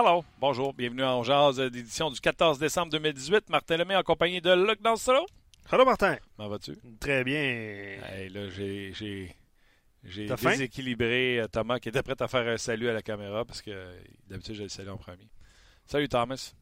[0.00, 3.50] Hello, bonjour, bienvenue en Jazz d'édition du 14 décembre 2018.
[3.50, 5.26] Martin Lemay en compagnie de Luc Dansereau.
[5.72, 6.16] Allô Martin.
[6.36, 6.78] Comment vas-tu?
[7.00, 7.40] Très bien.
[7.40, 9.34] Hey, là, j'ai, j'ai,
[10.04, 10.50] j'ai T'as faim?
[10.50, 13.72] déséquilibré euh, Thomas qui était prêt à faire un salut à la caméra parce que
[13.72, 15.28] euh, d'habitude, je le salue en premier.
[15.84, 16.54] Salut Thomas.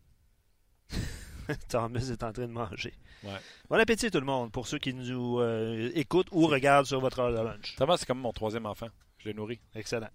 [1.68, 2.94] Thomas est en train de manger.
[3.22, 3.32] Ouais.
[3.68, 7.18] Bon appétit tout le monde pour ceux qui nous euh, écoutent ou regardent sur votre
[7.18, 7.76] heure de lunch.
[7.76, 8.88] Thomas, c'est comme mon troisième enfant.
[9.18, 9.60] Je l'ai nourri.
[9.74, 10.08] Excellent.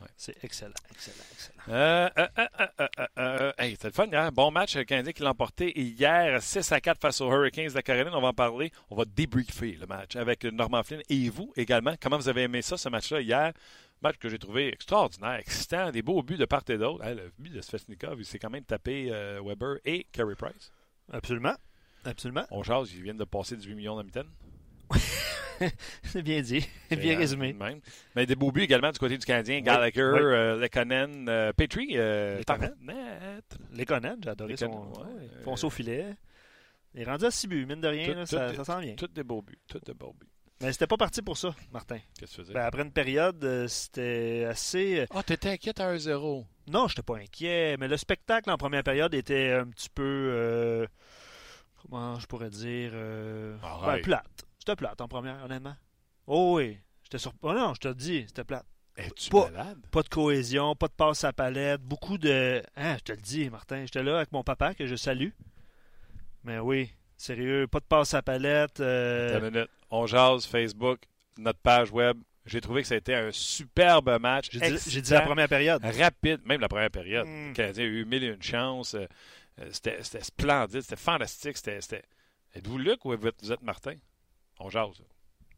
[0.00, 0.06] Ouais.
[0.16, 1.62] C'est excellent, excellent, excellent.
[1.68, 4.32] Euh, euh, euh, euh, euh, euh, euh, hey, c'était le fun hier.
[4.32, 7.74] Bon match, le Canadien qui l'a emporté hier 6 à 4 face aux Hurricanes de
[7.74, 8.14] la Caroline.
[8.14, 8.72] On va en parler.
[8.88, 11.94] On va débriefer le match avec Norman Flynn et vous également.
[12.00, 13.52] Comment vous avez aimé ça, ce match-là hier?
[14.02, 17.04] Match que j'ai trouvé extraordinaire, excitant, des beaux buts de part et d'autre.
[17.04, 20.72] Hey, le but de Svechnikov, il s'est quand même tapé euh, Weber et Carey Price.
[21.12, 21.54] Absolument.
[22.06, 22.46] Absolument.
[22.50, 24.24] On jase, ils viennent de passer 18 millions de.
[26.04, 26.66] C'est bien dit.
[26.88, 27.52] C'est, bien résumé.
[27.52, 27.80] Même.
[28.16, 29.60] Mais des beaux buts également du côté du Canadien.
[29.60, 30.20] Gallagher, oui.
[30.20, 31.90] euh, Lekonen, euh, Petrie.
[31.96, 32.74] Euh, Lekonen.
[33.86, 35.20] Conan, j'ai adoré son Lekonen, ouais.
[35.22, 36.06] ouais, fonce au filet.
[36.94, 38.84] Il est rendu à 6 buts, mine de rien, Tout- là, tout ça, ça sent
[38.86, 38.94] bien.
[38.96, 39.58] Tous des beaux buts.
[39.68, 40.26] Tous des beaux buts.
[40.62, 41.98] Mais c'était pas parti pour ça, Martin.
[42.18, 42.52] Qu'est-ce que tu faisais?
[42.54, 45.00] Ben, après une période, euh, c'était assez.
[45.00, 46.44] euh, Ah, t'étais inquiète à 1-0.
[46.68, 50.02] Non, j'étais pas inquiet, mais le spectacle en première période était un petit peu.
[50.04, 50.86] euh,
[51.82, 52.90] comment je pourrais dire.
[52.94, 53.96] euh, Arrête.
[53.96, 54.46] ben, plate.
[54.70, 55.74] C'était plate en première, honnêtement.
[56.28, 56.78] Oh oui.
[57.02, 57.32] J'étais sur.
[57.42, 58.64] Oh non, je te le dis, c'était plate.
[58.96, 59.78] Es-tu Pas- malade?
[59.90, 62.62] Pas de cohésion, pas de passe à palette, beaucoup de.
[62.76, 63.82] Hein, je te le dis, Martin.
[63.84, 65.30] J'étais là avec mon papa que je salue.
[66.44, 68.78] Mais oui, sérieux, pas de passe à palette.
[68.80, 69.70] euh, Attends une minute.
[69.90, 71.00] On jase, Facebook,
[71.38, 72.16] notre page web.
[72.46, 74.48] J'ai trouvé que ça a été un superbe match.
[74.52, 75.84] J'ai dit, j'ai dit excitant, la première période.
[75.84, 77.26] Rapide, même la première période.
[77.26, 77.48] Mm.
[77.48, 78.94] Le Canadien a eu mille et une chances.
[78.94, 79.06] Euh,
[79.60, 81.56] euh, C'était c'était splendide, c'était fantastique.
[81.56, 81.80] C'était.
[81.80, 82.04] c'était-
[82.54, 83.94] Êtes-vous Luc ou vous êtes Martin?
[84.60, 85.02] On jase.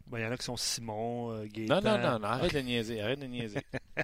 [0.07, 1.81] Ben, Il y en a qui sont Simon, euh, Gaétan.
[1.81, 3.61] Non, non, non, non, arrête de niaiser, arrête de niaiser.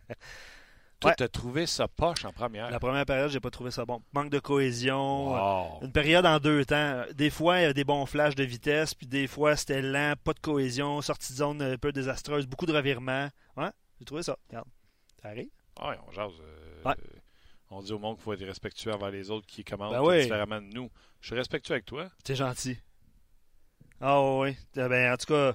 [1.00, 1.14] Toi, Ouais.
[1.16, 2.70] t'as trouvé ça poche en première.
[2.72, 4.03] La première période, j'ai pas trouvé ça bon.
[4.12, 5.28] Manque de cohésion.
[5.31, 5.82] Wow.
[5.84, 7.04] Une période en deux temps.
[7.14, 10.14] Des fois, il y a des bons flashs de vitesse, puis des fois, c'était lent,
[10.25, 13.28] pas de cohésion, sortie de zone un peu désastreuse, beaucoup de revirements.
[13.56, 13.70] Ouais,
[14.00, 14.36] j'ai trouvé ça.
[14.48, 14.66] Regarde.
[15.22, 15.50] Ça arrive.
[15.80, 16.32] Ouais, on jase.
[16.41, 16.94] euh, Ouais.
[17.70, 20.22] On dit au monde qu'il faut être respectueux envers les autres qui commandent Ben oui.
[20.22, 20.91] différemment de nous.
[21.20, 22.09] Je suis respectueux avec toi.
[22.25, 22.76] T'es gentil.
[24.00, 24.56] Ah oui.
[24.75, 25.54] Ben, en tout cas,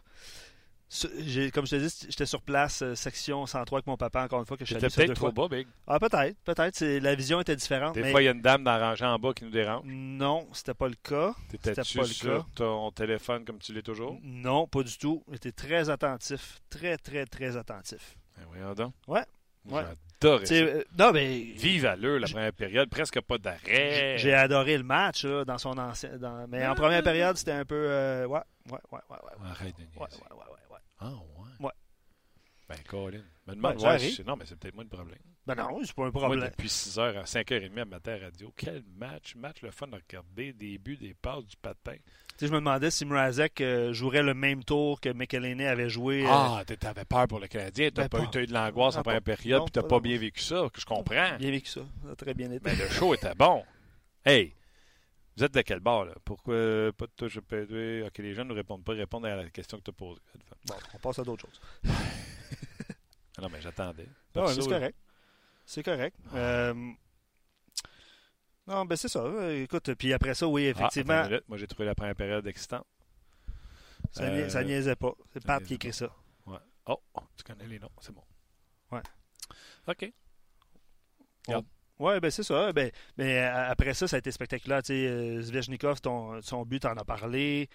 [1.53, 4.45] comme je te dis, j'étais sur place, euh, section 103 avec mon papa, encore une
[4.45, 5.47] fois, que je ça peut-être trop fois.
[5.47, 5.67] bas, Big.
[5.87, 6.37] Ah, peut-être.
[6.43, 6.83] Peut-être.
[7.01, 7.95] La vision était différente.
[7.95, 9.49] Des mais fois, il y a une dame dans la rangée en bas qui nous
[9.49, 9.83] dérange.
[9.85, 11.33] Non, c'était pas le cas.
[11.49, 12.45] T'étais-tu C'était pas le sur cas.
[12.55, 14.19] ton téléphone comme tu l'es toujours?
[14.21, 15.23] Non, pas du tout.
[15.31, 16.59] J'étais très attentif.
[16.69, 18.15] Très, très, très attentif.
[18.37, 18.93] Ben voyons donc.
[19.07, 19.23] Ouais.
[19.65, 19.83] Ouais.
[20.45, 20.53] Sais, ça.
[20.55, 21.37] euh, non, mais.
[21.37, 24.17] Vive à l'heure la première période, presque pas d'arrêt.
[24.17, 26.17] J'ai adoré le match là, dans son ancien.
[26.17, 27.75] dans- Mais en première période, c'était un peu.
[27.75, 28.39] euh, ouais,
[28.71, 29.47] ouais, ouais, ouais, ouais.
[29.49, 29.97] Arrête de niaiser.
[29.99, 30.77] Ouais, ouais, ouais, ouais, ouais.
[30.99, 31.65] Ah, ouais.
[31.65, 31.71] Ouais.
[32.69, 33.21] Ben, Colin.
[33.45, 35.19] Me demande, Ouais, non, mais c'est peut-être moi le problème.
[35.45, 36.49] Ben non, c'est pas un Moi, problème.
[36.49, 40.53] depuis 6h à 5h30 à matin à radio, quel match, match le fun de regarder,
[40.53, 41.97] des buts, des passes, du patin.
[42.37, 45.89] Tu sais, je me demandais si Mrazek euh, jouerait le même tour que McElhinney avait
[45.89, 46.23] joué.
[46.25, 48.99] euh, Ah, t'avais peur pour le Canadien, t'as Ben, pas, pas- eu de l'angoisse Ah,
[48.99, 51.37] en première période, non, puis t'as pas bien vécu ça, que je comprends.
[51.37, 51.81] Bien vécu ça.
[52.03, 52.61] Ça a très bien été.
[52.65, 53.63] Mais le show était bon.
[54.25, 54.53] Hey,
[55.37, 56.13] vous êtes de quel bord, là?
[56.25, 56.55] Pourquoi
[56.97, 58.03] pas de touche PD?
[58.07, 60.21] Ok, les gens ne répondent pas, répondent à la question que tu as posée.
[60.65, 61.61] Bon, on passe à d'autres choses.
[63.35, 64.07] Ah Non, mais j'attendais.
[64.35, 64.95] Ah c'est correct.
[65.65, 66.15] C'est correct.
[66.35, 66.91] Euh,
[68.67, 69.19] Non, ben c'est ça.
[69.19, 72.85] Euh, Écoute, puis après ça, oui, ah, effectivement, moi, j'ai trouvé la première période excitante.
[74.11, 75.13] ça, euh, ça niaisait pas.
[75.33, 76.09] C'est Pat qui écrit ça.
[76.45, 76.57] Ouais.
[76.85, 76.99] Oh,
[77.35, 78.23] tu connais les noms, c'est bon.
[78.91, 79.01] Ouais.
[79.87, 80.13] OK.
[81.99, 82.73] Ouais, ben c'est ça.
[82.73, 84.81] Ben, mais euh, après ça, ça a été spectaculaire.
[84.89, 87.69] Euh, Zvechnikov, ton, son but, en a parlé.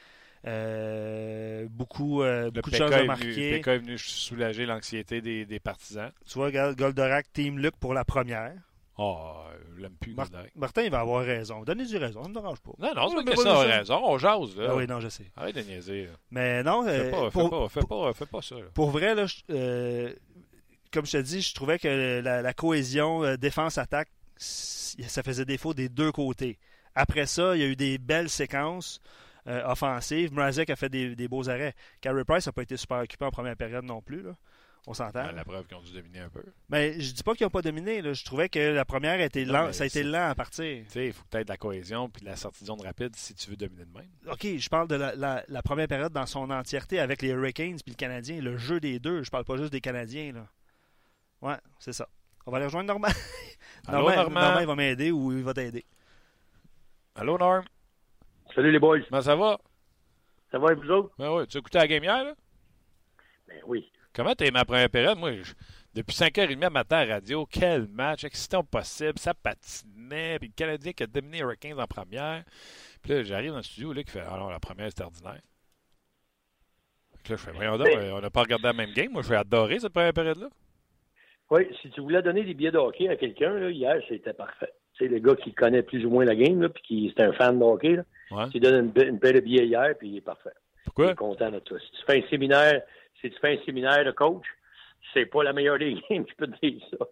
[0.46, 3.58] Euh, beaucoup euh, Le beaucoup de choses à marquer.
[3.60, 6.12] PK est venu soulager l'anxiété des, des partisans.
[6.26, 8.54] Tu vois, Goldorak, Team Luc pour la première.
[9.00, 9.44] Oh,
[9.76, 10.12] je l'aime plus.
[10.12, 10.26] Mar-.
[10.56, 11.62] Martin, il va avoir raison.
[11.62, 12.72] Donnez du raison, ça ne me dérange pas.
[12.78, 14.00] Non, non, c'est pas que ça a raison.
[14.04, 14.66] On jase, là.
[14.70, 15.30] Ah oui, non, je sais.
[15.36, 16.06] Arrête de niaiser.
[16.06, 16.12] là.
[16.32, 18.56] Mais non, Fais euh, pas, fais pas, fais pas, fais pas ça.
[18.56, 18.62] là.
[18.74, 20.12] pour vrai, là, je- euh,
[20.92, 25.74] comme je te dis, je trouvais que la, la cohésion euh, défense-attaque, ça faisait défaut
[25.74, 26.58] des deux côtés.
[26.96, 29.00] Après ça, il y a eu des belles séquences
[29.46, 30.32] offensives.
[30.32, 31.74] Mrazek a fait des, des beaux arrêts.
[32.02, 34.22] Carey Price n'a pas été super occupé en première période non plus.
[34.22, 34.32] Là.
[34.90, 35.20] On s'entend.
[35.28, 36.42] Ah, la preuve qu'ils ont dû dominer un peu.
[36.70, 38.00] Mais je dis pas qu'ils n'ont pas dominé.
[38.00, 38.14] là.
[38.14, 40.30] Je trouvais que la première a été Non, lent- mais ça a été c'est- lent
[40.30, 40.82] à partir.
[40.86, 43.14] Tu sais, il faut peut-être de la cohésion puis de la sortie de zone rapide
[43.14, 44.08] si tu veux dominer de même.
[44.32, 47.76] OK, je parle de la, la- la première période dans son entièreté avec les Hurricanes
[47.84, 49.22] puis le Canadien, le jeu des deux.
[49.22, 50.32] Je parle pas juste des Canadiens.
[50.32, 50.46] Là.
[51.42, 52.08] Ouais, c'est ça.
[52.46, 53.08] On va aller rejoindre Normand.
[53.88, 54.40] Allô, Normand, Normand?
[54.40, 55.84] Normand, il va m'aider ou il va t'aider.
[57.14, 57.62] Allô, Norm?
[58.54, 59.00] Salut les boys.
[59.10, 59.58] Comment ça va?
[60.50, 61.14] Ça va et vous autres?
[61.18, 62.34] Ben oui, tu as écouté la game hier, là?
[63.48, 63.92] Ben oui.
[64.18, 65.16] Comment t'as aimé la première période?
[65.16, 65.52] Moi, je-
[65.94, 70.54] depuis 5h30 à matin à la radio, quel match, excitant possible, ça patinait, puis le
[70.56, 72.42] Canadien qui a dominé Hurricanes en première.
[73.00, 75.40] Puis là, j'arrive dans le studio, là, qui fait Alors, la première, c'était ordinaire.
[77.16, 79.12] Fait que là, je fais Voyons donc, on n'a pas regardé la même game.
[79.12, 80.48] Moi, je vais adorer cette première période-là.
[81.50, 84.72] Oui, si tu voulais donner des billets de hockey à quelqu'un, là, hier, c'était parfait.
[84.94, 87.22] Tu sais, le gars qui connaît plus ou moins la game, là, puis qui est
[87.22, 88.48] un fan de hockey, là, Ouais.
[88.50, 90.50] tu donnes une, une paire de billets hier, puis il est parfait.
[90.78, 91.12] Il Pourquoi?
[91.12, 91.78] est content de toi.
[91.78, 92.82] Si tu fais un séminaire,
[93.20, 94.44] si tu fais un séminaire de coach,
[95.12, 97.06] c'est pas la meilleure des games, je peux te dire ça.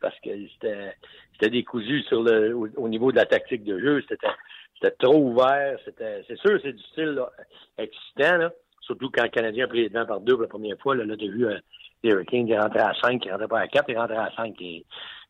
[0.00, 4.04] Parce que c'était décousu sur le au, au niveau de la tactique de jeu.
[4.08, 5.78] C'était trop ouvert.
[5.84, 7.30] C'est sûr c'est du style là,
[7.78, 8.52] excitant, là.
[8.80, 10.94] Surtout quand le Canadien a pris les devants par deux pour la première fois.
[10.94, 11.58] Là, là tu as vu euh,
[12.02, 14.54] les Hurricanes, ils rentraient à 5, ils rentraient pas à 4, ils rentraient à 5.
[14.60, 14.84] Et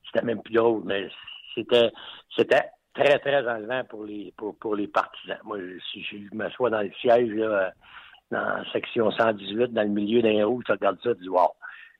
[0.06, 1.08] c'était même plus drôle, mais
[1.54, 1.92] c'était
[2.36, 5.38] c'était très, très enlevant pour les pour, pour les partisans.
[5.44, 5.58] Moi,
[5.92, 7.72] si je m'assois dans le siège là,
[8.34, 11.52] dans section 118, dans le milieu d'un rouge, tu regardes ça, tu dis Wow,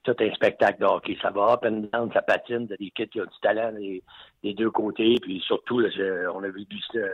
[0.05, 1.17] tout un spectacle de hockey.
[1.21, 4.55] Ça va up and down, ça patine, t'as des kids qui ont du talent des,
[4.55, 5.89] deux côtés, puis surtout, là,
[6.35, 7.09] on a vu là,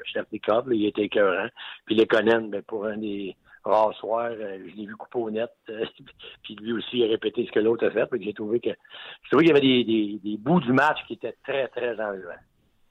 [0.72, 1.48] il était écœurant.
[1.86, 5.30] Puis les Conan, ben, pour un des rares soirs, euh, je l'ai vu couper au
[5.30, 5.84] net, euh,
[6.42, 9.30] puis lui aussi a répété ce que l'autre a fait, puis j'ai trouvé que j'ai
[9.30, 12.42] trouvé qu'il y avait des, bouts du match qui étaient très, très enlevants.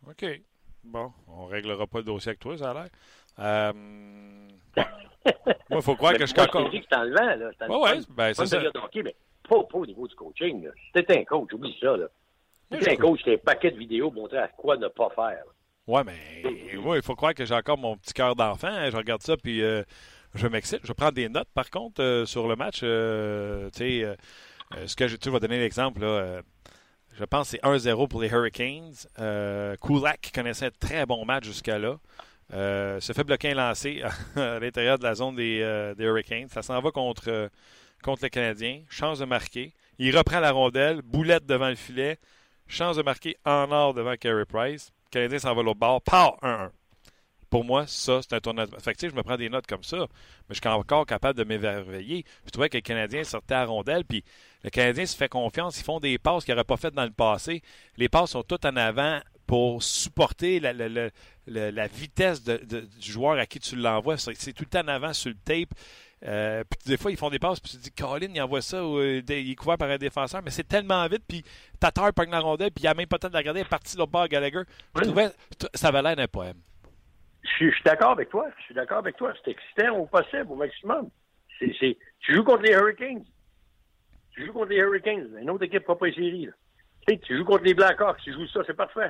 [0.08, 0.26] OK.
[0.84, 2.90] Bon, on réglera pas le dossier avec toi, ça a l'air.
[3.40, 3.74] Euh,
[5.70, 6.70] Moi, il faut croire Mais que je suis encore.
[6.72, 7.52] que c'est enlevant, là.
[7.60, 8.06] C'est Ouais, ouais, enlevant.
[8.10, 8.62] ben, c'est ça.
[8.84, 9.16] hockey, mais
[9.48, 10.64] pas, pas au niveau du coaching.
[10.66, 10.72] là.
[10.94, 11.96] T'étais un coach, oublie ça.
[11.98, 12.08] Là.
[12.72, 15.26] T'es un coach, t'as un paquet de vidéos montrer à quoi ne pas faire.
[15.26, 15.44] là.
[15.88, 18.68] Ouais, mais moi, il faut croire que j'ai encore mon petit cœur d'enfant.
[18.68, 18.90] hein.
[18.92, 19.84] Je regarde ça, puis euh,
[20.36, 20.82] je m'excite.
[20.84, 22.82] Je prends des notes, par contre, euh, sur le match.
[22.84, 24.16] euh, tu sais, euh,
[24.78, 26.08] euh, ce que je, tu vas donner l'exemple, là.
[26.08, 26.42] euh,
[27.14, 28.94] je pense que c'est 1-0 pour les Hurricanes.
[29.82, 31.98] Kulak, connaissait un très bon match jusqu'à là,
[32.54, 34.02] euh, se fait bloquer un lancé
[34.36, 36.48] à l'intérieur de la zone des, euh, Hurricanes.
[36.50, 37.48] Ça s'en va contre, euh,
[38.04, 38.82] contre le Canadien.
[38.90, 39.74] Chance de marquer.
[39.98, 41.02] Il reprend la rondelle.
[41.04, 42.18] Boulette devant le filet.
[42.68, 44.92] Chance de marquer en or devant Carey Price.
[45.08, 46.02] Le Canadien s'en va l'autre bord.
[46.02, 46.38] Pow!
[46.42, 46.70] 1-1.
[47.50, 48.68] Pour moi, ça, c'est un tournoi.
[48.80, 51.44] Fait que, je me prends des notes comme ça, mais je suis encore capable de
[51.44, 52.24] m'émerveiller.
[52.46, 54.24] Je trouvais que le Canadien sortait à rondelle, puis
[54.64, 55.80] le Canadien se fait confiance.
[55.80, 57.64] Ils font des passes qu'ils n'auraient pas faites dans le passé.
[57.98, 61.10] Les passes sont toutes en avant pour supporter la, la- la-
[61.50, 64.18] la- la vitesse de- de- du joueur à qui tu l'envoies.
[64.18, 65.70] C'est tout le temps en avant sur le tape.
[66.26, 68.62] Euh, puis des fois, ils font des passes, puis tu te dis, Colin, il envoie
[68.62, 71.46] ça, ou, euh, il est couvert par un défenseur, mais c'est tellement vite, puis
[71.80, 73.62] Tatar pogne la rondelle, puis il n'y a même pas le temps de la regarder,
[73.62, 74.64] elle est partie de l'autre bord à Gallagher.
[74.96, 75.06] Je Oui.
[75.08, 75.30] trouvais,
[75.74, 76.58] ça avait l'air d'un poème.
[77.42, 78.48] Je suis, d'accord avec toi.
[78.60, 79.34] Je suis d'accord avec toi.
[79.46, 81.10] C'est excitant au possible, au maximum.
[81.58, 81.96] Tu
[82.36, 83.24] joues contre les Hurricanes.
[84.32, 85.30] Tu joues contre les Hurricanes.
[85.42, 85.96] Une autre équipe pas.
[86.02, 86.52] Tu
[87.08, 88.20] sais, tu joues contre les Blackhawks.
[88.24, 89.10] Tu joues ça, c'est parfait.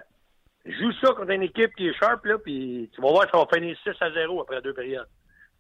[0.70, 3.48] Joue ça contre une équipe qui est sharp, là, puis tu vas voir, ça va
[3.52, 5.08] finir 6 à 0 après deux périodes.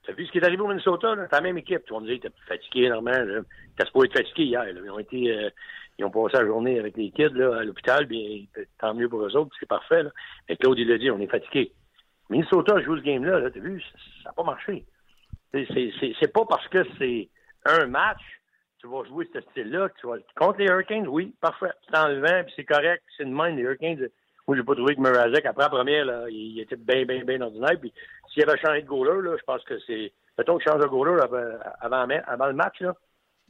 [0.03, 1.27] Tu as vu ce qui est arrivé au Minnesota, là?
[1.31, 1.83] La même équipe.
[1.85, 3.41] Tu vas me dire, t'es fatigué, normalement.
[3.75, 4.63] T'as supposé être fatigué hier.
[4.63, 4.71] là.
[4.83, 5.49] Ils ont été, euh,
[5.97, 8.45] ils ont passé la journée avec les kids, là, à l'hôpital, bien,
[8.79, 10.11] tant mieux pour eux autres, c'est parfait, là.
[10.47, 11.71] Mais Claude, il l'a dit, on est fatigué.
[12.29, 13.81] Minnesota joue ce game-là, là, t'as vu,
[14.23, 14.85] ça n'a pas marché.
[15.51, 17.27] C'est- pas parce que c'est
[17.65, 18.21] un match,
[18.79, 20.17] tu vas jouer ce style-là, tu vas.
[20.35, 21.71] Contre les Hurricanes, oui, parfait.
[21.89, 24.07] C'est enlevant, puis c'est correct, c'est de même, les Hurricanes.
[24.49, 27.39] Moi, j'ai pas trouvé que Mrazek, après la première, là, il, était bien, bien, bien
[27.39, 27.79] ordinaire.
[27.79, 27.93] Puis
[28.33, 30.11] s'il avait changé de goaler, là, je pense que c'est.
[30.39, 32.95] Mettons qu'il change de goaler avant, avant, le match, là.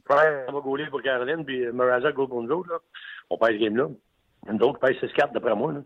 [0.04, 2.80] Prime va goaler pour Caroline, puis Mrazek goal pour nous autres, là.
[3.30, 3.86] On perd ce game-là.
[4.52, 5.80] Nous autres, perd 6-4 d'après moi, là.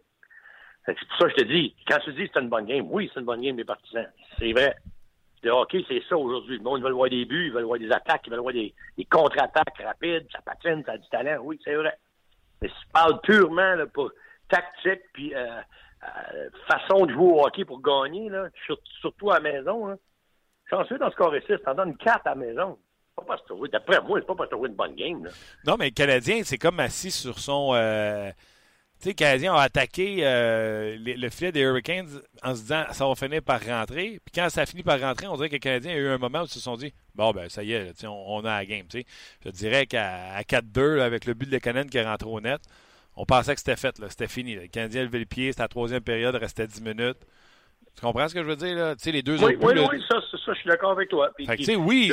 [0.85, 2.88] C'est pour ça que je te dis, quand tu dis que c'est une bonne game,
[2.90, 4.09] oui, c'est une bonne game des partisans.
[4.40, 4.75] C'est vrai.
[5.44, 6.56] Le hockey, c'est ça aujourd'hui.
[6.56, 8.75] Le monde, veulent voir des buts, ils veulent voir des attaques, ils veulent voir des,
[8.99, 11.40] des contre-attaques rapides, ça patine, ça a du talent.
[11.40, 11.97] Oui, c'est vrai.
[12.61, 14.11] Mais si tu parles purement là, pour
[14.48, 15.60] tactique puis euh,
[16.02, 19.96] euh, façon de jouer au hockey pour gagner, là, sur- surtout à la maison, là,
[20.70, 22.78] chanceux dans ce carré 6, t'en donnes 4 à la maison.
[23.16, 25.24] Pas parce que D'après moi, c'est pas parce que une bonne game.
[25.24, 25.30] Là.
[25.66, 27.70] Non, mais le Canadien, c'est comme assis sur son.
[27.74, 28.30] euh,
[28.98, 32.08] sais, les Canadiens ont attaqué euh, le filet des Hurricanes
[32.42, 34.18] en se disant ça va finir par rentrer.
[34.24, 36.18] Puis quand ça a fini par rentrer, on dirait que les Canadiens ont eu un
[36.18, 38.66] moment où ils se sont dit bon, ben ça y est, on, on, a la
[38.66, 38.86] game.
[38.90, 39.04] sais.
[39.44, 42.60] Je dirais qu'à 4-2, avec le but de Canadiens qui est rentré au net,
[43.16, 44.56] on pensait que c'était fait, c'était fini.
[44.56, 47.18] Les Canadiens levaient le pied, c'était la troisième période, restait 10 minutes.
[47.94, 48.75] Tu comprends ce que je veux dire?
[48.75, 48.94] Là?
[48.99, 51.30] sais, les deux oui, autres oui, oui, ça, ça, je suis d'accord avec toi.
[51.37, 52.12] Puis, fait oui,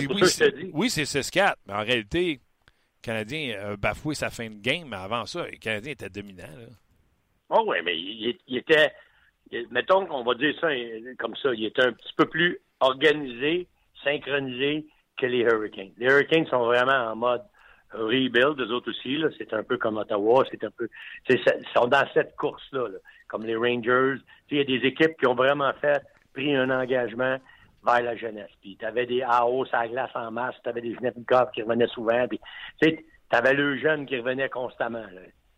[0.74, 4.98] oui, c'est 6-4, mais en réalité, le Canadien a bafoué sa fin de game, mais
[4.98, 6.44] avant ça, le Canadien était dominant.
[7.50, 8.94] Oh oui, mais il, était,
[9.72, 10.68] mettons qu'on va dire ça
[11.18, 13.68] comme ça, il était un petit peu plus organisé,
[14.04, 14.86] synchronisé
[15.18, 15.92] que les Hurricanes.
[15.98, 17.44] Les Hurricanes sont vraiment en mode
[17.94, 19.18] rebuild, eux autres aussi.
[19.18, 19.30] Là.
[19.38, 20.88] C'est un peu comme Ottawa, c'est un peu.
[21.30, 21.40] Ils
[21.76, 22.88] sont dans cette course-là,
[23.28, 24.22] comme les Rangers.
[24.50, 26.02] Il y a des équipes qui ont vraiment fait,
[26.34, 27.38] pris un engagement
[27.86, 28.50] vers la jeunesse.
[28.62, 31.62] Puis tu avais des AO à la glace en masse, tu avais des Genetnikov qui
[31.62, 32.40] revenaient souvent, puis
[32.80, 35.06] tu avais le jeune qui revenait constamment.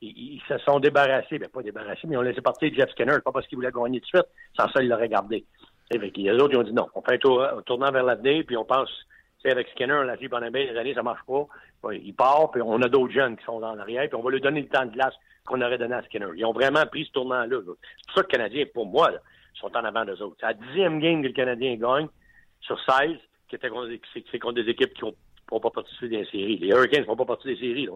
[0.01, 3.31] Ils, se sont débarrassés, ben pas débarrassés, mais ils ont laissé partir Jeff Skinner, pas
[3.31, 5.45] parce qu'ils voulaient gagner tout de suite, sans ça, ils l'auraient gardé.
[5.91, 8.43] Et les autres, ils ont dit non, on fait un, tour, un tournant vers l'avenir,
[8.45, 8.89] puis on pense
[9.51, 11.45] avec Skinner, on l'a dit pendant des années, ça marche pas.
[11.93, 14.41] il part, puis on a d'autres jeunes qui sont dans l'arrière, puis on va lui
[14.41, 15.13] donner le temps de glace
[15.45, 16.27] qu'on aurait donné à Skinner.
[16.35, 17.57] Ils ont vraiment pris ce tournant-là.
[17.59, 19.11] C'est pour ça que le Canadien, pour moi,
[19.55, 20.37] sont en avant d'eux autres.
[20.39, 22.07] C'est la dixième game que le Canadien gagne
[22.61, 23.17] sur 16,
[23.49, 23.69] qui était
[24.31, 25.15] c'est contre des équipes qui ont
[25.53, 26.57] font pas partie des séries.
[26.57, 27.87] Les Hurricanes ne font pas partie des séries.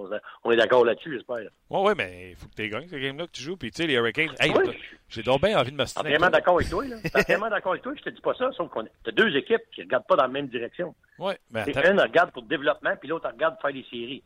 [0.43, 1.49] On, est d'accord là-dessus, j'espère.
[1.69, 3.57] Oui, oui, mais il faut que tu gagnes ce game-là que tu joues.
[3.57, 4.53] Puis, tu sais, les Hurricanes, hey,
[5.09, 6.83] j'ai donc bien envie de me Je suis vraiment d'accord avec toi.
[6.85, 7.93] Je vraiment d'accord avec toi.
[7.95, 10.23] Je te dis pas ça, sauf qu'on a deux équipes qui ne regardent pas dans
[10.23, 10.93] la même direction.
[11.19, 11.91] Oui, mais attends.
[11.91, 14.23] Une regarde pour le développement, puis l'autre regarde pour faire des séries.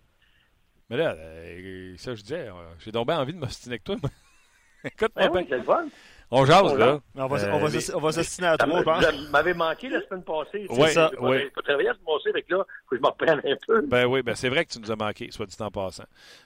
[0.90, 3.96] Mais là, euh, ça, je disais, euh, j'ai donc bien envie de m'ostiner avec toi.
[4.84, 5.86] Écoute, ben oui, c'est le fun.
[6.34, 7.00] On jase, là.
[7.16, 9.06] On va, euh, on va, s'assiner à trois, je pense.
[9.06, 10.66] Vous m'avez manqué la semaine passée.
[10.70, 11.40] Oui, ça, oui.
[11.40, 13.82] Je peux travailler la semaine passée, avec là, faut que je m'en reprenne un peu.
[13.82, 16.06] Ben oui, ben c'est vrai que tu nous as manqué, soit dit en passant.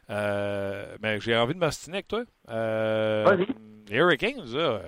[0.10, 2.24] Euh, mais j'ai envie de m'astiner avec toi.
[2.50, 3.46] Euh,
[3.88, 4.82] les Hurricanes, là,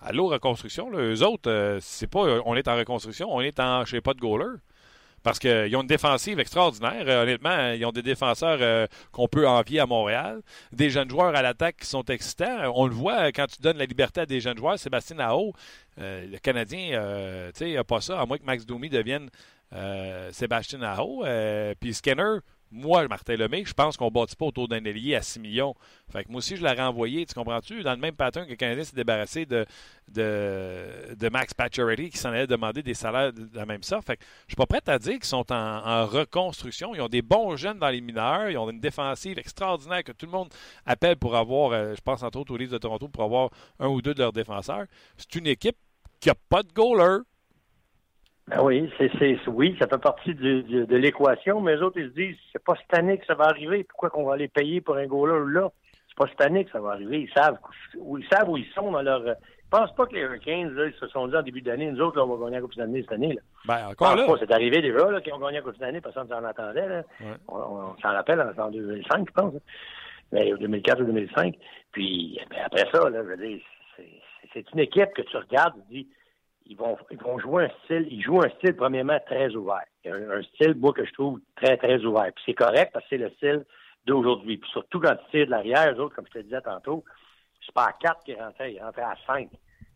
[0.00, 3.58] à l'eau reconstruction, là, eux autres, euh, c'est pas on est en reconstruction, on est
[3.58, 4.56] en, je sais pas, de goaler.
[5.22, 7.04] Parce qu'ils ont une défensive extraordinaire.
[7.06, 10.42] Euh, honnêtement, ils ont des défenseurs euh, qu'on peut envier à Montréal.
[10.72, 12.72] Des jeunes joueurs à l'attaque qui sont excitants.
[12.74, 14.78] On le voit euh, quand tu donnes la liberté à des jeunes joueurs.
[14.78, 15.52] Sébastien Aho,
[15.96, 17.00] le Canadien,
[17.52, 19.30] tu sais, n'a pas ça, à moins que Max Domi devienne
[20.30, 21.24] Sébastien Aho.
[21.80, 22.38] Puis Skinner,
[22.70, 25.74] moi, Martin Lemay, je pense qu'on ne bâtit pas autour d'un ailier à 6 millions.
[26.10, 28.56] Fait que moi aussi, je l'aurais envoyé, tu comprends-tu, dans le même pattern que le
[28.56, 29.66] Canadien s'est débarrassé de,
[31.30, 34.06] Max Pacioretty qui s'en allait demander des salaires de la même sorte.
[34.06, 36.94] Fait que je suis pas prêt à dire qu'ils sont en, reconstruction.
[36.94, 38.50] Ils ont des bons jeunes dans les mineurs.
[38.50, 40.48] Ils ont une défensive extraordinaire que tout le monde
[40.86, 43.88] appelle pour avoir, euh, je pense entre autres aux Leafs de Toronto, pour avoir un
[43.88, 44.86] ou deux de leurs défenseurs.
[45.16, 45.76] C'est une équipe
[46.20, 47.22] qui n'a pas de goaler.
[48.48, 52.36] Ben oui, c'est, oui, ça fait partie de l'équation, mais les autres, ils se disent,
[52.52, 55.06] c'est pas cette année que ça va arriver, pourquoi qu'on va les payer pour un
[55.06, 55.70] goaler là?
[56.08, 57.20] C'est pas cette année que ça va arriver.
[57.20, 57.58] Ils savent
[57.96, 59.22] où ils savent où ils sont dans leur.
[59.24, 62.00] Je pense pas que les Hurricanes, là, ils se sont dit en début d'année, nous
[62.00, 63.34] autres, là, on va gagner la Coupe d'année cette année.
[63.34, 63.42] Là.
[63.66, 64.26] Ben, encore là.
[64.40, 67.02] c'est arrivé déjà, là, qu'ils ont gagné la Coupe d'année, personne s'en attendait, là.
[67.48, 69.54] On, s'en rappelle, en 2005, je pense.
[69.54, 69.60] Hein.
[70.32, 71.54] Mais 2004 ou 2005.
[71.92, 73.60] Puis, ben, après ça, là, je veux dire,
[74.54, 76.08] c'est, une équipe que tu regardes, tu dis,
[76.68, 79.84] ils vont, ils vont jouer un style, ils jouent un style premièrement très ouvert.
[80.06, 82.30] Un, style, moi, que je trouve très, très ouvert.
[82.34, 83.64] Puis c'est correct parce que c'est le style
[84.06, 84.58] d'aujourd'hui.
[84.58, 87.04] Puis surtout quand tu tires de l'arrière, eux autres, comme je te disais tantôt,
[87.64, 89.48] c'est pas à 4 qui rentrait, il rentrait à 5.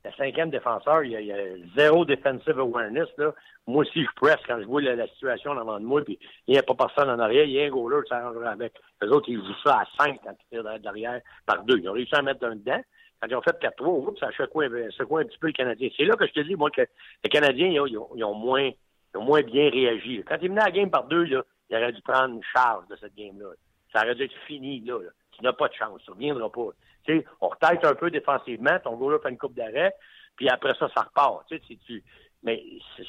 [0.05, 1.37] Le cinquième défenseur, il y, a,
[1.77, 3.09] zéro defensive awareness.
[3.19, 3.33] Là.
[3.69, 6.59] Moi aussi, je presse quand je vois la, situation devant de moi, puis il n'y
[6.59, 8.73] a pas personne en arrière, il y a un goaler qui s'arrangera avec.
[9.01, 11.79] Les autres, ils jouent ça à 5 quand ils tirent de l'arrière par deux.
[11.79, 12.83] Ils ont réussi à mettre un dedans.
[13.23, 15.89] Quand ils ont fait 4-3, ça a secoué, un petit peu le Canadien.
[15.97, 16.83] C'est là que je te dis, moi, que
[17.23, 18.71] les Canadiens, ils ont, moins,
[19.15, 20.25] moins bien réagi.
[20.27, 22.89] Quand ils venaient à la game par deux, là, ils auraient dû prendre une charge
[22.89, 23.51] de cette game-là.
[23.93, 24.99] Ça aurait dû être fini, là.
[25.31, 26.71] Tu n'as pas de chance, ça ne reviendra pas.
[27.05, 29.95] Tu sais, on retête un peu défensivement, ton gars-là fait une coupe d'arrêt,
[30.35, 31.47] puis après ça, ça repart.
[31.47, 32.03] Tu sais, tu...
[32.43, 32.61] Mais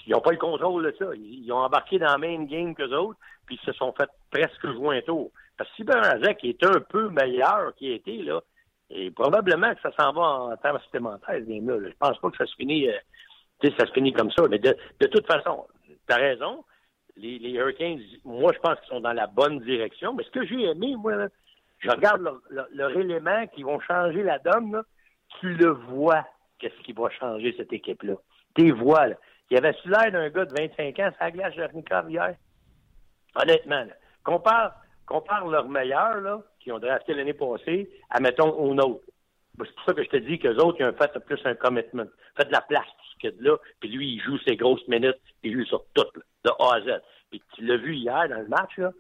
[0.06, 1.08] ils n'ont pas le contrôle de ça.
[1.16, 4.68] Ils, ont embarqué dans la même game qu'eux autres, puis ils se sont fait presque
[4.74, 5.32] jouer un tour.
[5.58, 8.42] Parce que si Bernazek est un peu meilleur qu'il était, là,
[8.96, 11.90] et probablement que ça s'en va en termes supplémentaires, ce game-là.
[11.90, 14.44] Je pense pas que ça se finit, euh, ça se finit comme ça.
[14.50, 14.76] Mais de,
[15.08, 16.64] toute façon, tu as raison.
[17.16, 20.14] Les, Hurricanes, moi, je pense qu'ils sont dans la bonne direction.
[20.14, 21.28] Mais ce que j'ai aimé, moi,
[21.80, 24.84] je regarde leur, élément qui vont changer la donne.
[25.40, 26.26] tu le vois,
[26.60, 28.16] qu'est-ce qui va changer cette équipe-là.
[28.56, 29.16] Tu vois, là.
[29.50, 32.36] Il y avait l'air d'un gars de 25 ans, ça glace Jarnikov hier.
[33.36, 33.94] Honnêtement, là.
[34.24, 39.04] Compare, compare leur meilleur, là, qui ont drafté l'année passée, à, mettons, au nôtre.
[39.60, 42.06] C'est pour ça que je te dis qu'eux autres, ils ont fait plus un commitment.
[42.36, 45.52] Fait de la place, ce qu'il là, puis lui, il joue ses grosses minutes, puis
[45.52, 46.06] il joue sur tout,
[46.44, 47.02] de A à Z.
[47.30, 48.92] Puis tu l'as vu hier dans le match, là,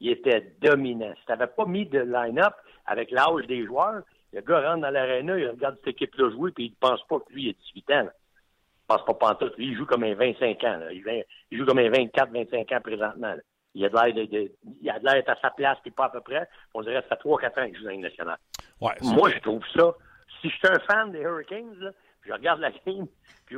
[0.00, 1.12] il était dominant.
[1.18, 2.54] Si tu n'avais pas mis de line-up
[2.86, 6.66] avec l'âge des joueurs, Le gars rentre dans l'aréna, il regarde cette équipe-là jouer, puis
[6.66, 8.08] il ne pense pas que lui, il a 18 ans.
[8.08, 9.56] Il ne pense pas pantoute.
[9.56, 10.80] Lui, il joue comme un 25 ans.
[10.90, 13.34] Il, joue comme un 24, 25 ans présentement.
[13.74, 15.90] Il a de l'air de, de, il a de l'air d'être à sa place, puis
[15.90, 16.48] pas à peu près.
[16.74, 18.38] On dirait que ça fait 3-4 ans qu'il joue dans nationale.
[18.80, 19.94] Ouais, Moi, je trouve ça.
[20.40, 21.90] Si je suis un fan des Hurricanes, là,
[22.22, 23.06] je regarde la game,
[23.46, 23.56] puis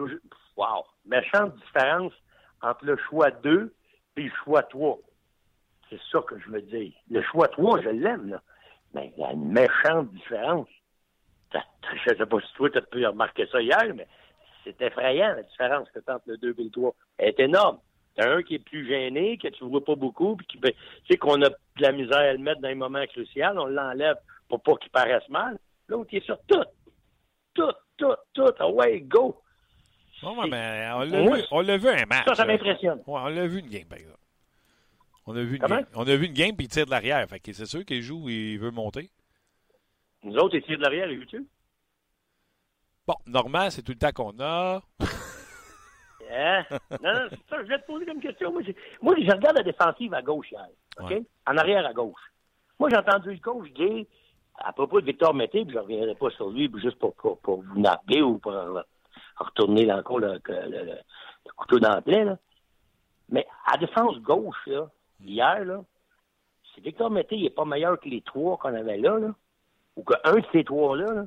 [0.57, 2.13] wow, méchante différence
[2.61, 3.75] entre le choix 2
[4.17, 4.99] et le choix 3.
[5.91, 6.93] C'est ça que je veux dire.
[7.11, 8.43] Le choix 3, je l'aime, là.
[8.95, 10.69] Mais il y a une méchante différence.
[11.53, 14.07] Je ne sais pas si toi, tu as pu remarquer ça hier, mais
[14.65, 16.95] c'est effrayant, la différence que entre le 2 et le 3.
[17.19, 17.79] Elle est énorme.
[18.15, 20.73] T'as un qui est plus gêné, que tu vois pas beaucoup, puis qui, tu
[21.09, 24.17] sais, qu'on a de la misère à le mettre dans les moments cruciaux, on l'enlève
[24.49, 25.59] pour pas qu'il paraisse mal.
[25.89, 26.65] L'autre, il est sur tout.
[27.55, 28.53] Tout, tout, tout.
[28.59, 29.41] Away, go.
[30.23, 30.89] Non, mais
[31.51, 32.25] on l'a vu, un match.
[32.27, 32.99] Ça, ça m'impressionne.
[33.07, 34.19] Ouais, on l'a vu une game, par exemple.
[35.27, 35.87] On a vu une game.
[35.95, 37.27] On a vu une game, puis il tire de l'arrière.
[37.29, 39.11] Fait que c'est sûr qu'il joue et il veut monter.
[40.23, 41.45] Nous autres, il tire de l'arrière, il tu
[43.07, 44.83] Bon, normal, c'est tout le temps qu'on a.
[46.33, 46.65] Hein?
[47.03, 48.53] Non, non, c'est ça, je vais te poser comme question.
[48.53, 48.63] Moi,
[49.01, 50.69] moi, je regarde la défensive à gauche hier.
[51.01, 51.11] OK?
[51.11, 51.23] Ouais.
[51.47, 52.21] En arrière à gauche.
[52.79, 54.07] Moi, j'ai entendu le coach dire,
[54.57, 57.39] à propos de Victor Mété, puis je ne reviendrai pas sur lui, juste pour, pour,
[57.39, 58.55] pour vous narguer ou pour
[59.37, 62.39] retourner encore le, le, le, le couteau dans le plaie, là.
[63.29, 64.89] Mais à défense gauche, là,
[65.21, 65.83] hier, là,
[66.75, 69.35] si Victor Mété n'est pas meilleur que les trois qu'on avait là, là
[69.97, 71.27] ou qu'un de ces trois-là, là,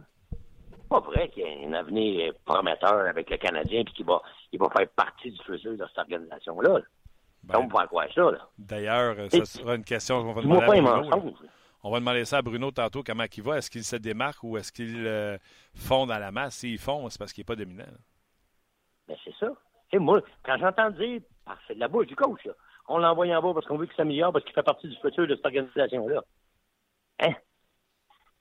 [0.89, 4.21] pas vrai qu'il y ait un avenir prometteur avec le Canadien et qu'il va,
[4.55, 6.79] il va faire partie du futur de cette organisation-là.
[6.79, 6.85] Là.
[7.43, 8.31] Ben, on va croire ça.
[8.31, 8.47] Là.
[8.57, 11.35] D'ailleurs, ça sera une question qu'on va demander à Bruno.
[11.83, 13.57] On va demander ça à Bruno tantôt, comment il va.
[13.57, 15.37] Est-ce qu'il se démarque ou est-ce qu'il euh,
[15.75, 16.55] fond dans la masse?
[16.55, 17.83] S'il fond, c'est parce qu'il n'est pas dominant.
[19.07, 19.51] Ben, c'est ça.
[19.91, 22.53] Et moi, quand j'entends dire, ah, c'est de la bouche du coach, là.
[22.87, 25.27] on l'envoie en bas parce qu'on veut qu'il s'améliore, parce qu'il fait partie du futur
[25.27, 26.23] de cette organisation-là.
[27.19, 27.33] Hein?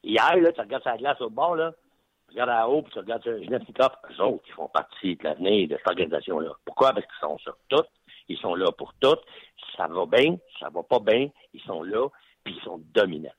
[0.02, 1.72] Hier, là, tu regardes sa glace au bord, là,
[2.34, 5.24] tu regardes à haut, puis tu regardes sur Genetnikov, eux autres, ils font partie de
[5.24, 6.50] l'avenir de cette organisation-là.
[6.64, 6.92] Pourquoi?
[6.92, 7.84] Parce qu'ils sont sur tout,
[8.28, 9.16] ils sont là pour tout,
[9.76, 12.08] ça va bien, ça va pas bien, ils sont là,
[12.42, 13.30] puis ils sont dominants.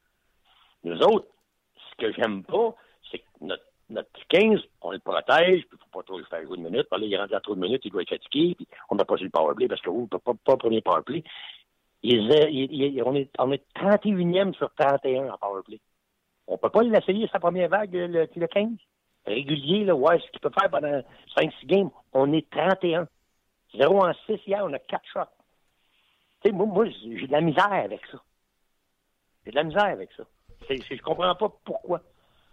[0.86, 1.28] Nous autres,
[1.76, 2.74] ce que j'aime pas,
[3.12, 6.44] c'est que notre, notre 15, on le protège, puis il faut pas trop le faire
[6.44, 8.56] jouer une minute, là, il est rendu à trop de minutes, il doit être fatigué,
[8.56, 11.24] puis on n'a pas sur le powerplay, parce que vous, pas, pas, pas premier powerplay.
[12.02, 12.32] Il,
[13.04, 15.82] on, est, on est 31e sur 31 en powerplay.
[16.48, 18.70] On peut pas l'essayer sa première vague, le, le 15.
[19.26, 21.02] Régulier, là, ouais, ce qu'il peut faire pendant
[21.36, 21.90] 5-6 games.
[22.14, 23.08] On est 31.
[23.78, 25.20] 0 en 6 hier, on a 4 shots.
[26.42, 28.22] Tu sais, moi, moi j'ai de la misère avec ça.
[29.44, 30.24] J'ai de la misère avec ça.
[30.68, 32.02] C'est, c'est, je comprends pas pourquoi.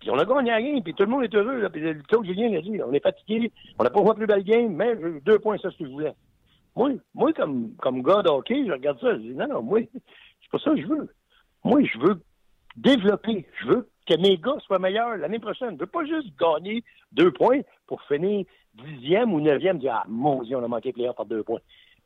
[0.01, 1.61] Puis on a gagné la game, puis tout le monde est heureux.
[1.61, 4.27] Là, puis le coach Julien l'a dit, on est fatigué, on n'a pas joué plus
[4.27, 6.15] belle game, mais deux points, ça, ce que je voulais.
[6.75, 9.81] Moi, moi comme, comme gars de hockey, je regarde ça, je dis, non, non, moi,
[9.93, 11.15] c'est pas ça que je veux.
[11.65, 12.21] Moi, je veux
[12.77, 13.47] développer.
[13.61, 15.75] Je veux que mes gars soient meilleurs l'année prochaine.
[15.75, 16.83] Je veux pas juste gagner
[17.13, 21.11] deux points pour finir dixième ou neuvième, dire Ah, mon Dieu, on a manqué player
[21.17, 21.61] par deux points.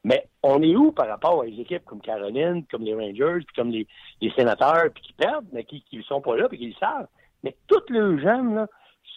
[0.05, 3.57] Mais on est où par rapport à des équipes comme Caroline, comme les Rangers, puis
[3.57, 3.87] comme les,
[4.37, 7.09] sénateurs, puis qui perdent, mais qui ne sont pas là, puis qui le savent.
[7.43, 8.67] Mais tous les jeunes, là,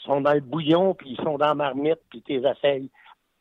[0.03, 2.89] sont dans le bouillon, puis ils sont dans la marmite, puis tu les essayes.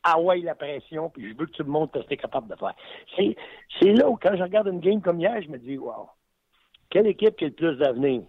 [0.03, 2.75] Ah ouais, la pression, puis je veux que tout le monde te capable de faire.
[3.17, 6.07] C'est là où, quand je regarde une game comme hier, je me dis, wow,
[6.89, 8.21] quelle équipe qui a le plus d'avenir?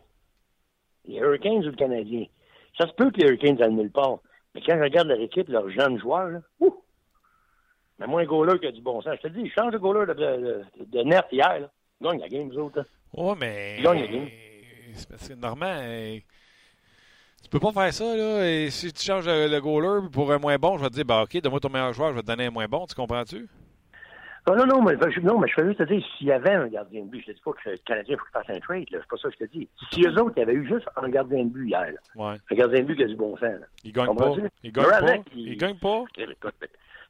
[1.06, 2.26] Les Hurricanes ou le Canadien?
[2.78, 4.18] Ça se peut que les Hurricanes aillent nulle part.
[4.54, 6.82] Mais quand je regarde leur équipe, leurs jeunes joueurs, là, ouh!
[7.98, 9.16] Mais moi, un goaler qui a du bon sens.
[9.22, 11.60] Je te dis, il change de goaler de, de, de net hier.
[11.60, 11.70] Là.
[12.00, 12.84] Ils gagnent la game, vous autres.
[13.38, 13.76] Mais.
[13.78, 14.28] Ils gagnent la game.
[14.94, 16.18] C'est parce que normalement,
[17.42, 18.48] tu peux pas faire ça, là.
[18.48, 21.04] Et si tu changes le, le goaler pour un moins bon, je vais te dire,
[21.04, 22.86] bah, OK, donne-moi ton meilleur joueur, je vais te donner un moins bon.
[22.86, 23.48] Tu comprends-tu?
[24.46, 26.54] Non, non, non, mais, je, non, mais je fais juste te dire, s'il y avait
[26.54, 28.56] un gardien de but, je te dis pas que le Canadien, il faut qu'il fasse
[28.56, 28.86] un trade.
[28.90, 29.68] C'est pas ça que je te dis.
[29.92, 31.92] Si eux autres, il y avait eu juste un gardien de but hier.
[32.14, 32.34] Ouais.
[32.50, 33.66] Un gardien de but qui a du bon sens, là.
[33.84, 34.34] Il gagne pas.
[34.62, 35.34] Il gagne pas.
[35.36, 36.04] Il gagne pas.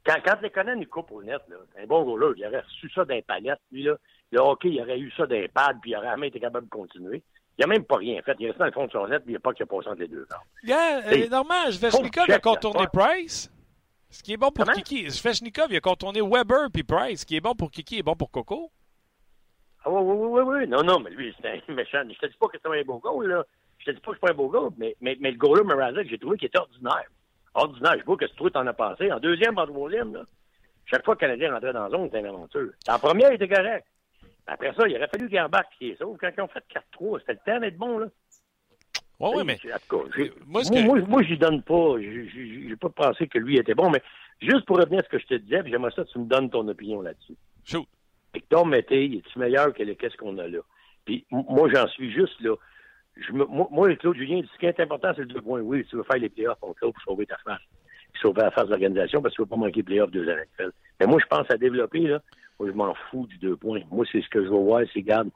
[0.04, 2.90] Quand, quand les Conan, il coupe au net, là, un bon goaler, il aurait reçu
[2.90, 3.96] ça d'un palette, lui, là.
[4.32, 6.70] Le hockey, il aurait eu ça d'un pad, puis il aurait jamais été capable de
[6.70, 7.22] continuer.
[7.58, 8.34] Il n'a même pas rien fait.
[8.38, 9.64] Il est resté dans le fond de son net, puis il n'y a pas qu'il
[9.64, 10.26] a passé entre les deux.
[10.62, 13.50] Yeah, euh, normal, Svechnikov a contourné Price.
[14.10, 14.76] Ce qui est bon pour Comment?
[14.76, 15.10] Kiki.
[15.10, 17.20] Svechnikov, il a contourné Weber puis Price.
[17.20, 18.70] Ce qui est bon pour Kiki est bon pour Coco.
[19.84, 20.66] Ah oui, oui, oui, oui.
[20.68, 22.02] Non, non, mais lui, c'est un méchant.
[22.08, 23.44] Je te dis pas que c'est un beau goal, là.
[23.78, 25.62] Je te dis pas que c'est pas un beau goal, mais, mais, mais le goal-là,
[25.64, 27.06] Mrazek, j'ai trouvé qu'il était ordinaire.
[27.54, 27.96] Ordinaire.
[27.98, 29.10] Je pas que tu t'en as passé.
[29.12, 30.24] En deuxième, en troisième, là.
[30.86, 32.70] Chaque fois que le Canadien rentrait dans la zone, c'était une aventure.
[32.88, 33.86] En première, il était correct.
[34.46, 36.18] Après ça, il aurait fallu qu'il embarque qui est sauf.
[36.18, 36.64] Quand ils ont fait
[36.98, 38.06] 4-3, c'était le temps d'être bon, là.
[39.20, 39.58] Oui, oui, mais.
[40.46, 41.96] Moi, moi, moi, moi j'y donne pas.
[42.00, 44.02] J'ai pas pensé que lui était bon, mais
[44.40, 46.48] juste pour revenir à ce que je te disais, j'aimerais ça que tu me donnes
[46.48, 47.36] ton opinion là-dessus.
[47.64, 47.86] Shoot.
[48.32, 50.60] Victor Mété, est-tu meilleur que le qu'est-ce qu'on a là?
[51.04, 52.54] Puis moi, j'en suis juste là.
[53.16, 55.60] je me, moi, moi, Claude Julien, ce qui est important, c'est le deux points.
[55.60, 57.60] Oui, tu veux faire les playoffs, on Claude, pour sauver ta face.
[58.22, 60.28] Sauver la face de l'organisation parce que tu ne veux pas manquer les playoffs deux
[60.28, 60.48] années.
[60.98, 62.22] Mais moi, je pense à développer, là.
[62.58, 63.80] Moi, je m'en fous du deux points.
[63.90, 65.30] Moi, c'est ce que je veux voir, c'est, garde,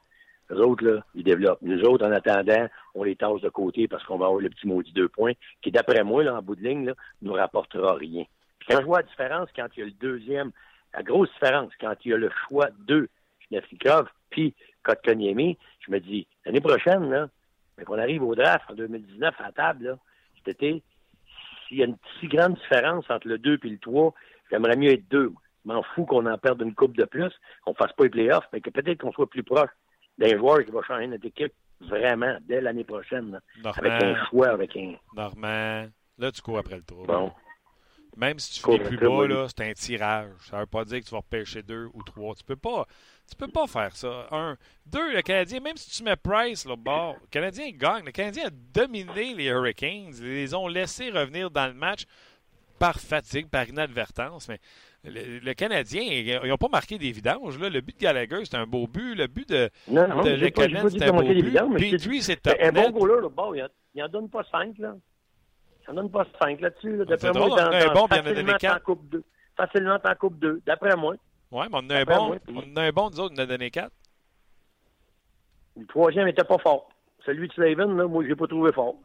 [0.51, 1.63] les autres, là, ils développent.
[1.63, 4.67] Nous autres, en attendant, on les tasse de côté parce qu'on va avoir le petit
[4.67, 8.25] maudit deux points qui, d'après moi, là, en bout de ligne, là, nous rapportera rien.
[8.59, 10.53] Puis quand je vois la différence, quand il y a le deuxième,
[10.93, 13.09] la grosse différence, quand il y a le choix de
[13.47, 17.29] Schnefikov puis Kotkaniemi, je me dis, l'année prochaine, là,
[17.85, 19.99] qu'on arrive au draft en 2019 à table, là,
[20.37, 20.83] cet été,
[21.67, 24.15] s'il y a une si grande différence entre le 2 et le 3,
[24.51, 25.33] j'aimerais mieux être deux.
[25.65, 27.33] Je m'en fous qu'on en perde une coupe de plus,
[27.65, 29.71] qu'on fasse pas les playoffs, mais que peut-être qu'on soit plus proche
[30.19, 33.41] d'un joueur qui va changer notre équipe vraiment dès l'année prochaine.
[33.65, 34.95] avec un choix, avec un.
[35.15, 35.87] Normand,
[36.19, 37.07] là, tu cours après le tour.
[37.07, 37.33] Bon.
[38.17, 40.31] Même si tu finis plus bas, là, c'est un tirage.
[40.49, 42.35] Ça ne veut pas dire que tu vas repêcher deux ou trois.
[42.37, 42.87] Tu peux pas.
[43.29, 44.29] Tu peux pas faire ça.
[44.31, 44.57] Un.
[44.87, 48.05] Deux, le Canadien, même si tu mets Price là bord, le Canadien gagne.
[48.05, 50.15] Le Canadien a dominé les Hurricanes.
[50.21, 52.05] Ils les ont laissés revenir dans le match
[52.79, 54.49] par fatigue, par inadvertance.
[54.49, 54.61] Mais
[55.05, 57.59] le, Canadien, ils n'ont pas marqué des vidanges.
[57.59, 57.69] Là.
[57.69, 59.15] Le but de Gallagher, c'est un beau but.
[59.15, 61.91] Le but de, non, non, de c'est un beau but.
[61.91, 64.79] Petrie, c'est top Un bon goaler, là, bon, il n'en donne pas cinq.
[64.79, 64.95] Là.
[65.87, 66.97] Il n'en donne pas cinq là-dessus.
[66.97, 67.05] Là.
[67.05, 68.83] D'après moi, dans, un bon, bien donné quatre.
[68.83, 69.23] Coupe 2.
[69.57, 71.15] Facilement en Coupe 2, d'après moi.
[71.51, 72.39] Oui, mais on a un bon.
[72.49, 73.93] On a un bon, nous autres, on a donné quatre.
[75.77, 76.89] Le troisième n'était pas fort.
[77.27, 78.97] Celui de Slavin, là, moi, je l'ai pas trouvé fort.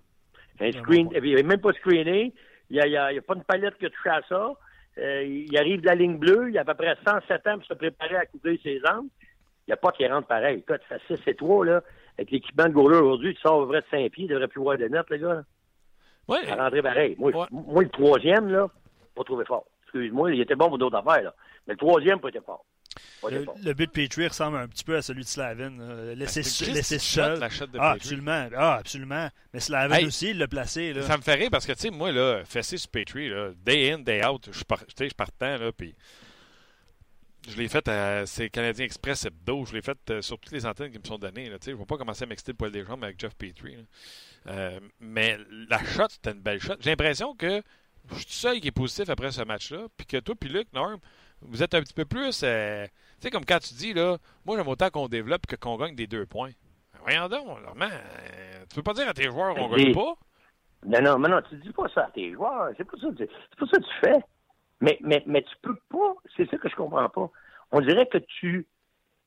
[0.60, 2.34] Un screen, il n'avait même pas screené.
[2.70, 4.54] Il n'y a, a, pas une palette qui a touché à ça.
[5.00, 7.66] Euh, il arrive de la ligne bleue, il a à peu près 107 ans pour
[7.66, 9.10] se préparer à couvrir ses angles.
[9.68, 10.60] Il n'y a pas qui rentre pareil.
[10.60, 11.84] Écoute, ça fait 6 et 3, là.
[12.18, 14.62] Avec l'équipement de goaler aujourd'hui, tu sors au vrai de 5 pieds, il devrait plus
[14.62, 15.44] voir de net, les gars.
[16.28, 16.38] Oui.
[16.50, 17.16] À rentrer pareil.
[17.18, 18.68] Moi, moi, le troisième, là,
[19.16, 19.66] pas trouvé fort.
[19.84, 21.34] Excuse-moi, il était bon pour d'autres affaires, là.
[21.66, 22.66] Mais le troisième, pas été fort.
[23.30, 25.78] Le, but de Petrie ressemble un petit peu à celui de Slavin.
[25.80, 27.48] Euh, laisser, seul.
[27.78, 28.50] ah, absolument.
[28.56, 29.30] Ah, absolument.
[29.54, 30.94] Mais Slavin aussi, il l'a placé.
[30.94, 31.04] Là.
[31.04, 33.92] Ça me fait rire parce que, tu sais, moi, là, fessé sur Petrie, là, day
[33.92, 35.96] in, day out, je, par, je partant, là, puis
[37.48, 39.66] je l'ai fait à ces Canadiens Express Hebdo.
[39.66, 41.50] Je l'ai fait euh, sur toutes les antennes qui me sont données.
[41.50, 43.78] Là, je ne vais pas commencer à m'exciter le poil des jambes avec Jeff Petrie.
[44.48, 45.38] Euh, mais
[45.70, 46.76] la shot, c'était une belle shot.
[46.80, 47.62] J'ai l'impression que
[48.12, 49.88] je suis seul qui est positif après ce match-là.
[49.98, 51.00] Puis que toi, puis Luc, Norm,
[51.42, 52.42] vous êtes un petit peu plus.
[52.44, 55.78] Euh, tu sais, comme quand tu dis, là, moi, j'aime autant qu'on développe que qu'on
[55.78, 56.52] gagne des deux points.
[56.94, 60.16] Ben, voyons donc, Normand, euh, tu peux pas dire à tes joueurs qu'on gagne pas.
[60.86, 62.72] Non, non, mais non, tu dis pas ça à tes joueurs.
[62.78, 63.28] C'est pas ça, c'est
[63.60, 64.20] pas ça que tu fais.
[64.82, 66.16] Mais, mais, mais tu peux pas.
[66.38, 67.30] C'est ça que je comprends pas.
[67.72, 68.66] On dirait que tu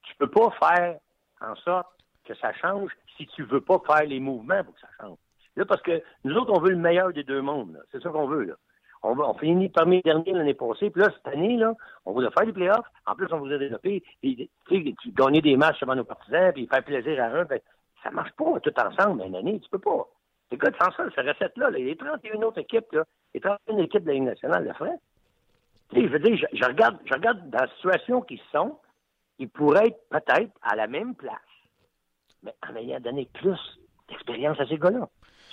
[0.02, 0.98] tu peux pas faire
[1.40, 1.88] en sorte
[2.24, 5.18] que ça change si tu veux pas faire les mouvements pour que ça change.
[5.56, 7.78] Là, parce que nous autres, on veut le meilleur des deux mondes.
[7.92, 8.44] C'est ça qu'on veut.
[8.44, 8.54] Là.
[9.02, 10.90] On, on finit parmi les derniers l'année passée.
[10.90, 12.86] Puis là, cette année, là, on voulait faire les playoffs.
[13.06, 14.02] En plus, on vous a développé.
[14.20, 14.48] Puis,
[15.08, 17.46] gagner des matchs devant nos partisans, puis faire plaisir à un.
[18.02, 19.60] ça marche pas tout ensemble une année.
[19.60, 20.06] Tu peux pas.
[20.52, 24.08] Écoute, sans ça, cette recette-là, là, les 31 autres équipes, là, les 31 équipes de
[24.08, 24.98] la Ligue nationale le feraient.
[25.94, 28.78] je veux dire, je, regarde, je regarde dans la situation qu'ils sont,
[29.38, 31.38] ils pourraient être peut-être à la même place,
[32.42, 33.58] mais en ayant donné plus
[34.08, 35.08] d'expérience à ces gars-là.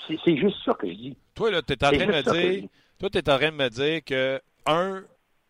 [0.08, 1.18] C'est juste ça que je dis.
[1.34, 3.56] Toi, là, tu es en train de me dire toi, tu es en train de
[3.56, 5.04] me dire que, un,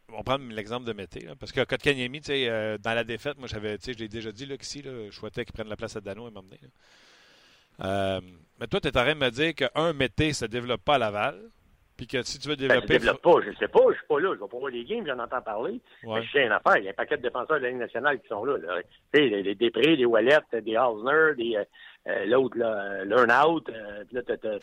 [0.09, 3.77] on va prendre l'exemple de Mété, parce que Kotkaniemi, euh, dans la défaite, moi, j'avais,
[3.83, 6.31] je l'ai déjà dit, là, qu'ici, je souhaitais qu'il prenne la place à Dano et
[6.31, 6.59] m'emmener.
[7.81, 8.21] Euh,
[8.59, 10.95] mais toi, tu es en train de me dire que, un, Mété se développe pas
[10.95, 11.41] à Laval,
[11.99, 12.87] puis que si tu veux développer.
[12.87, 14.71] Ben, je développe pas, je sais pas, je suis pas là, je vais pas voir
[14.71, 15.81] les games, j'en entends parler.
[16.03, 17.79] Mais je sais une affaire, il y a un paquet de défenseurs de la Ligue
[17.79, 18.57] nationale qui sont là.
[18.57, 18.81] là.
[19.13, 21.63] Tu sais, les, les Després, les Wallet, des Hausner, des, euh,
[22.07, 24.59] euh l'autre, là, Learn-Out, euh, puis là, t'as, t'as,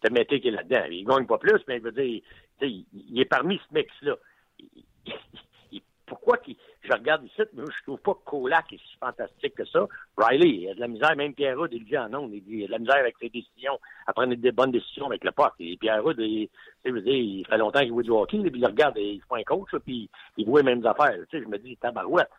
[0.00, 0.84] t'as Mété qui est là-dedans.
[0.88, 2.22] Il gagne pas plus, mais je veux dire,
[2.60, 4.14] il, il est parmi ce mix-là.
[6.06, 6.54] Pourquoi qu'il,
[6.86, 9.86] je regarde ici, mais je trouve pas que Colac est si fantastique que ça.
[10.16, 12.66] Riley, il a de la misère, même Pierre Hood, il dit en nom, il a
[12.66, 15.52] de la misère avec ses décisions, à prendre des bonnes décisions avec le pote.
[15.60, 16.48] Et Pierre Hood, il,
[16.84, 20.08] il fait longtemps qu'il joue du hockey, puis il regarde, il fait un coach, puis
[20.36, 21.16] il voit les mêmes affaires.
[21.32, 22.30] Je me dis, tabarouette.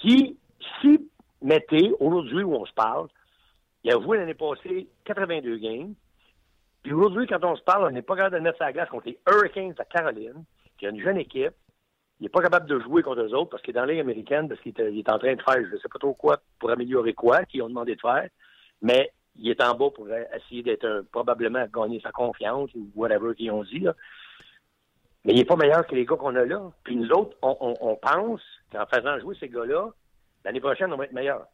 [0.00, 0.36] Si,
[0.80, 1.10] si
[1.42, 3.08] Mété, aujourd'hui où on se parle,
[3.82, 5.94] il a joué l'année passée 82 games,
[6.82, 9.08] puis aujourd'hui, quand on se parle, on n'est pas capable de mettre sa glace contre
[9.08, 10.44] les Hurricanes de Caroline,
[10.78, 11.54] qui a une jeune équipe.
[12.20, 14.46] Il n'est pas capable de jouer contre eux autres parce qu'il est dans la américaine,
[14.48, 17.14] parce qu'il est, en train de faire je ne sais pas trop quoi pour améliorer
[17.14, 18.28] quoi, qu'ils ont demandé de faire.
[18.82, 23.50] Mais il est en bas pour essayer d'être probablement gagner sa confiance ou whatever qu'ils
[23.50, 23.86] ont dit.
[25.24, 26.70] Mais il n'est pas meilleur que les gars qu'on a là.
[26.84, 29.88] Puis nous autres, on, on pense qu'en faisant jouer ces gars-là,
[30.44, 31.46] l'année prochaine, on va être meilleur.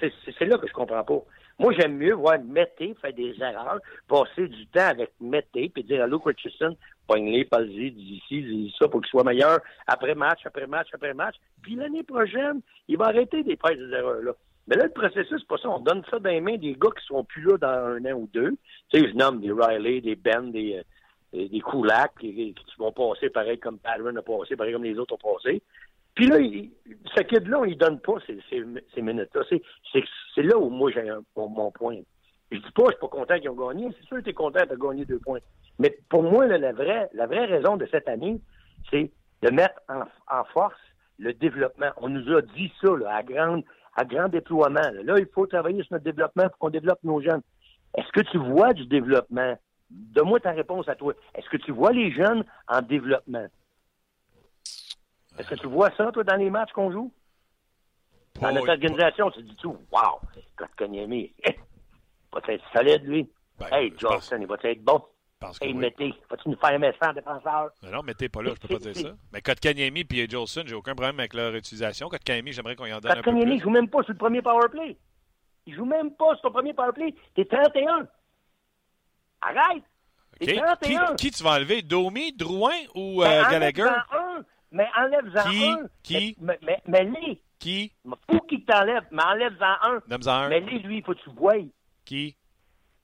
[0.00, 1.22] C'est là que je comprends pas.
[1.58, 6.02] Moi, j'aime mieux voir Mété faire des erreurs, passer du temps avec Mété, puis dire
[6.02, 6.76] à Luke Richardson,
[7.06, 11.14] pogne-les, pas-y, dis ici, dis ça pour qu'il soit meilleur après match, après match, après
[11.14, 11.36] match.
[11.62, 14.32] Puis l'année prochaine, il va arrêter des faire des erreurs-là.
[14.68, 15.70] Mais là, le processus, c'est pas ça.
[15.70, 18.18] On donne ça dans les mains des gars qui sont plus là dans un an
[18.18, 18.50] ou deux.
[18.90, 20.82] Tu sais, je nomme des Riley, des Ben, des,
[21.32, 24.98] des, des Kulak, qui, qui vont passer pareil comme Padron a passé, pareil comme les
[24.98, 25.62] autres ont passé.
[26.16, 26.70] Puis là, il,
[27.14, 29.42] ce kid-là, on lui donne pas ces, ces, ces minutes-là.
[29.92, 31.98] C'est, là où moi j'ai un, mon point.
[32.50, 33.88] Je dis pas, je suis pas content qu'ils ont gagné.
[33.98, 35.40] C'est sûr que tu es content de gagner deux points.
[35.78, 38.40] Mais pour moi, là, la, vraie, la vraie raison de cette année,
[38.90, 39.10] c'est
[39.42, 40.74] de mettre en, en, force
[41.18, 41.90] le développement.
[41.98, 44.80] On nous a dit ça là, à, à grand déploiement.
[44.80, 45.02] Là.
[45.02, 47.42] là, il faut travailler sur notre développement pour qu'on développe nos jeunes.
[47.94, 49.58] Est-ce que tu vois du développement?
[49.90, 51.12] Donne-moi ta réponse à toi.
[51.34, 53.46] Est-ce que tu vois les jeunes en développement?
[55.38, 57.12] Est-ce que tu vois ça, toi, dans les matchs qu'on joue?
[58.40, 60.20] Dans notre organisation, tu dis tout, wow,
[60.56, 61.32] Kotkaniemi,
[62.32, 63.30] va être solide, lui?
[63.58, 65.02] Ben, hey, Johnson, il va être bon.
[65.38, 65.74] Parce Hey.
[65.74, 67.70] Mété, vas-tu nous faire un message défenseur?
[67.82, 69.14] Mais non, mettez pas là, je peux pas dire ça.
[69.32, 72.08] Mais Kotkaniemi et Jolson, j'ai aucun problème avec leur utilisation.
[72.08, 73.64] Kotkaniemi, j'aimerais qu'on y en donne un peu Kotkaniemi, il plus.
[73.64, 74.96] joue même pas sur le premier power play.
[75.66, 77.14] Il joue même pas sur ton premier power play.
[77.34, 78.06] T'es 31.
[79.42, 79.82] Arrête!
[80.40, 80.46] OK.
[80.46, 81.14] T'es Qui, 31.
[81.16, 81.82] qui tu vas enlever?
[81.82, 83.88] Domi, Drouin ou Ben, euh, Gallagher?
[84.76, 85.64] Mais enlève-en Qui?
[85.68, 85.88] un.
[86.02, 86.36] Qui?
[86.40, 87.92] Mais, mais, mais, les, Qui?
[88.30, 90.02] faut qu'il t'enlève, mais enlève-en un.
[90.06, 90.48] Nomme-en un.
[90.50, 91.54] Mais les, lui, il faut que tu le voies.
[92.04, 92.36] Qui?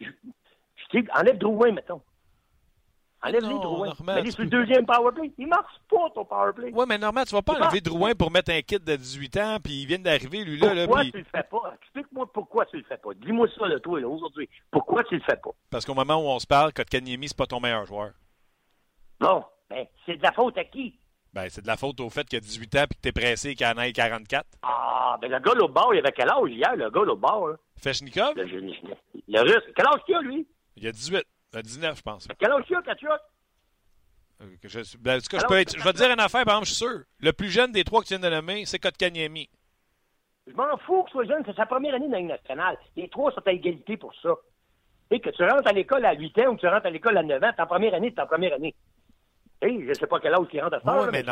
[0.01, 0.07] Je
[0.93, 2.03] dis, enlève Drouin, mettons.
[3.23, 3.93] Enlève les Non, Drouin.
[4.05, 5.33] Mais tu sur le deuxième powerplay.
[5.39, 6.73] Il marche pas, ton powerplay.
[6.73, 9.57] Ouais, mais normalement, tu vas pas enlever Drouin pour mettre un kit de 18 ans,
[9.63, 11.75] puis il vient d'arriver, lui, là, là, Pourquoi puis- tu le fais pas?
[11.81, 13.15] Explique-moi pourquoi tu le fais pas.
[13.15, 14.49] Dis-moi ça, là, toi, là, aujourd'hui.
[14.71, 15.51] Pourquoi tu le fais pas?
[15.71, 18.11] parce qu'au moment où on se parle, Kotkaniemi, c'est pas ton meilleur joueur.
[19.21, 19.45] Non.
[19.71, 20.99] Ben, c'est de la faute à qui?
[21.35, 23.51] Ben, c'est de la faute au fait qu'il a 18 ans puis que t'es pressé
[23.51, 24.45] et qu'il en ait 44.
[24.63, 27.49] Ah, ben, le gars, au bord, il avait quel âge hier, le gars, au bord,
[27.49, 27.57] là?
[27.79, 29.65] Feshnikov, Le, le, russe.
[29.75, 30.47] Quel âge qu'il a, lui?
[30.77, 31.25] il a 18.
[31.55, 32.29] Il a 19, je pense.
[32.39, 33.09] Quel âge qu'il a, Kachuk?
[34.43, 36.45] Euh, Je, ben, en tout cas, je, peux être- je vais te dire une affaire,
[36.45, 37.01] par exemple, je suis sûr.
[37.21, 39.49] Le plus jeune des trois que tu viens de nommer, c'est Kotkaniemi.
[40.47, 42.77] Je m'en fous que ce soit jeune, c'est sa première année dans la nationale.
[42.97, 44.31] Les trois sont à égalité pour ça.
[45.11, 47.17] Sais, que tu rentres à l'école à 8 ans ou que tu rentres à l'école
[47.19, 48.75] à 9 ans, ta première année, c'est ta première année.
[49.63, 51.23] Sais, je sais pas quel âge il rentre à ça, là, mais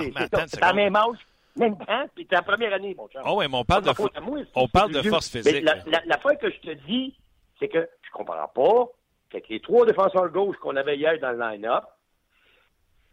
[0.47, 1.17] c'est- la même âge,
[1.57, 3.23] même temps, puis t'es la première année, mon cher.
[3.27, 5.65] Oh, ouais, mais on parle de, fo- moi, on parle de force Mais physique.
[5.65, 7.17] La, la, l'affaire que je te dis,
[7.59, 8.87] c'est que je comprends pas
[9.31, 11.85] qu'avec les trois défenseurs gauche qu'on avait hier dans le line-up,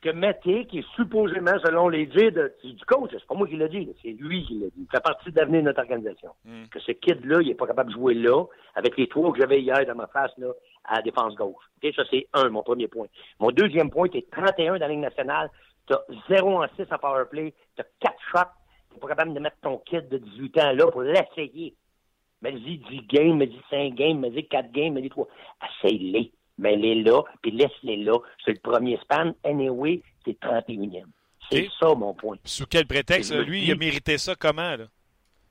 [0.02, 3.68] que Mété, qui est supposément, selon les dires du coach, c'est pas moi qui l'ai
[3.68, 6.30] dit, c'est lui qui l'a dit, il fait partie de l'avenir de notre organisation.
[6.46, 6.66] Mm.
[6.68, 9.60] Que ce kid-là, il est pas capable de jouer là, avec les trois que j'avais
[9.62, 10.50] hier dans ma face, là,
[10.88, 11.64] à la défense gauche.
[11.96, 13.08] Ça, c'est un, mon premier point.
[13.40, 15.50] Mon deuxième point, t'es 31 dans la Ligue nationale,
[15.88, 18.40] t'as 0 en 6 en power play, t'as 4 shots,
[18.94, 21.76] t'es pas capable de mettre ton kid de 18 ans là pour l'essayer.
[22.42, 25.28] Mais dis 10 games, mais dis 5 games, mais dis 4 games, mais dis 3.
[25.84, 26.32] Essaye-les.
[26.60, 28.18] Mets-les là, puis laisse-les là.
[28.44, 29.34] C'est le premier span.
[29.44, 31.04] Anyway, t'es 31e.
[31.52, 32.38] C'est ça, mon point.
[32.44, 34.86] Sous quel prétexte, lui, il a mérité ça comment, là?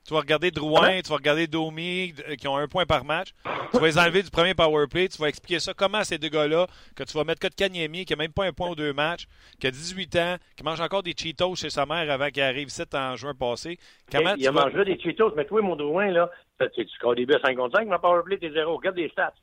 [0.07, 3.33] Tu vas regarder Drouin, tu vas regarder Domi, euh, qui ont un point par match.
[3.71, 5.09] Tu vas les enlever du premier power play.
[5.09, 6.65] Tu vas expliquer ça comment ces deux gars-là,
[6.95, 9.27] que tu vas mettre Kotkaniemi, qui n'a même pas un point aux deux matchs,
[9.59, 12.69] qui a 18 ans, qui mange encore des Cheetos chez sa mère avant qu'il arrive
[12.69, 13.77] ici en juin passé.
[14.09, 14.69] Comment il tu a vas...
[14.69, 16.31] mangé des Cheetos, mais toi, mon Drouin, là,
[16.73, 18.77] tu scores au début à 55, mais à Powerplay, t'es zéro.
[18.77, 19.33] Regarde les stats.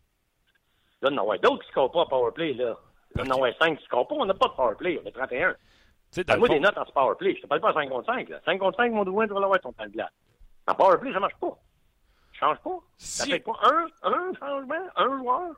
[1.03, 2.79] Là, non, ouais, d'autres qui scorent pas à Powerplay, là.
[3.17, 5.53] Là, non, ouais, 5 qui scorent pas, on n'a pas de Powerplay, on est 31.
[5.53, 5.57] Tu
[6.11, 7.75] sais, dans le Moi, fond- des notes en ce Powerplay, je te parle pas à
[7.75, 8.41] 55, là.
[8.47, 10.11] 55, mon Drouin, tu vas l'avoir ton temps de glace.
[10.67, 11.57] En Powerplay, ça marche pas.
[12.33, 12.79] Ça change pas.
[12.97, 15.51] Ça Si- fait pas un, un changement, un joueur.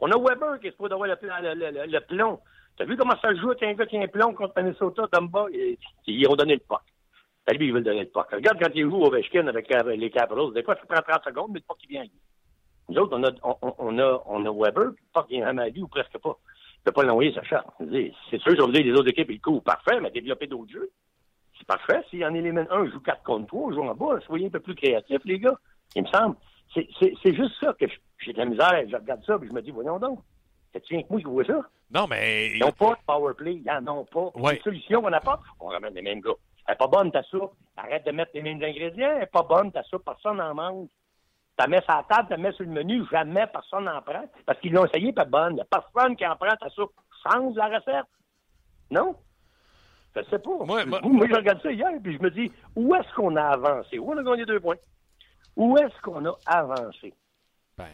[0.00, 1.14] On a Weber qui est supposé avoir le,
[1.54, 2.40] le, le, le- plomb.
[2.76, 5.46] T'as vu comment ça joue un gars qui a un plomb contre Minnesota, Dumba?
[5.52, 6.82] Ils, ils ont donné le puck.
[7.46, 8.26] Ben, lui, ils veulent donner le puck.
[8.32, 10.52] Regarde quand il joue au Ovechkin avec euh, les Capitals.
[10.52, 12.04] Des fois, ça prend 30 secondes, mais le puck, il vient.
[12.88, 13.30] Nous autres, on a,
[13.78, 16.36] on, a, on a Weber, puis le puck vient jamais à lui, ou presque pas.
[16.78, 17.66] Il peut pas l'envoyer, sa charte.
[18.30, 19.62] C'est sûr, sur les autres équipes, ils courent.
[19.62, 20.90] Parfait, mais développer d'autres jeux.
[21.68, 22.04] C'est parfait.
[22.10, 24.20] S'il en élimine un, joue 4 contre 3, joue en bas.
[24.26, 25.58] Soyez un peu plus créatifs, les gars.
[25.94, 26.36] Il me semble.
[26.74, 27.86] C'est- C'est c'est juste ça que
[28.18, 28.72] j'ai de la misère.
[28.88, 30.20] Je regarde ça, puis je me dis, voyons donc.
[30.72, 31.60] C'est rien que moi qui vois ça?
[31.90, 32.50] Non, mais...
[32.52, 33.54] Ils n'ont pas de power play.
[33.54, 34.30] Ils n'en ont pas.
[34.34, 34.56] Ouais.
[34.56, 36.32] Une solution qu'on apporte, on ramène les mêmes gars.
[36.66, 37.52] Elle n'est pas bonne, ta soupe.
[37.76, 39.10] Arrête de mettre les mêmes ingrédients.
[39.12, 40.04] Elle n'est pas bonne, ta soupe.
[40.04, 40.88] Personne n'en mange.
[41.58, 43.04] Tu mets sur la table, tu la mets sur le menu.
[43.10, 44.24] Jamais personne n'en prend.
[44.44, 45.52] Parce qu'ils l'ont essayé, pas bonne.
[45.52, 46.92] Il n'y a personne qui en prend ta soupe.
[47.22, 48.04] Change la recette.
[48.90, 49.14] Non?
[50.16, 50.50] Je sais pas.
[50.64, 53.42] Moi- moi- moi, je regarde ça hier, puis je me dis, où est-ce qu'on a
[53.42, 53.98] avancé?
[53.98, 54.76] Où on a gagné deux points?
[55.56, 57.12] Où est-ce qu'on a avancé?
[57.78, 57.84] Ben,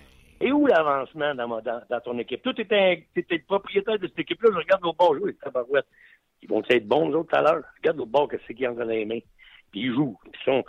[0.40, 2.42] Et où l'avancement dans, ma- dans, dans ton équipe?
[2.42, 4.50] Toi, tu étais, le propriétaire de cette équipe-là.
[4.52, 5.87] Je regarde nos bons joueurs, les tabarouettes.
[6.42, 7.62] Ils vont être bons, nous autres, tout à l'heure.
[7.78, 9.20] Regarde nos bons, qu'est-ce qu'ils ont dans les mains.
[9.70, 10.18] Puis ils jouent.
[10.26, 10.64] Ils sont,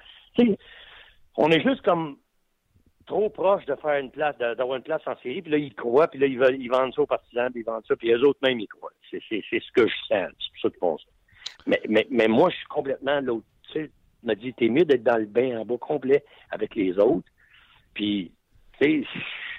[1.38, 2.18] on est juste comme
[3.08, 5.42] trop proche de faire une place, d'avoir une place en série.
[5.42, 6.08] Puis là, ils croient.
[6.08, 7.52] Puis là, ils, veulent, ils vendent ça aux partisans.
[7.52, 7.96] Puis ils vendent ça.
[7.96, 8.92] Puis eux autres, même, ils croient.
[9.10, 10.30] C'est ce que je sens.
[10.40, 11.06] C'est pour ça qu'ils font ça.
[11.66, 13.46] Mais, mais, mais moi, je suis complètement l'autre.
[13.72, 13.92] Tu sais,
[14.24, 17.28] me dit, t'es mieux d'être dans le bain en bas complet avec les autres
[17.94, 18.32] Puis,
[18.80, 19.08] tu sais,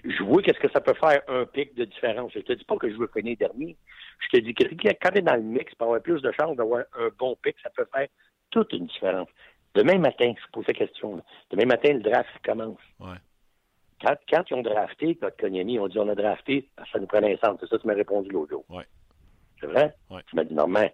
[0.05, 2.33] je vois qu'est-ce que ça peut faire un pic de différence.
[2.35, 3.77] Je te dis pas que je veux finir dernier.
[4.21, 6.57] Je te dis que quand tu es dans le mix, pour avoir plus de chances
[6.57, 8.09] d'avoir un bon pic, ça peut faire
[8.51, 9.29] toute une différence.
[9.75, 11.17] Demain matin, je pose la question.
[11.17, 11.23] Là.
[11.51, 12.79] Demain matin, le draft commence.
[13.01, 13.17] Ouais.
[14.01, 17.35] Quand, quand ils ont drafté, quand Konyemi, on dit on a drafté, ça nous prenait
[17.35, 17.61] un centre.
[17.61, 18.65] C'est ça que tu m'as répondu l'autre jour.
[18.69, 18.85] Ouais.
[19.61, 19.95] C'est vrai?
[20.11, 20.21] Ouais.
[20.29, 20.91] Tu m'as dit, normalement,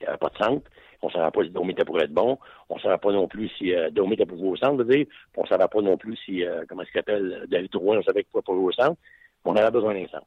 [0.00, 0.70] il n'y avait pas de centre.
[1.02, 2.38] On ne savait pas si Domi était pour être bon.
[2.68, 5.06] On ne savait pas non plus si euh, était pour jouer au centre, veut dire.
[5.06, 8.02] Puis on ne savait pas non plus si, euh, comment il s'appelle, David Drouin, on
[8.02, 9.00] savait qu'il pouvait pas jouer au centre.
[9.44, 10.26] On avait besoin d'un centre.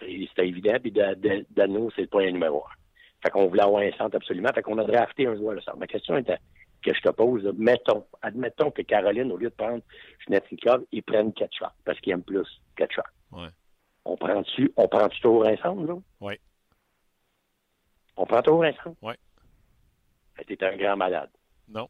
[0.00, 0.76] C'était évident.
[0.82, 3.22] Puis Dano, c'est le point numéro un.
[3.22, 4.50] Fait qu'on voulait avoir un centre absolument.
[4.54, 5.78] Fait qu'on a drafté un joueur de centre.
[5.78, 6.38] Ma question était,
[6.82, 9.82] que je te pose, mettons, admettons que Caroline, au lieu de prendre
[10.20, 13.04] Schnetzikov, ils prennent Ketchuk parce qu'ils aiment plus Ketchuk.
[13.32, 13.48] Ouais.
[14.04, 15.94] On prend-tu, on prend-tu toujours un centre, là?
[16.20, 16.34] Oui.
[18.18, 18.90] On prend centre?
[19.00, 19.16] Ouais.
[20.34, 21.30] Fait que T'es un grand malade.
[21.68, 21.88] Non.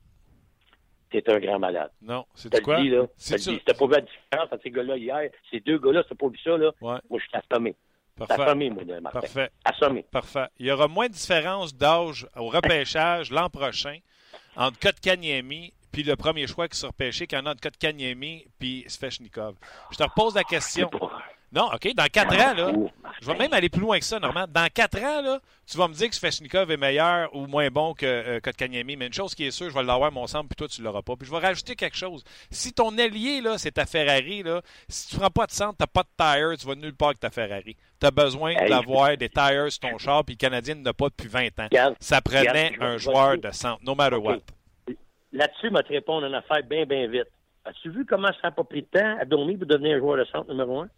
[1.11, 1.91] T'es un grand malade.
[2.03, 2.27] Non.
[2.35, 2.81] C'est quoi?
[2.81, 3.07] dit, là.
[3.17, 5.31] C'est T'as pas vu la différence entre ces gars-là hier?
[5.51, 6.71] Ces deux gars-là, t'as pas vu ça, là?
[6.83, 6.99] Ouais.
[7.09, 7.75] Moi, je suis assommé.
[8.15, 8.43] Parfait.
[8.43, 9.21] Assommé, moi, Martin.
[9.21, 9.51] Parfait.
[9.65, 10.03] Assommé.
[10.11, 10.47] Parfait.
[10.59, 13.99] Il y aura moins de différence d'âge au repêchage l'an prochain
[14.57, 18.47] entre Kotkaniemi puis le premier choix qui sera repêché qu'il y en a entre Kotkaniemi
[18.59, 19.55] puis Svechnikov.
[19.91, 20.91] Je te repose la question.
[21.51, 22.73] Non, OK, dans quatre ans, là,
[23.23, 24.45] je vais même aller plus loin que ça, Normand.
[24.49, 27.95] Dans quatre ans, là, tu vas me dire que Svechnikov est meilleur ou moins bon
[27.95, 30.57] que euh, Kotkaniemi, mais une chose qui est sûre, je vais l'avoir, mon centre, puis
[30.57, 31.17] toi, tu ne l'auras pas.
[31.17, 32.23] Puis je vais rajouter quelque chose.
[32.51, 35.79] Si ton allié, là, c'est ta Ferrari, là, si tu ne prends pas de centre,
[35.79, 37.77] tu n'as pas de tire, tu vas nulle part avec ta Ferrari.
[37.99, 41.29] Tu as besoin d'avoir des tires sur ton char, puis le Canadien n'a pas depuis
[41.29, 41.95] 20 ans.
[41.99, 44.41] Ça prenait je un je joueur de centre, no matter what.
[45.33, 47.29] Là-dessus, m'a te répondre une affaire bien, bien vite.
[47.65, 50.19] As-tu vu comment ça n'a pas pris de temps à Domi pour devenir un joueur
[50.19, 50.89] de centre numéro un?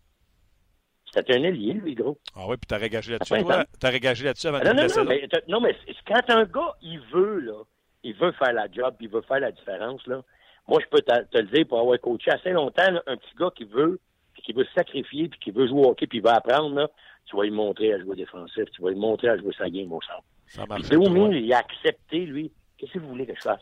[1.12, 2.18] C'était un ailier, lui, gros.
[2.36, 3.58] Ah oui, puis tu as régagé là-dessus, À 20 toi.
[3.60, 3.64] ans.
[3.80, 6.30] Tu as régagé là-dessus avant Ah, de non, non, non, mais, t'as- non, mais quand
[6.30, 7.62] un gars, il veut, là,
[8.04, 10.22] il veut faire la job, puis il veut faire la différence, là.
[10.68, 13.34] Moi, je peux te, te le dire, pour avoir coaché assez longtemps, là, un petit
[13.36, 13.98] gars qui veut,
[14.34, 16.74] puis qui veut se sacrifier, puis qui veut jouer au hockey, puis il veut apprendre,
[16.76, 16.88] là,
[17.26, 19.92] tu vas lui montrer à jouer défensif, tu vas lui montrer à jouer sa game
[19.92, 20.22] au centre.
[20.46, 20.88] Ça Puis marche.
[20.90, 22.52] Domi, il a accepté, lui.
[22.78, 23.60] Qu'est-ce que vous voulez que je fasse?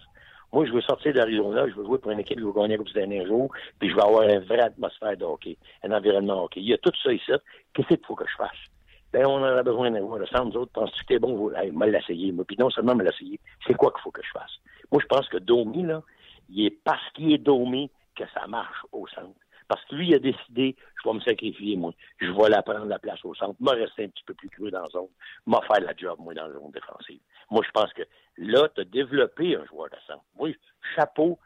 [0.52, 3.20] Moi, je veux sortir d'Arizona, je veux jouer pour une équipe qui va gagner Stanley
[3.20, 6.61] un jour, puis je veux avoir une vraie atmosphère de hockey, un environnement hockey.
[6.61, 7.32] Il y a tout ça ici.
[7.74, 8.56] Qu'est-ce qu'il faut que je fasse?
[9.12, 10.46] Ben, on en a besoin joueur de centre.
[10.46, 11.50] Nous autres, penses-tu que t'es bon?
[11.54, 12.32] Hey, mal l'essayer.
[12.32, 13.40] Moi, puis non seulement me l'essayer.
[13.66, 14.52] C'est quoi qu'il faut que je fasse?
[14.92, 16.02] Moi, je pense que Domi, là,
[16.50, 19.38] il est parce qu'il est Domi que ça marche au centre.
[19.66, 21.92] Parce que lui, il a décidé, je vais me sacrifier, moi.
[22.18, 23.54] Je vais la prendre la place au centre.
[23.61, 25.08] Moi, rester un petit peu plus creux dans la zone.
[25.46, 27.20] Moi, faire la job, moi, dans la zone défensive.
[27.50, 28.02] Moi, je pense que
[28.37, 30.24] là, tu as développé un joueur de centre.
[30.37, 30.56] Oui,
[30.94, 31.38] chapeau,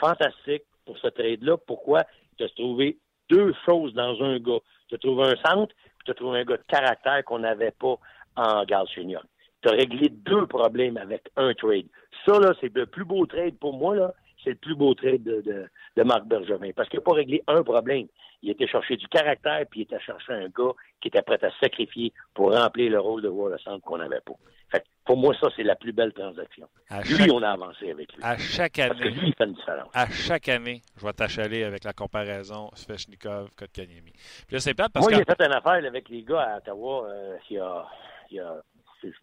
[0.00, 1.56] fantastique pour ce trade-là.
[1.56, 2.04] Pourquoi?
[2.38, 4.60] Tu as trouvé deux choses dans un gars.
[4.88, 7.72] Tu as trouvé un centre, puis tu as trouvé un gars de caractère qu'on n'avait
[7.72, 7.96] pas
[8.36, 9.22] en Galchenyuk.
[9.62, 11.86] Tu as réglé deux problèmes avec un trade.
[12.24, 14.14] Ça, là, c'est le plus beau trade pour moi, là.
[14.42, 16.70] C'est le plus beau trade de, de, de Marc Bergevin.
[16.74, 18.06] Parce qu'il n'a pas réglé un problème.
[18.42, 21.50] Il était chercher du caractère, puis il était chercher un gars qui était prêt à
[21.60, 24.32] sacrifier pour remplir le rôle de joueur de centre qu'on n'avait pas.
[24.70, 26.66] Fait que pour moi, ça, c'est la plus belle transaction.
[26.88, 28.22] À Lui, chaque, on a avancé avec lui.
[28.22, 29.88] à chaque Parce que année, lui, il fait une différence.
[29.92, 34.12] à chaque année, je vais t'achaler avec la comparaison Svechnikov, Kotkaniemi.
[34.12, 35.18] Puis là, c'est plate parce Moi, que.
[35.18, 37.86] j'ai fait une affaire avec les gars à Ottawa euh, il, y a,
[38.30, 38.54] il y a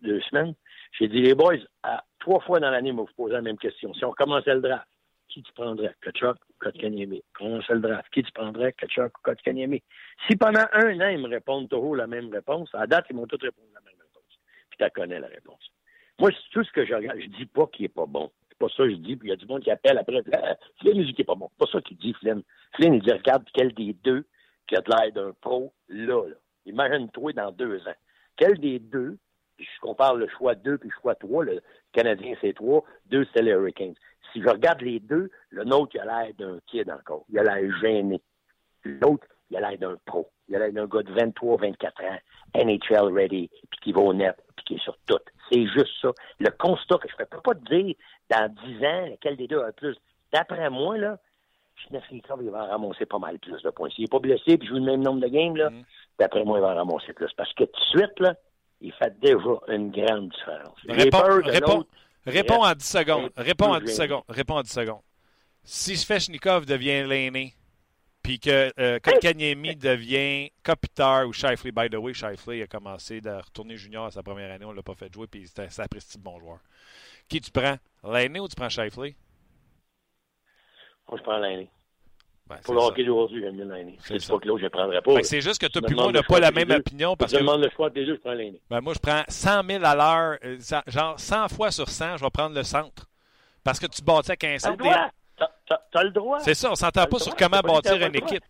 [0.04, 0.54] deux semaines.
[1.00, 3.94] J'ai dit, les boys, à, trois fois dans l'année, vous posez la même question.
[3.96, 4.86] Si on commençait le draft,
[5.30, 5.96] qui tu prendrais?
[6.02, 7.24] Kachuk ou Kotkaniemi?
[7.34, 8.74] Commençait le draft, qui tu prendrais?
[8.74, 9.84] Kachuk ou Kotkaniemi?
[10.28, 13.28] Si pendant un an, ils me répondent toujours la même réponse, à date, ils m'ont
[13.28, 14.40] tous répondu la même réponse.
[14.70, 15.72] Puis tu connais la réponse.
[16.20, 17.20] Moi, c'est tout ce que je regarde.
[17.20, 18.32] Je dis pas qu'il est pas bon.
[18.50, 19.16] C'est pas ça que je dis.
[19.16, 20.24] Puis il y a du monde qui appelle après.
[20.34, 21.50] Ah, Flynn, il dit qu'il est pas bon.
[21.52, 22.42] C'est pas ça qu'il dit, Flynn.
[22.76, 24.26] Flynn, il dit, regarde quel des deux
[24.68, 26.36] qui a de l'air d'un pro, là, là.
[26.66, 27.96] Imagine-toi dans deux ans.
[28.36, 29.18] Quel des deux,
[29.58, 33.26] puis je compare le choix 2 puis le choix 3, le Canadien c'est 3, deux
[33.26, 33.96] c'était les Hurricanes.
[34.34, 37.26] Si je regarde les deux, le nôtre, il a l'air d'un kid encore.
[37.30, 38.22] Il a l'air gêné.
[38.84, 40.30] L'autre, il a l'air d'un pro.
[40.48, 42.18] Il a l'air d'un gars de 23, 24 ans,
[42.56, 45.20] NHL ready, puis qui va au net, puis qui est sur tout.
[45.52, 46.12] C'est juste ça.
[46.40, 47.96] Le constat que je ne peux pas te dire
[48.30, 49.98] dans 10 ans lequel des deux a le plus.
[50.34, 51.18] D'après moi, là,
[51.78, 53.90] Schnetznikov, il va ramasser pas mal plus de points.
[53.92, 55.84] S'il n'est pas blessé puis joue le même nombre de games, là, Mm.
[56.20, 57.32] d'après moi, il va ramasser plus.
[57.34, 58.36] Parce que tout de suite, là,
[58.82, 60.78] il fait déjà une grande différence.
[60.88, 61.86] Réponds, réponds,
[62.26, 63.32] réponds en 10 secondes.
[63.36, 64.08] Réponds en peu 10 gêné.
[64.08, 64.24] secondes.
[64.30, 65.02] Réponds en 10 secondes.
[65.64, 67.54] Si Svechnikov devient l'aîné,
[68.24, 73.30] puis que euh, Kotkaniemi devient Kopitar ou Shifley, by the way, Shifley a commencé de
[73.30, 76.24] retourner junior à sa première année, on l'a pas fait jouer, puis c'était un de
[76.24, 76.60] bon joueur.
[77.28, 77.78] Qui tu prends?
[78.04, 79.16] L'aîné ou tu prends Shifley?
[81.10, 81.70] Moi, je prends l'année.
[82.50, 83.98] Ben, Pour le hockey d'aujourd'hui, j'aime mieux l'année.
[84.02, 85.22] C'est pas que l'autre, je ne prendrais pas.
[85.24, 86.76] C'est juste que toi puis moi, on n'a pas la même deux.
[86.78, 88.62] opinion parce je que demande le choix des deux, je prends l'année.
[88.70, 92.24] ben, moi, je prends 100 000 à l'heure, euh, genre 100 fois sur 100, je
[92.24, 93.06] vais prendre le centre.
[93.64, 94.78] Parce que tu bâtis avec un T'as le centre.
[94.78, 95.10] droit.
[95.92, 96.40] T'as le droit.
[96.40, 98.44] C'est ça, on s'entend pas sur comment bâtir une équipe.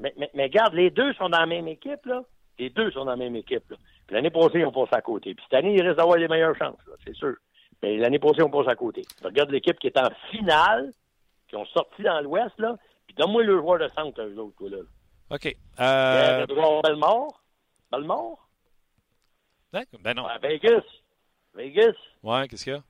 [0.00, 2.22] Mais, mais, mais, regarde, les deux sont dans la même équipe, là.
[2.58, 3.76] Les deux sont dans la même équipe, là.
[4.10, 5.34] l'année passée, ils ont passé à côté.
[5.34, 6.76] Puis cette année, ils risquent d'avoir les meilleures chances,
[7.06, 7.34] c'est sûr.
[7.82, 9.02] Mais l'année passée, on passe à côté.
[9.22, 10.92] Regarde l'équipe qui est en finale,
[11.48, 12.76] qui ont sorti dans l'Ouest, là.
[13.10, 14.78] Puis donne-moi le joueur de centre, eux autres, là.
[15.30, 15.56] OK.
[15.80, 16.46] Euh...
[16.46, 17.42] Belmore.
[17.90, 18.48] Belmore?
[19.72, 20.26] Ben non.
[20.40, 20.84] Vegas.
[21.54, 21.96] Vegas.
[22.22, 22.82] Ouais, qu'est-ce qu'il y a?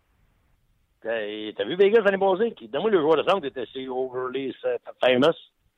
[1.56, 2.54] T'as vu Vegas l'année passée?
[2.68, 4.54] Donne-moi le joueur de centre était chez Overly
[5.00, 5.32] Famous.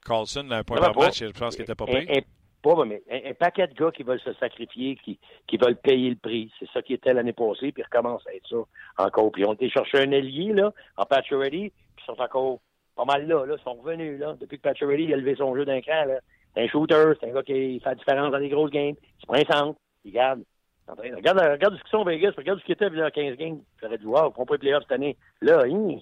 [0.05, 2.27] Carlson, un point par match, je pense qu'il était pas payé.
[2.63, 6.17] Pas, mais un, paquet de gars qui veulent se sacrifier, qui, qui veulent payer le
[6.17, 6.51] prix.
[6.59, 9.31] C'est ça qui était l'année passée, puis ils recommencent à être ça encore.
[9.31, 12.59] Puis ont été chercher un ailier, là, en Patcherity, puis ils sont encore
[12.97, 13.55] pas mal là, là.
[13.59, 14.35] Ils sont revenus, là.
[14.41, 16.21] Depuis que Patcherity a levé son jeu d'un cran, là.
[16.55, 18.95] C'est un shooter, c'est un gars qui fait la différence dans les grosses games.
[19.21, 20.43] Il prend un centre, il garde.
[20.89, 23.61] Regarde, regarde ce qu'ils sont Vegas, regarde ce qu'ils étaient il a 15 games.
[23.81, 25.17] J'aurais wow, ils font pas les playoffs cette année.
[25.41, 25.99] Là, hein,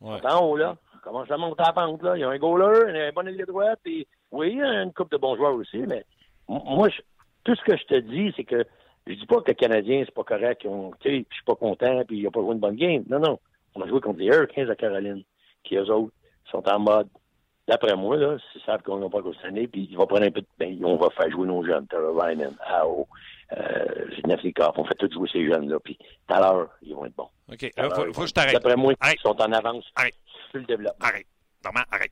[0.00, 0.26] ouais.
[0.26, 0.76] en haut, là.
[1.02, 2.16] Comment ça monte à la pente, là.
[2.16, 4.92] Il y a un goaler, un bon ailier droite, et oui, il y a une
[4.92, 6.04] coupe de bons joueurs aussi, mais
[6.48, 6.88] moi,
[7.44, 8.64] tout ce que je te dis, c'est que
[9.06, 11.54] je dis pas que les Canadiens, c'est pas correct, ont, tu sais, je suis pas
[11.54, 13.04] content, puis ils n'ont pas joué une bonne game.
[13.08, 13.38] Non, non.
[13.74, 15.22] On a joué contre les Hurricanes à Caroline,
[15.64, 16.12] qui eux autres
[16.50, 17.08] sont en mode
[17.70, 20.30] D'après moi, là, s'ils savent qu'on n'a pas cette année, puis ils vont prendre un
[20.32, 20.46] peu de.
[20.58, 23.06] Ben, on va faire jouer nos jeunes, Ryman, Ao,
[23.52, 24.06] euh,
[24.76, 27.28] on fait tous jouer ces jeunes-là, puis tout à l'heure, ils vont être bons.
[27.48, 28.54] OK, là, faut, faut que je t'arrête.
[28.54, 30.16] D'après moi, ils sont en avance arrête.
[30.50, 31.06] sur le développement.
[31.06, 31.26] Arrête.
[31.64, 32.10] Normal, arrête.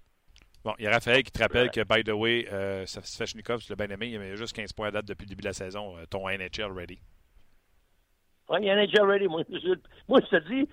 [0.64, 3.72] Bon, il y a Raphaël qui te rappelle que, by the way, euh, Svechnikov, tu
[3.72, 5.48] l'as bien aimé, il y avait juste 15 points à date depuis le début de
[5.48, 5.96] la saison.
[5.96, 7.00] Euh, ton NHL ready.
[8.48, 9.26] Oui, NHL ready.
[9.26, 9.74] Moi, je,
[10.08, 10.68] moi, je te dis,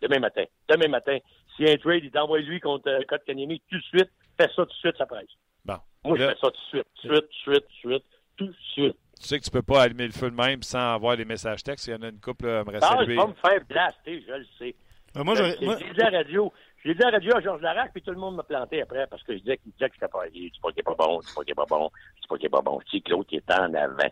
[0.00, 1.18] demain matin, demain matin,
[1.60, 4.66] si un trade, il t'envoie lui contre euh, Kotkaniemi tout de suite, fais ça tout
[4.66, 5.28] de suite, ça presse.
[5.64, 5.76] Bon.
[6.04, 7.92] Moi, je fais ça tout de suite, tout de suite, tout de suite, tout de
[7.92, 8.04] suite,
[8.36, 8.96] tout de suite.
[9.20, 11.62] Tu sais que tu peux pas allumer le feu de même sans avoir des messages
[11.62, 11.86] textes.
[11.88, 14.32] Il y en a une couple à me Ah, je vais me faire blaster, je
[14.32, 14.74] le sais.
[15.16, 15.76] Euh, moi, je, moi...
[15.78, 16.52] J'ai dit à la radio,
[16.84, 19.06] j'ai dit à la radio à Georges Larac, puis tout le monde m'a planté après
[19.08, 21.20] parce que je disais qu'il disait que c'était pas, tu pas qu'il est pas bon,
[21.20, 21.90] tu pas qu'il est pas bon,
[22.22, 22.80] tu pas qu'il est pas bon.
[22.86, 24.10] Je dis que l'autre est en avant.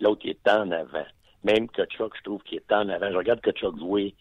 [0.00, 1.06] L'autre qui est en avant.
[1.42, 3.10] Même que Chuck, je trouve qu'il est en avant.
[3.10, 4.14] Je regarde que Chuck jouer.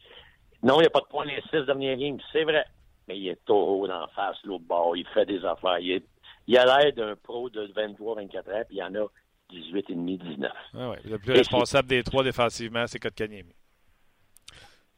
[0.64, 2.66] Non, il n'y a pas de point les six derniers games, c'est vrai.
[3.07, 4.95] Mais il est taureau d'en face, l'autre bord.
[4.95, 5.80] Il fait des affaires.
[5.80, 6.03] Il, est,
[6.47, 9.05] il a l'air d'un pro de 23, 24 ans, puis il y en a
[9.49, 10.51] 18 et demi, 19.
[10.74, 10.99] Ah ouais.
[11.03, 13.53] Le plus responsable des trois défensivement, c'est Kotkaniemi.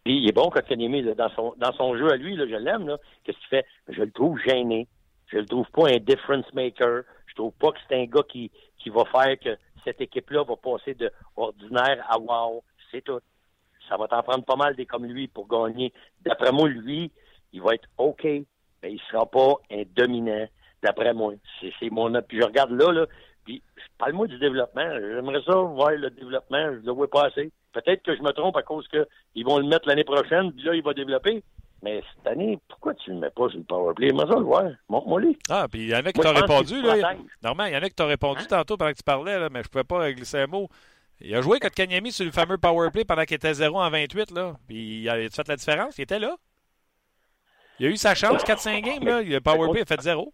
[0.03, 2.95] Puis il est bon, Kotkaniemi, dans son, dans son jeu à lui, là, je l'aime.
[3.24, 3.66] Qu'est-ce qu'il fait?
[3.89, 4.88] Je le trouve gêné.
[5.28, 7.01] Je le trouve pas un difference maker.
[7.26, 10.55] Je trouve pas que c'est un gars qui, qui va faire que cette équipe-là va
[10.57, 12.63] passer de ordinaire à wow.
[12.91, 13.20] C'est tout.
[13.89, 15.93] Ça va t'en prendre pas mal des comme lui pour gagner.
[16.21, 17.11] D'après moi, lui,
[17.53, 18.45] il va être OK, mais
[18.83, 20.47] il sera pas un dominant,
[20.83, 21.33] d'après moi.
[21.61, 23.05] C'est mon Puis je regarde là, là,
[23.45, 23.61] puis
[23.97, 24.89] parle-moi du développement.
[24.99, 26.71] J'aimerais ça voir le développement.
[26.73, 27.51] Je ne le vois pas assez.
[27.73, 30.73] Peut-être que je me trompe à cause qu'ils vont le mettre l'année prochaine, puis là,
[30.73, 31.43] il va développer.
[31.83, 34.11] Mais cette année, pourquoi tu ne le mets pas sur le powerplay?
[34.11, 34.63] Moi, ça le voir.
[34.89, 35.38] Montre-moi lui.
[35.49, 36.81] Ah, puis il y en a qui t'ont répondu.
[36.81, 37.13] Là,
[37.43, 38.47] Normalement, il y en a qui t'ont répondu hein?
[38.49, 40.67] tantôt pendant que tu parlais, là, mais je ne pouvais pas glisser un mot.
[41.22, 44.32] Il a joué Kotkaniemi sur le fameux powerplay pendant qu'il était 0 en 28.
[44.32, 44.55] Là.
[44.68, 45.97] Puis il a fait la différence.
[45.97, 46.36] Il était là.
[47.80, 49.05] Il a eu sa chance, 4-5 games.
[49.05, 49.22] Là.
[49.22, 50.34] Le powerplay a fait 0.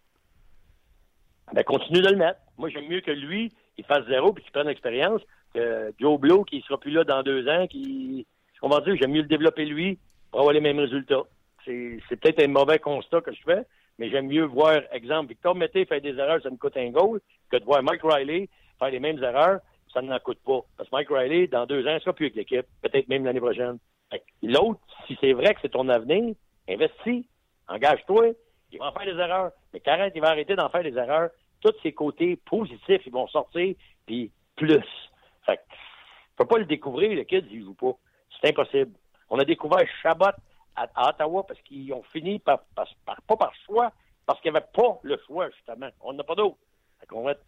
[1.54, 2.40] Ben, continue de le mettre.
[2.58, 5.22] Moi, j'aime mieux que lui, il fasse zéro puis qu'il prenne l'expérience
[5.54, 8.26] que Joe Blow, qui ne sera plus là dans deux ans, qui.
[8.62, 9.98] On va dire, j'aime mieux le développer lui
[10.30, 11.24] pour avoir les mêmes résultats.
[11.66, 13.66] C'est peut-être un mauvais constat que je fais,
[13.98, 17.22] mais j'aime mieux voir, exemple, Victor Mété faire des erreurs, ça me coûte un goal,
[17.52, 19.60] que de voir Mike Riley faire les mêmes erreurs,
[19.94, 20.62] ça ne n'en coûte pas.
[20.78, 23.40] Parce que Mike Riley, dans deux ans, ne sera plus avec l'équipe, peut-être même l'année
[23.40, 23.78] prochaine.
[24.44, 26.36] L'autre, si c'est vrai que c'est ton avenir,
[26.68, 27.26] investis,
[27.68, 28.34] engage-toi,
[28.72, 29.52] il va en faire des erreurs.
[29.74, 31.30] Mais Carrette, il va arrêter d'en faire des erreurs.
[31.62, 33.76] Tous ses côtés positifs, ils vont sortir,
[34.06, 34.84] puis plus.
[35.46, 35.62] Fait que,
[36.38, 37.94] peux pas le découvrir, le kid, il joue pas.
[38.40, 38.92] C'est impossible.
[39.30, 40.26] On a découvert Chabot
[40.76, 42.86] à, Ottawa parce qu'ils ont fini par, pas
[43.28, 43.92] par choix,
[44.26, 45.90] parce qu'il n'y avait pas le choix, justement.
[46.02, 46.58] On n'a pas d'autre.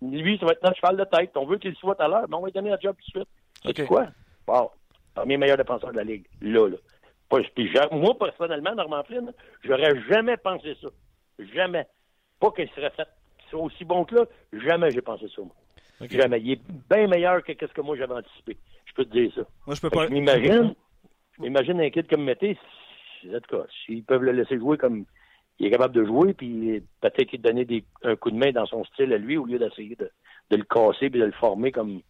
[0.01, 1.32] Lui, ça va être notre cheval de tête.
[1.36, 3.26] On veut qu'il soit à l'heure, mais on va lui donner un job tout de
[3.26, 3.76] suite.
[3.76, 4.08] C'est quoi?
[4.47, 4.72] Wow.
[5.16, 6.26] Parmi les meilleurs défenseurs de la Ligue.
[6.41, 6.78] Là, là.
[7.91, 9.32] moi, personnellement, Normand Flynn,
[9.64, 10.88] j'aurais jamais pensé ça.
[11.54, 11.86] Jamais.
[12.39, 13.08] Pas qu'il serait fait
[13.54, 14.26] aussi bon que là.
[14.51, 15.56] Jamais j'ai pensé ça, moi.
[16.10, 16.41] Jamais.
[16.41, 18.58] Il est bien meilleur que ce que moi j'avais anticipé.
[18.86, 19.41] Je peux te dire ça.
[19.66, 20.08] Moi, je peux pas.
[20.08, 20.76] Je m'imagine,
[21.38, 22.58] je m'imagine un kid comme Mété,
[23.28, 25.06] en tout cas, s'ils peuvent le laisser jouer comme
[25.64, 28.66] il est capable de jouer, puis peut-être qu'il donner des, un coup de main dans
[28.66, 30.11] son style à lui au lieu d'essayer de,
[30.51, 32.01] de, le casser et de le former comme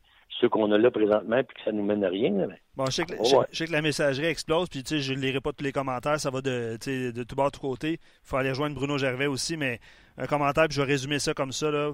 [0.41, 2.32] ceux qu'on a là présentement puis que ça nous mène à rien.
[2.76, 5.20] Bon, je sais, que, je, sais, que, la messagerie explose, puis tu sais, je ne
[5.20, 7.93] lirai pas tous les commentaires, ça va de, de tout bord, de tout côté.
[7.93, 9.80] Il faut aller rejoindre Bruno Gervais aussi, mais
[10.18, 11.70] un commentaire, puis je vais résumer ça comme ça.
[11.70, 11.91] Là.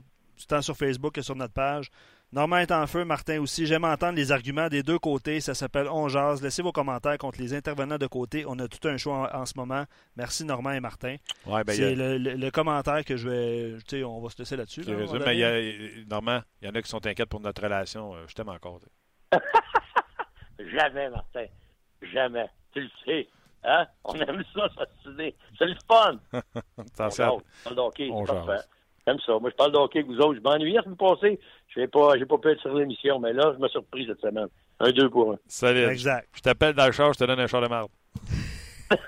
[0.47, 1.89] tant sur Facebook que sur notre page.
[2.31, 3.65] Normand est en feu, Martin aussi.
[3.65, 5.41] J'aime entendre les arguments des deux côtés.
[5.41, 6.43] Ça s'appelle On jase.
[6.43, 8.43] Laissez vos commentaires contre les intervenants de côté.
[8.47, 9.83] On a tout un choix en, en ce moment.
[10.15, 11.15] Merci Normand et Martin.
[11.47, 13.77] Ouais, ben, C'est a- le, le- le commentaire que je vais.
[13.87, 14.81] Tu sais, on va se laisser là-dessus.
[14.81, 16.03] là, résume, on mais il y donner.
[16.03, 18.13] a, Normand, il y en a qui sont inquiètes pour notre relation.
[18.13, 18.79] Euh, Je t'aime encore.
[20.59, 21.45] Jamais, Martin.
[22.13, 22.45] Jamais.
[22.73, 23.27] Tu le sais.
[23.63, 23.87] Hein?
[24.03, 25.35] On aime ça, s'assiner.
[25.57, 26.19] C'est le fun.
[26.77, 27.41] Attention.
[27.65, 28.67] On hockey, On jase.
[29.09, 29.23] Parfait.
[29.25, 29.39] J'aime ça.
[29.39, 30.35] Moi, je parle de hockey avec vous autres.
[30.35, 31.39] Je m'ennuyais la semaine passée.
[31.75, 34.05] Je n'ai pas, j'ai pas pu être sur l'émission, mais là, je me suis surpris
[34.07, 34.47] cette semaine.
[34.79, 35.37] Un deux pour un.
[35.47, 35.85] Salut.
[35.85, 36.27] Exact.
[36.33, 37.67] Je t'appelle dans le char, je te donne un char de.
[37.67, 38.97] Ouais.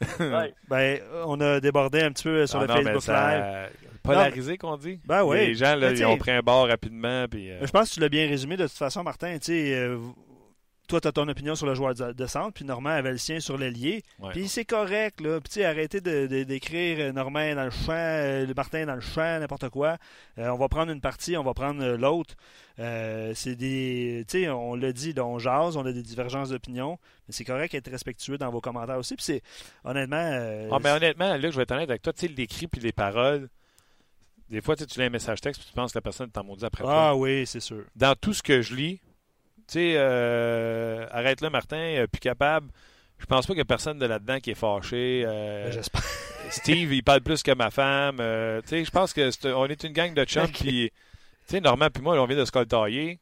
[0.68, 3.70] Ben, on a débordé un petit peu sur Ah le non, Facebook ça- Live.
[4.02, 5.00] Polarisé, qu'on dit.
[5.04, 5.38] Ben oui.
[5.48, 7.26] Les gens, là, ils ont pris un bord rapidement.
[7.28, 9.34] Puis, euh, Je pense que tu l'as bien résumé de toute façon, Martin.
[9.38, 9.98] Tu sais, euh,
[10.88, 13.18] toi, tu as ton opinion sur le joueur de de centre, puis Normand avait le
[13.18, 14.02] sien sur l'ailier.
[14.18, 14.30] ouais.
[14.32, 15.38] Puis c'est correct, là.
[15.40, 18.94] Puis tu sais, arrêtez de- de- d'écrire euh, Normand dans le champ, euh, Martin dans
[18.96, 19.98] le champ, n'importe quoi.
[20.38, 22.34] Euh, on va prendre une partie, on va prendre euh, l'autre.
[22.80, 24.24] Euh, c'est des.
[24.28, 26.98] Tu sais, on l'a dit, là, on jase, on a des divergences d'opinion.
[27.28, 29.14] Mais c'est correct d'être respectueux dans vos commentaires aussi.
[29.14, 29.42] Puis c'est.
[29.84, 30.68] Honnêtement.
[30.72, 32.12] Ah, mais honnêtement, Luc, je vais être honnête avec toi.
[32.12, 33.48] Tu sais, l'écrit puis les paroles,
[34.48, 36.64] des fois, tu lis un message texte puis tu penses que la personne t'en maudit
[36.64, 37.08] après toi.
[37.08, 37.84] Ah oui, c'est sûr.
[37.96, 39.00] Dans tout ce que je lis,
[39.68, 42.68] tu sais, euh, arrête là, Martin, euh, plus capable.
[43.18, 45.24] Je pense pas qu'il y a personne de là-dedans qui est fâché.
[45.26, 46.02] euh, Ben, J'espère.
[46.50, 48.18] Steve, il parle plus que ma femme.
[48.20, 50.44] euh, tu sais, je pense que c'est- on est une gang de chums.
[50.44, 50.52] Ok.
[50.60, 50.96] Puis, tu
[51.46, 53.18] sais, Normand puis moi, on vient de se coltailler.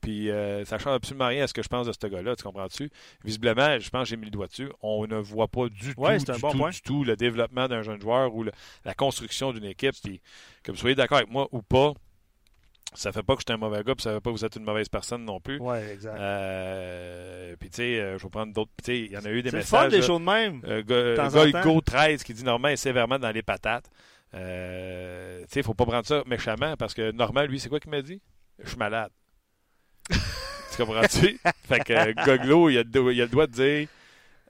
[0.00, 2.36] Puis, euh, ça change absolument rien à ce que je pense de ce gars-là.
[2.36, 2.88] Tu comprends-tu?
[3.24, 4.68] Visiblement, je pense que j'ai mis le doigt dessus.
[4.80, 7.82] On ne voit pas du tout, Ouais, du bon tout, du tout le développement d'un
[7.82, 8.52] jeune joueur ou le-
[8.84, 9.94] la construction d'une équipe.
[10.02, 10.20] Puis,
[10.62, 11.94] que vous soyez d'accord avec moi ou pas,
[12.94, 14.44] ça fait pas que je suis un mauvais gars, puis ça fait pas que vous
[14.44, 15.58] êtes une mauvaise personne non plus.
[15.60, 16.16] Ouais, exact.
[16.18, 18.70] Euh, puis, tu sais, euh, je vais prendre d'autres.
[18.82, 19.90] Tu sais, il y en a eu des c'est messages.
[19.90, 20.06] des là.
[20.06, 20.62] shows de même.
[20.64, 21.92] Euh, Golgo temps.
[21.98, 23.90] 13 qui dit Normand est sévèrement dans les patates.
[24.34, 27.90] Euh, tu sais, faut pas prendre ça méchamment parce que Normand, lui, c'est quoi qu'il
[27.90, 28.20] m'a dit?
[28.62, 29.10] Je suis malade.
[30.10, 31.38] tu comprends-tu?
[31.68, 33.88] fait que euh, Goglo, il a, il a le droit de dire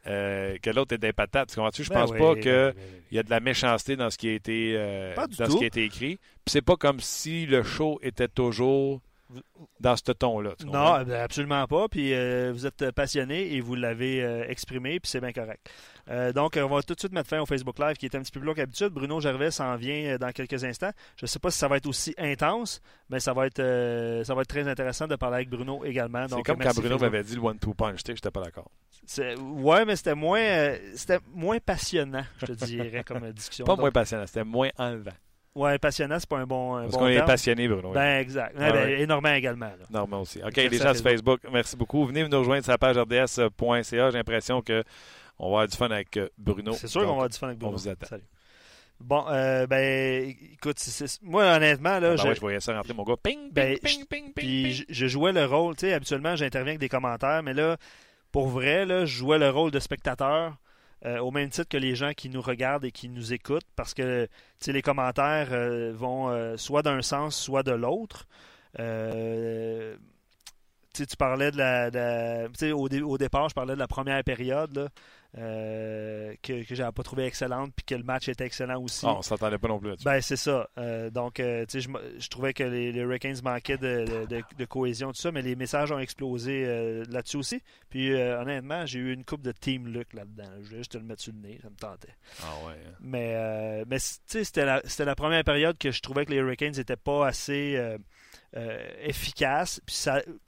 [0.06, 1.50] euh, que l'autre est des patates.
[1.50, 1.84] Tu comprends-tu?
[1.84, 4.10] Je Ben pense oui, pas ben que oui, ben y a de la méchanceté dans
[4.10, 5.52] ce qui a été, euh, dans tout.
[5.52, 6.16] ce qui a été écrit.
[6.16, 9.00] Puis c'est pas comme si le show était toujours
[9.80, 10.54] dans ce ton-là.
[10.64, 11.88] Non, ben, absolument pas.
[11.88, 15.68] Puis euh, vous êtes passionné et vous l'avez euh, exprimé, puis c'est bien correct.
[16.08, 18.22] Euh, donc, on va tout de suite mettre fin au Facebook Live qui est un
[18.22, 18.88] petit peu plus long qu'habitude.
[18.88, 20.90] Bruno Gervais s'en vient dans quelques instants.
[21.16, 23.62] Je ne sais pas si ça va être aussi intense, mais ça va être,
[24.24, 26.26] ça va être très intéressant de parler avec Bruno également.
[26.28, 28.00] C'est comme quand Bruno m'avait dit le one-two punch.
[28.04, 28.70] Sais, j'étais pas d'accord.
[29.38, 33.64] Ouais, mais c'était moins, c'était moins passionnant, je te dirais, comme discussion.
[33.64, 35.12] Pas Donc, moins passionnant, c'était moins enlevant.
[35.58, 37.90] Ouais, passionnant, c'est pas un bon, un Parce bon qu'on est passionné, Bruno.
[37.92, 38.54] Ben, exact.
[38.58, 39.00] Ah ben, ouais.
[39.00, 39.66] Énormément également.
[39.66, 39.86] là.
[39.90, 40.40] Normand aussi.
[40.42, 42.06] OK, les gens sur Facebook, merci beaucoup.
[42.06, 43.82] Venez nous rejoindre sur la page rds.ca.
[44.10, 44.84] J'ai l'impression que
[45.38, 46.72] on va avoir du fun avec euh, Bruno.
[46.72, 47.76] C'est sûr qu'on va avoir du fun avec on Bruno.
[47.76, 48.06] vous attend.
[48.06, 48.22] Salut.
[49.00, 50.76] Bon, euh, ben, écoute,
[51.22, 53.14] moi, honnêtement, là, ah, ben je, ouais, je voyais ça rentrer, mon gars.
[53.22, 56.34] Ping, ping, Ben, ping, ping, ping, puis je, je jouais le rôle, tu sais, habituellement,
[56.34, 57.76] j'interviens avec des commentaires, mais là,
[58.32, 60.56] pour vrai, là, je jouais le rôle de spectateur
[61.04, 63.94] euh, au même titre que les gens qui nous regardent et qui nous écoutent, parce
[63.94, 64.28] que,
[64.66, 68.26] les commentaires euh, vont euh, soit d'un sens, soit de l'autre.
[70.94, 72.48] Tu parlais de la.
[72.74, 74.88] au, dé- au départ, je parlais de la première période là,
[75.36, 79.04] euh, que, que j'avais pas trouvé excellente, puis que le match était excellent aussi.
[79.06, 80.04] Ah, on s'entendait pas non plus là-dessus.
[80.06, 80.70] Ben, c'est ça.
[80.78, 84.42] Euh, donc, euh, tu sais, je, trouvais que les, les Hurricanes manquaient de, de- de-
[84.56, 86.64] de cohésion, tout ça, mais les messages ont explosé
[87.10, 87.62] là-dessus aussi.
[87.90, 90.48] Puis, honnêtement, j'ai eu une coupe de Team Luck là-dedans.
[90.62, 92.14] Je voulais juste te le mettre sur le nez, ça me tentait.
[92.42, 92.72] ah ouais.
[92.86, 92.92] hein.
[93.00, 94.64] Mais, mais tu sais, c'était
[95.04, 97.78] la, première période que je trouvais que les Hurricanes n'étaient pas assez
[99.02, 99.80] efficaces.
[99.86, 99.94] Puis,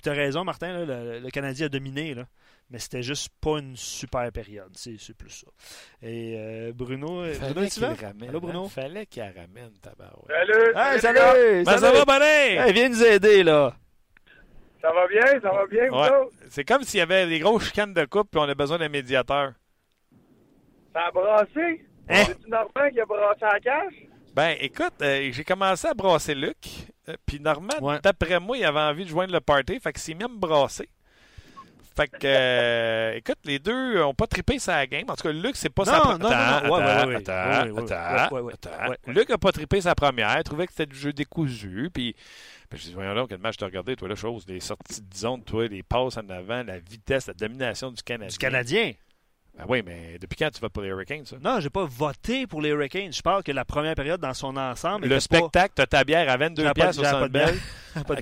[0.03, 2.27] tu as raison, Martin, là, le, le Canadien a dominé, là.
[2.71, 4.71] Mais c'était juste pas une super période.
[4.77, 5.47] C'est, c'est plus ça.
[6.03, 8.29] Et euh, Bruno, Bruno, Fallait le ramène.
[8.31, 8.65] Allô, Bruno?
[8.65, 8.69] hein?
[8.69, 10.29] Fallait qu'il la ramène, tabarouette.
[10.29, 10.73] Salut!
[10.77, 11.65] Hey, salut, salut!
[11.65, 12.55] Ben, ça va, bonnet?
[12.57, 13.75] Hey, viens nous aider, là!
[14.81, 15.41] Ça va bien?
[15.43, 16.29] Ça va bien, Ouais.
[16.49, 18.89] C'est comme s'il y avait des grosses chicanes de coupe puis on a besoin d'un
[18.89, 19.53] médiateur.
[20.93, 21.85] Ça a brassé?
[22.09, 22.25] Hein?
[22.27, 23.95] C'est-tu Normand qui a brassé la cache?
[24.35, 26.57] Ben, écoute, euh, j'ai commencé à brasser Luc.
[27.09, 27.99] euh, Puis Normand, Ouais.
[28.03, 29.81] d'après moi, il avait envie de joindre le party.
[29.81, 30.89] Fait qu'il s'est mis à me brasser.
[32.01, 35.05] Fait que, euh, écoute, les deux ont pas trippé sa game.
[35.09, 36.19] En tout cas, Luc, c'est pas sa Non, première.
[36.19, 36.73] non, non, non.
[36.73, 37.07] Ouais,
[38.33, 38.95] ouais, ouais, attends.
[39.07, 40.35] Luc a pas trippé sa première.
[40.39, 41.91] Il trouvait que c'était du jeu décousu.
[41.93, 42.15] Puis,
[42.71, 44.45] ben, je dis, voyons donc, quel match t'as regardé, toi, la chose.
[44.49, 48.29] Les sorties de zone, toi, les passes en avant, la vitesse, la domination du Canadien.
[48.33, 48.93] Du Canadien.
[49.59, 51.37] Ben oui, mais depuis quand tu vas pour les Hurricanes, ça?
[51.43, 53.13] Non, j'ai pas voté pour les Hurricanes.
[53.13, 55.07] Je parle que la première période dans son ensemble.
[55.09, 57.29] Le était pas- spectacle, t'as ta bière à 22 J'avais pas- piastres au Centre.
[57.29, 57.59] Bell.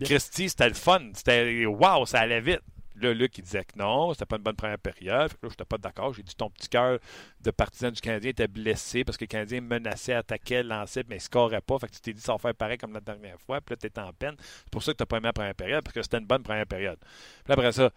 [0.02, 1.00] Christie, c'était le fun.
[1.14, 2.60] C'était wow, ça allait vite.
[3.00, 5.30] Là, Luc, il disait que non, c'était pas une bonne première période.
[5.30, 6.12] Fait que là, j'étais pas d'accord.
[6.14, 6.98] J'ai dit ton petit cœur
[7.40, 11.20] de partisan du Canadien était blessé parce que le Canadien menaçait, attaquait, lançait, mais il
[11.20, 11.78] scorait pas.
[11.78, 13.60] Fait que tu t'es dit ça va faire pareil comme la dernière fois.
[13.60, 14.34] Puis là, t'étais en peine.
[14.38, 16.42] C'est pour ça que t'as pas aimé la première période, parce que c'était une bonne
[16.42, 16.98] première période.
[17.44, 17.90] Puis après ça,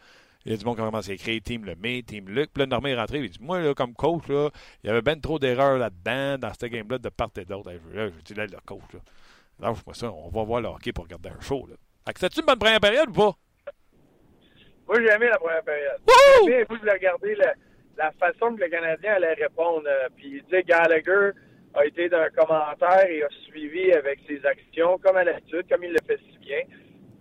[0.46, 1.66] il y a du monde qui a commencé à écrire Team
[2.06, 2.52] Team Luc.
[2.54, 3.20] Puis là, Normand est rentré.
[3.20, 4.50] Il dit Moi, là, comme coach, là,
[4.84, 7.72] il y avait bien trop d'erreurs là-dedans, dans ce game-là, de part et d'autre.
[7.94, 9.00] Là, je dis Là, le coach, là.
[9.60, 11.68] Lâche-moi ça, on va voir le hockey pour regarder un show.
[11.68, 11.76] Là.
[12.06, 13.38] Fait que c'était une bonne première période ou pas?
[14.92, 16.00] Moi, j'ai aimé la première période.
[16.46, 17.54] J'ai aimé, vous de regarder la,
[17.98, 19.84] la façon que le Canadien allait répondre.
[19.88, 21.32] euh, Puis, tu sais, Gallagher
[21.74, 25.92] a été d'un commentaire et a suivi avec ses actions, comme à l'habitude, comme il
[25.94, 26.60] le fait si bien.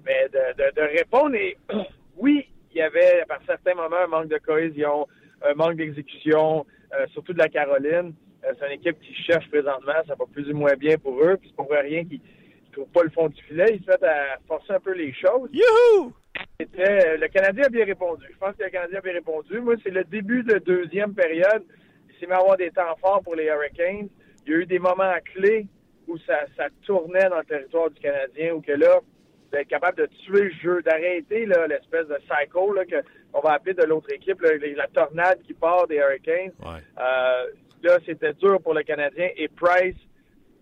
[0.04, 1.56] Mais de, de, de répondre, et
[2.16, 5.06] oui, il y avait par certains moments un manque de cohésion,
[5.48, 6.66] un manque d'exécution,
[6.98, 8.12] euh, surtout de la Caroline.
[8.44, 11.36] Euh, c'est une équipe qui cherche présentement, ça va plus ou moins bien pour eux,
[11.36, 13.66] puis c'est pour rien qu'ils ne trouvent pas le fond du filet.
[13.74, 15.50] Ils se mettent à forcer un peu les choses.
[15.52, 16.12] Youhou!
[16.60, 18.26] C'était, euh, le Canadien a bien répondu.
[18.30, 19.60] Je pense que le Canadien a bien répondu.
[19.60, 21.64] Moi, c'est le début de deuxième période.
[22.08, 24.08] Il s'est mis à avoir des temps forts pour les Hurricanes.
[24.46, 25.66] Il y a eu des moments clés
[26.06, 29.00] où ça, ça tournait dans le territoire du Canadien, où que là,
[29.52, 33.54] d'être capable de tuer le jeu, d'arrêter là, l'espèce de cycle là, que, qu'on va
[33.54, 36.52] appeler de l'autre équipe, là, la tornade qui part des Hurricanes.
[36.60, 36.80] Ouais.
[36.98, 37.46] Euh,
[37.82, 39.28] là, c'était dur pour le Canadien.
[39.36, 39.96] Et Price,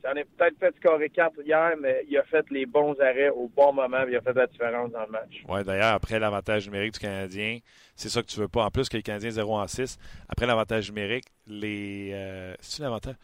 [0.09, 3.31] ça en est peut-être fait scorer 4 hier, mais il a fait les bons arrêts
[3.31, 5.43] au bon moment, il a fait la différence dans le match.
[5.49, 7.59] Oui, d'ailleurs, après l'avantage numérique du Canadien,
[7.95, 8.65] c'est ça que tu veux pas.
[8.65, 9.99] En plus que les Canadiens 0 en 6,
[10.29, 12.11] après l'avantage numérique, les.
[12.13, 13.17] Euh, c'est l'avantage?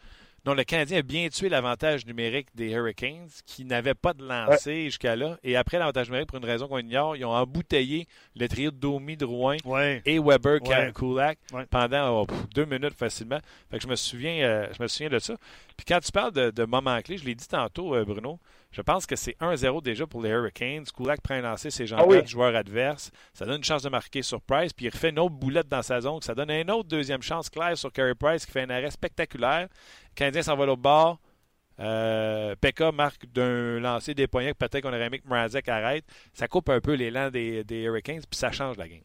[0.45, 4.85] Non, le Canadien a bien tué l'avantage numérique des Hurricanes, qui n'avaient pas de lancer
[4.85, 5.37] jusqu'à là.
[5.43, 8.77] Et après l'avantage numérique, pour une raison qu'on ignore, ils ont embouteillé le trio de
[8.77, 10.01] Domi, Drouin Ouais.
[10.05, 10.91] et Weber Ouais.
[10.93, 11.65] Kulak Ouais.
[11.69, 13.39] pendant oh, pff, deux minutes facilement.
[13.71, 15.35] Fait que je me souviens, euh, je me souviens de ça.
[15.75, 18.39] Puis quand tu parles de, de moments clés, je l'ai dit tantôt, euh, Bruno,
[18.75, 20.83] je pense que c'est 1-0 déjà pour les Hurricanes.
[20.93, 22.27] Kulak prend un lancer ses jambes Ah oui.
[22.27, 23.09] joueur adverse.
[23.33, 24.73] Ça donne une chance de marquer sur Price.
[24.73, 26.21] Puis il refait une autre boulette dans sa zone.
[26.21, 29.69] Ça donne une autre deuxième chance claire sur Carey Price qui fait un arrêt spectaculaire.
[29.69, 31.19] Le Canadien s'en va l'autre bord.
[31.79, 36.03] Euh, Pekka marque d'un lancer des poignets que peut-être qu'on aurait aimé que Mrazek arrête.
[36.33, 39.03] Ça coupe un peu l'élan des, des Hurricanes, puis ça change la game.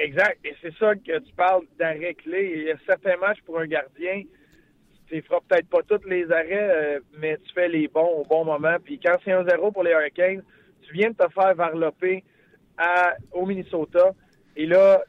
[0.00, 0.38] Exact.
[0.44, 2.52] Et c'est ça que tu parles d'arrêt clé.
[2.56, 4.22] Il y a certains matchs pour un gardien,
[5.08, 8.44] tu feras peut-être pas tous les arrêts, euh, mais tu fais les bons au bon
[8.44, 8.76] moment.
[8.82, 10.42] Puis quand c'est 1-0 pour les Hurricanes,
[10.82, 12.24] tu viens de te faire varloper
[13.32, 14.10] au Minnesota.
[14.56, 15.02] Et là,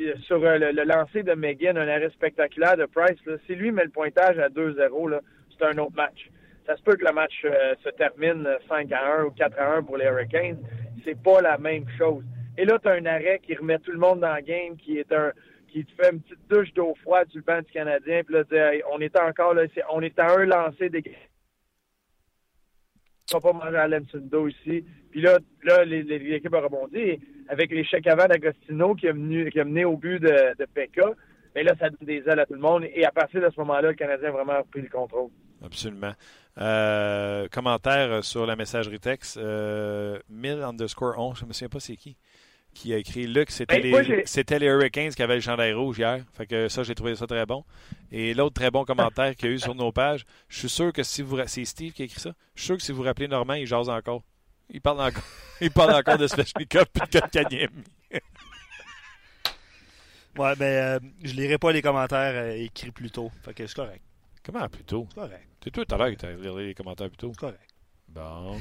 [0.00, 3.70] euh, sur euh, le, lancer de Megan, un arrêt spectaculaire de Price, là, si lui
[3.70, 5.20] met le pointage à 2-0, là,
[5.56, 6.30] c'est un autre match.
[6.66, 9.82] Ça se peut que le match se termine 5 à 1 ou 4 à 1
[9.82, 10.58] pour les Hurricanes.
[11.04, 12.24] C'est pas la même chose.
[12.56, 14.98] Et là, tu as un arrêt qui remet tout le monde dans le game, qui
[14.98, 15.30] est un
[15.74, 18.22] qui te fait une petite douche d'eau froide le banc du Canadien.
[18.22, 18.44] Puis là,
[18.92, 21.02] on est encore là, on est à un lancer des
[23.32, 24.84] on va pas manger à l'Emsundo ici.
[25.10, 27.18] Puis là, là l'équipe a rebondi.
[27.48, 31.10] Avec l'échec avant d'Agostino qui a, mené, qui au but de, de Pekka,
[31.54, 32.84] mais là, ça donne des ailes à tout le monde.
[32.94, 35.30] Et à partir de ce moment-là, le Canadien a vraiment repris le contrôle.
[35.64, 36.12] Absolument.
[36.58, 39.38] Euh, commentaire sur la messagerie texte.
[39.38, 42.16] Euh, 1000 underscore 11, je me souviens pas c'est qui,
[42.74, 44.24] qui a écrit Luc, c'était moi, les,
[44.58, 46.22] les Hurricanes qui avaient le chandail rouge hier.
[46.34, 47.64] Fait que ça, j'ai trouvé ça très bon.
[48.12, 50.92] Et l'autre très bon commentaire qu'il y a eu sur nos pages, je suis sûr
[50.92, 51.38] que si vous.
[51.46, 52.32] C'est Steve qui a écrit ça.
[52.54, 54.22] Je suis sûr que si vous vous rappelez Normand, il jase encore.
[54.70, 55.22] Il parle encore,
[55.60, 57.84] il parle encore de Svechnikov et de Kotkaniemi.
[60.36, 63.30] Ouais, ben, euh, je lirai pas les commentaires euh, écrits plus tôt.
[63.44, 64.02] Fait que c'est correct.
[64.44, 65.06] Comment plus tôt?
[65.10, 65.48] C'est correct.
[65.62, 67.30] C'est toi tout à l'heure qui t'as lire les commentaires plus tôt.
[67.34, 67.70] C'est correct.
[68.08, 68.58] Bon,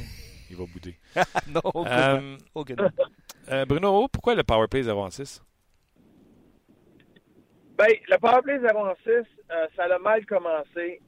[0.51, 0.97] il va bouder.
[1.47, 2.21] non, aucun.
[2.21, 2.75] Euh, aucun.
[3.51, 5.43] Euh, Bruno, pourquoi le powerplay 0 en 6?
[7.77, 9.23] Ben, le powerplay 0 en 6, euh,
[9.75, 11.01] ça a mal commencé.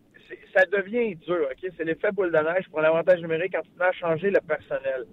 [0.55, 1.71] Ça devient dur, OK?
[1.77, 5.05] C'est l'effet boule de neige pour l'avantage numérique quand tu à changer le personnel.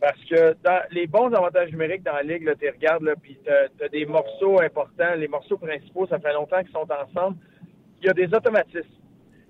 [0.00, 3.88] Parce que dans les bons avantages numériques dans la ligue, tu regardes, puis tu as,
[3.88, 5.14] des morceaux importants.
[5.16, 7.36] Les morceaux principaux, ça fait longtemps qu'ils sont ensemble.
[8.00, 8.88] Il y a des automatismes.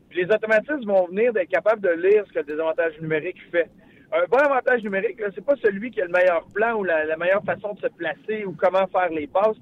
[0.08, 3.68] Puis les automatismes vont venir d'être capables de lire ce que le désavantage numérique fait.
[4.16, 7.42] Un bon avantage numérique, c'est pas celui qui a le meilleur plan ou la, meilleure
[7.42, 9.56] façon de se placer ou comment faire les passes.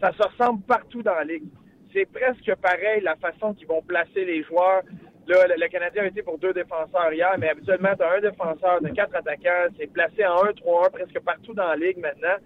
[0.00, 1.44] Ça se ressemble partout dans la ligue.
[1.92, 4.80] C'est presque pareil la façon qu'ils vont placer les joueurs.
[5.26, 8.80] Là, le, Canadien a été pour deux défenseurs hier, mais habituellement, tu as un défenseur
[8.80, 9.74] de quatre attaquants.
[9.78, 12.36] C'est placé en 1-3-1 presque partout dans la ligue maintenant.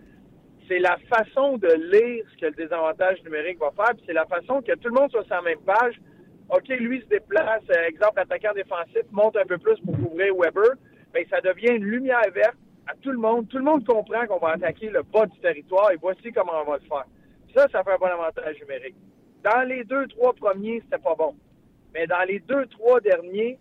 [0.67, 4.63] C'est la façon de lire ce que le désavantage numérique va faire, c'est la façon
[4.63, 5.95] que tout le monde soit sur la même page.
[6.51, 10.75] OK, lui se déplace, euh, exemple, attaquant défensif, monte un peu plus pour couvrir Weber.
[11.13, 12.57] Bien, ça devient une lumière verte
[12.87, 13.49] à tout le monde.
[13.49, 16.71] Tout le monde comprend qu'on va attaquer le bas du territoire et voici comment on
[16.71, 17.05] va le faire.
[17.55, 18.97] Ça, ça fait un bon avantage numérique.
[19.45, 21.35] Dans les deux, trois premiers, c'était pas bon.
[21.95, 23.59] Mais dans les deux, trois derniers,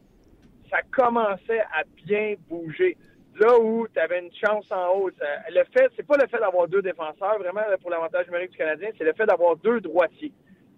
[0.70, 2.96] ça commençait à bien bouger.
[3.40, 5.10] là où tu avais une chance en haut.
[5.10, 8.90] le fait, c'est pas le fait d'avoir deux défenseurs, vraiment, pour l'avantage numérique du Canadien,
[8.98, 10.32] c'est le fait d'avoir deux droitiers.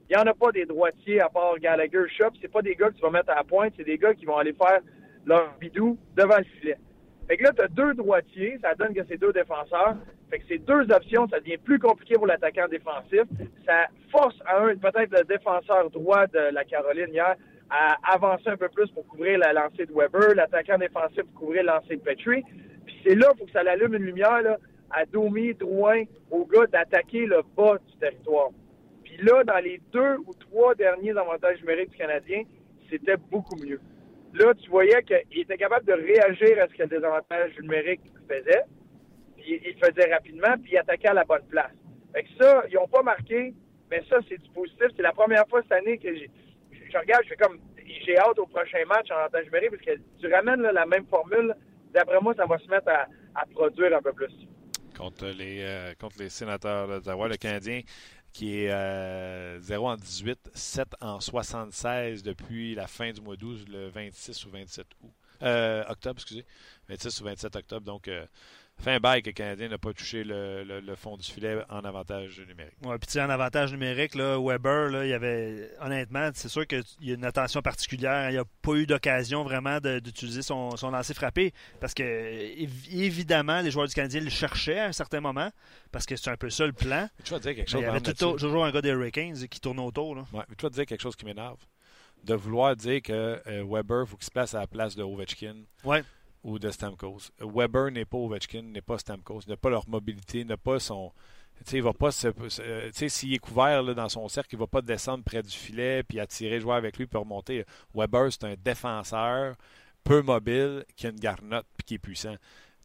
[0.09, 2.31] Il n'y en a pas des droitiers à part Gallagher, Shop.
[2.41, 4.25] C'est pas des gars que tu vas mettre à la pointe, c'est des gars qui
[4.25, 4.79] vont aller faire
[5.25, 6.77] leur bidou devant le filet.
[7.27, 9.95] Fait que là, tu as deux droitiers, ça donne que c'est deux défenseurs.
[10.29, 13.23] Fait que ces deux options, ça devient plus compliqué pour l'attaquant défensif.
[13.65, 17.35] Ça force à un, peut-être le défenseur droit de la Caroline hier,
[17.69, 21.63] à avancer un peu plus pour couvrir la lancée de Weber, l'attaquant défensif pour couvrir
[21.63, 22.43] la lancée de Petrie.
[22.85, 24.57] Puis c'est là, faut que ça allume une lumière là,
[24.91, 28.49] à Domi, Drouin, aux gars d'attaquer le bas du territoire.
[29.03, 32.43] Puis là, dans les deux ou trois derniers avantages numériques du Canadien,
[32.89, 33.79] c'était beaucoup mieux.
[34.33, 38.63] Là, tu voyais qu'il était capable de réagir à ce que le désavantage numérique faisait.
[39.37, 41.71] Puis il faisait rapidement, puis il attaquait à la bonne place.
[42.13, 43.53] Fait que ça, ils n'ont pas marqué,
[43.91, 44.87] mais ça, c'est du positif.
[44.95, 47.59] C'est la première fois cette année que je regarde, je fais comme,
[48.05, 51.55] j'ai hâte au prochain match en avantage numérique parce que tu ramènes la même formule.
[51.93, 54.31] D'après moi, ça va se mettre à, produire un peu plus.
[54.97, 57.81] Contre les, euh, contre les sénateurs d'Ottawa, le Canadien
[58.33, 58.69] qui est
[59.61, 64.45] 0 euh, en 18, 7 en 76 depuis la fin du mois 12, le 26
[64.45, 65.11] ou 27 août.
[65.43, 66.45] Euh, octobre, excusez.
[66.89, 67.85] 26 ou 27 octobre.
[67.85, 68.09] Donc,
[68.81, 72.39] fait un bail que le Canadien n'a pas touché le, fond du filet en avantage
[72.39, 72.75] numérique.
[72.83, 76.83] Oui, puis en avantage numérique, là, Weber, là, il y avait honnêtement, c'est sûr qu'il
[77.01, 78.29] y a une attention particulière.
[78.29, 82.03] Il n'y a pas eu d'occasion vraiment d'utiliser son, son lancer frappé parce que
[82.91, 85.49] évidemment, les joueurs du Canadien le cherchaient à un certain moment
[85.91, 87.07] parce que c'est un peu ça le plan.
[87.23, 87.81] tu vas dire quelque chose.
[87.81, 90.15] Il y avait toujours un gars des Hurricanes qui tourne autour.
[90.15, 90.25] Là.
[90.33, 91.59] Ouais, mais tu vas dire quelque chose qui m'énerve.
[92.23, 95.03] De vouloir dire que euh, Weber, il faut qu'il se place à la place de
[95.03, 95.55] Ovechkin.
[95.83, 96.03] Ouais
[96.43, 97.31] ou de Stamkos.
[97.39, 101.11] Weber n'est pas Ovechkin, n'est pas Stamkos, n'a pas leur mobilité, n'a pas son.
[101.63, 105.23] sais, il va pas s'il est couvert là, dans son cercle, il va pas descendre
[105.23, 107.65] près du filet puis attirer joueur avec lui pour remonter.
[107.95, 109.55] Weber, c'est un défenseur
[110.03, 112.35] peu mobile qui a une garnotte puis qui est puissant.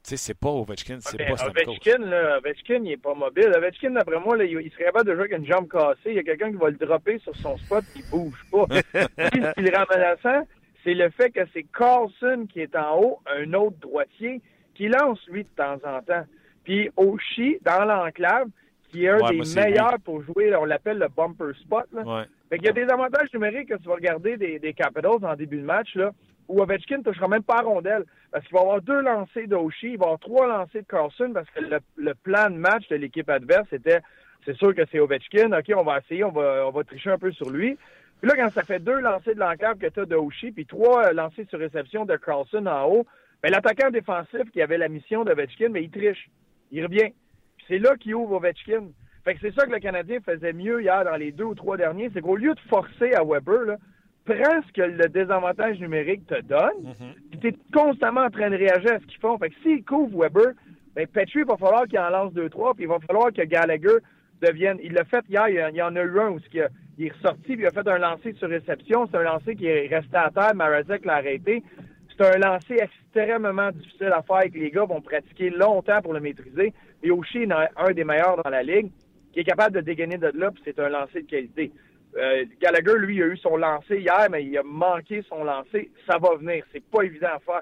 [0.05, 1.71] Tu sais, c'est pas Ovechkin, c'est pas Stamkos.
[1.71, 3.53] Ovechkin, là, Ovechkin, il est pas mobile.
[3.57, 6.11] Ovechkin, d'après moi, là, il, serait capable de jouer avec une jambe cassée.
[6.11, 8.67] Il y a quelqu'un qui va le dropper sur son spot et il bouge pas.
[9.33, 10.47] S'il est ramassant,
[10.85, 14.41] c'est le fait que c'est Carlson qui est en haut, un autre droitier,
[14.75, 16.25] qui lance lui de temps en temps.
[16.65, 18.49] Puis Oshie, dans l'enclave,
[18.91, 21.87] qui est un des meilleurs pour jouer, on l'appelle le bumper spot.
[21.93, 22.27] Là.
[22.49, 25.35] Fait qu'il y a des avantages numériques que tu vas regarder des, des Capitals en
[25.35, 26.13] début de match, là,
[26.49, 28.05] où Ovechkin ne touchera même pas à rondelle.
[28.31, 31.31] Parce qu'il va avoir deux lancers d'Oshie, il va y avoir trois lancers de Carlson,
[31.35, 31.61] parce que
[31.97, 34.01] le, plan de match de l'équipe adverse était,
[34.47, 37.19] c'est sûr que c'est Ovechkin, OK, on va essayer, on va, on va tricher un
[37.19, 37.77] peu sur lui.
[38.21, 40.67] Puis là, quand ça fait deux lancers de l'enclave que tu as de Oshie, puis
[40.67, 43.07] trois euh, lancers sur réception de Carlson en haut,
[43.43, 46.29] bien, l'attaquant défensif qui avait la mission d'Ovechkin, mais il triche.
[46.73, 47.13] Il revient.
[47.57, 48.89] Puis c'est là qu'il ouvre Ovechkin.
[49.25, 51.77] Fait que c'est ça que le Canadien faisait mieux hier dans les deux ou trois
[51.77, 53.77] derniers, c'est qu'au lieu de forcer à Weber, là,
[54.25, 57.31] prends ce que le désavantage numérique te donne, mm-hmm.
[57.31, 59.39] puis tu es constamment en train de réagir à ce qu'ils font.
[59.39, 60.53] Fait que s'il couvre Weber,
[60.95, 63.43] ben Petrie, il va falloir qu'il en lance deux, trois, puis il va falloir que
[63.43, 63.99] Gallagher
[64.43, 64.79] devienne...
[64.83, 67.55] Il l'a fait hier, il y en a eu un où il il est ressorti,
[67.55, 69.07] puis il a fait un lancer sur réception.
[69.07, 70.55] C'est un lancer qui est resté à terre.
[70.55, 71.63] Marazek l'a arrêté.
[72.11, 76.13] C'est un lancer extrêmement difficile à faire et que les gars vont pratiquer longtemps pour
[76.13, 76.73] le maîtriser.
[77.05, 78.91] Et Oshie est un des meilleurs dans la ligue
[79.33, 81.71] qui est capable de dégainer de là, puis c'est un lancer de qualité.
[82.17, 85.93] Euh, Gallagher, lui, a eu son lancer hier, mais il a manqué son lancer.
[86.09, 86.65] Ça va venir.
[86.73, 87.61] C'est pas évident à faire.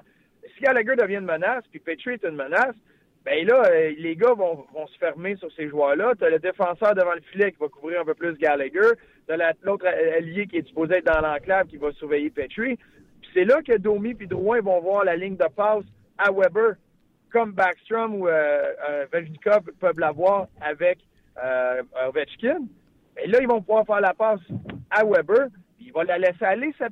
[0.55, 2.75] Si Gallagher devient une menace, puis Petrie est une menace,
[3.23, 6.13] ben là, euh, les gars vont, vont se fermer sur ces joueurs-là.
[6.17, 8.95] Tu le défenseur devant le filet qui va couvrir un peu plus Gallagher.
[9.29, 12.77] As l'autre allié qui est supposé être dans l'enclave qui va surveiller Petrie.
[13.21, 15.83] Puis c'est là que Domi et Drouin vont voir la ligne de passe
[16.17, 16.75] à Weber,
[17.31, 19.05] comme Backstrom ou euh, euh
[19.79, 20.99] peuvent l'avoir avec
[21.43, 22.61] euh, Ovechkin.
[23.21, 24.41] Et là, ils vont pouvoir faire la passe
[24.89, 25.47] à Weber.
[25.77, 26.87] Puis il va la laisser aller, sa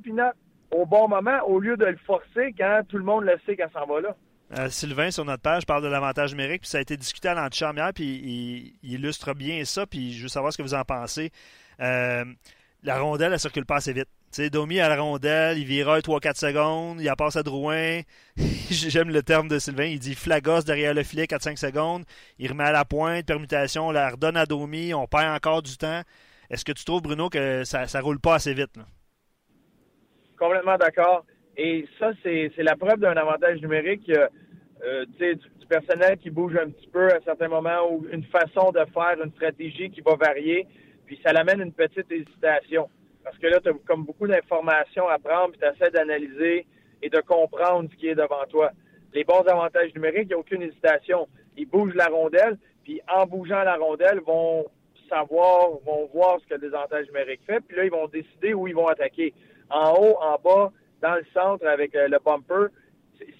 [0.70, 3.70] au bon moment, au lieu de le forcer quand tout le monde le sait qu'elle
[3.70, 4.16] s'en va là.
[4.58, 7.34] Euh, Sylvain, sur notre page, parle de l'avantage numérique, puis ça a été discuté à
[7.34, 11.30] l'antichambre puis il, illustre bien ça, puis je veux savoir ce que vous en pensez.
[11.80, 12.24] Euh,
[12.82, 14.08] la rondelle, elle circule pas assez vite.
[14.52, 18.00] Domi à la rondelle, il vira 3-4 secondes, il a passe à Drouin.
[18.70, 22.04] J'aime le terme de Sylvain, il dit flagos derrière le filet 4-5 secondes,
[22.38, 25.76] il remet à la pointe, permutation, on la redonne à Domi, on perd encore du
[25.78, 26.02] temps.
[26.50, 28.78] Est-ce que tu trouves, Bruno, que ça ne roule pas assez vite?
[30.38, 31.24] Complètement d'accord.
[31.56, 34.10] Et ça, c'est la preuve d'un avantage numérique.
[34.84, 38.70] Euh, du, du, personnel qui bouge un petit peu à certains moments ou une façon
[38.72, 40.66] de faire une stratégie qui va varier,
[41.06, 42.88] puis ça l'amène une petite hésitation.
[43.24, 46.66] Parce que là, tu as comme beaucoup d'informations à prendre, puis tu essaies d'analyser
[47.02, 48.70] et de comprendre ce qui est devant toi.
[49.12, 51.26] Les bons avantages numériques, il n'y a aucune hésitation.
[51.56, 54.66] Ils bougent la rondelle, puis en bougeant la rondelle, vont
[55.08, 58.66] savoir, vont voir ce que le désavantage numérique fait, puis là, ils vont décider où
[58.68, 59.34] ils vont attaquer.
[59.70, 62.68] En haut, en bas, dans le centre avec euh, le bumper,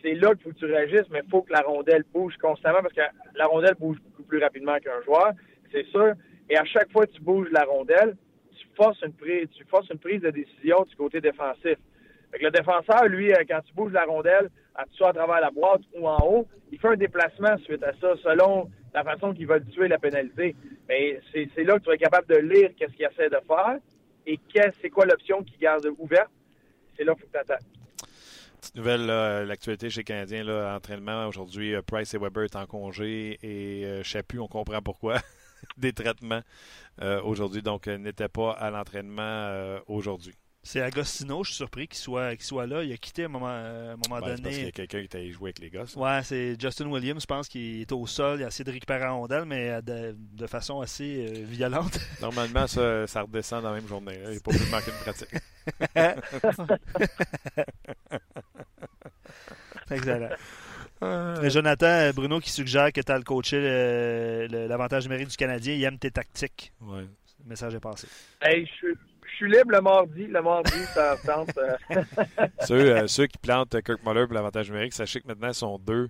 [0.03, 3.03] c'est là que tu réagisses, mais il faut que la rondelle bouge constamment parce que
[3.35, 5.33] la rondelle bouge beaucoup plus rapidement qu'un joueur,
[5.73, 6.15] c'est sûr.
[6.49, 8.17] Et à chaque fois que tu bouges la rondelle,
[8.59, 11.77] tu forces une prise, tu forces une prise de décision du côté défensif.
[12.41, 14.51] le défenseur, lui, euh, quand tu bouges la rondelle,
[14.93, 18.15] soit à travers la boîte ou en haut, il fait un déplacement suite à ça,
[18.23, 20.55] selon la façon qu'il va tuer la pénalité.
[20.89, 23.79] Mais c'est là que tu es capable de lire qu'est-ce qu'il essaie de faire
[24.27, 24.41] et
[24.83, 26.31] c'est quoi l'option qu'il garde ouverte.
[26.97, 27.63] C'est là qu'il faut que tu attaques.
[28.61, 29.07] Petite nouvelle,
[29.47, 34.03] l'actualité chez Canadiens, là, entraînement aujourd'hui, euh, Price et Weber est en congé et euh,
[34.03, 35.19] Chapu, on comprend pourquoi,
[35.77, 36.43] des traitements
[37.03, 40.35] euh, aujourd'hui, donc n'était pas à l'entraînement aujourd'hui.
[40.63, 42.83] C'est Agostino, je suis surpris qu'il soit, qu'il soit là.
[42.83, 44.35] Il a quitté à un moment, un moment donné.
[44.35, 45.95] C'est parce qu'il y a quelqu'un qui t'a joué avec les gosses.
[45.95, 48.41] Ouais, c'est Justin Williams, je pense qu'il est au sol.
[48.41, 52.01] Il a essayé de récupérer la rondelle, mais de, de façon assez violente.
[52.21, 54.19] Normalement, ça, ça, redescend dans la même journée.
[54.25, 55.29] Il n'est pas obligé de manquer de pratique.
[59.91, 60.31] Excellent.
[61.03, 65.75] Euh, Jonathan Bruno qui suggère que tu as le coaché l'avantage numérique du Canadien.
[65.75, 66.73] Il aime tes tactiques.
[66.81, 67.03] Ouais.
[67.45, 68.09] Le message est passé.
[68.41, 68.89] Hey, je,
[69.37, 70.27] suis libre le mardi.
[70.27, 71.57] Le mardi, ça tente.
[71.59, 72.03] Euh.
[72.61, 75.79] ceux, euh, ceux, qui plantent Kirk Muller pour l'avantage numérique, sachez que maintenant, ils sont
[75.79, 76.09] deux.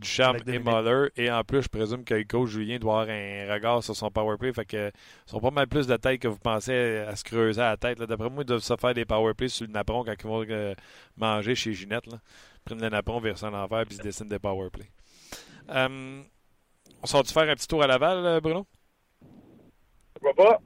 [0.00, 1.08] Ducharme et Muller.
[1.16, 4.10] Et en plus, je présume que le coach Julien doit avoir un regard sur son
[4.10, 4.52] powerplay.
[4.52, 4.92] Fait que
[5.26, 7.98] sont pas mal plus de tête que vous pensez à se creuser à la tête.
[7.98, 10.74] D'après moi, ils doivent se faire des powerplays sur le napperon quand ils vont euh,
[11.16, 12.06] manger chez Ginette.
[12.06, 12.18] Là.
[12.68, 14.90] Prennent le napperon, vers à l'envers puis ils se dessinent des powerplays.
[15.70, 16.20] Euh,
[17.02, 18.66] on sort-tu faire un petit tour à Laval, euh, Bruno?
[20.36, 20.58] pas.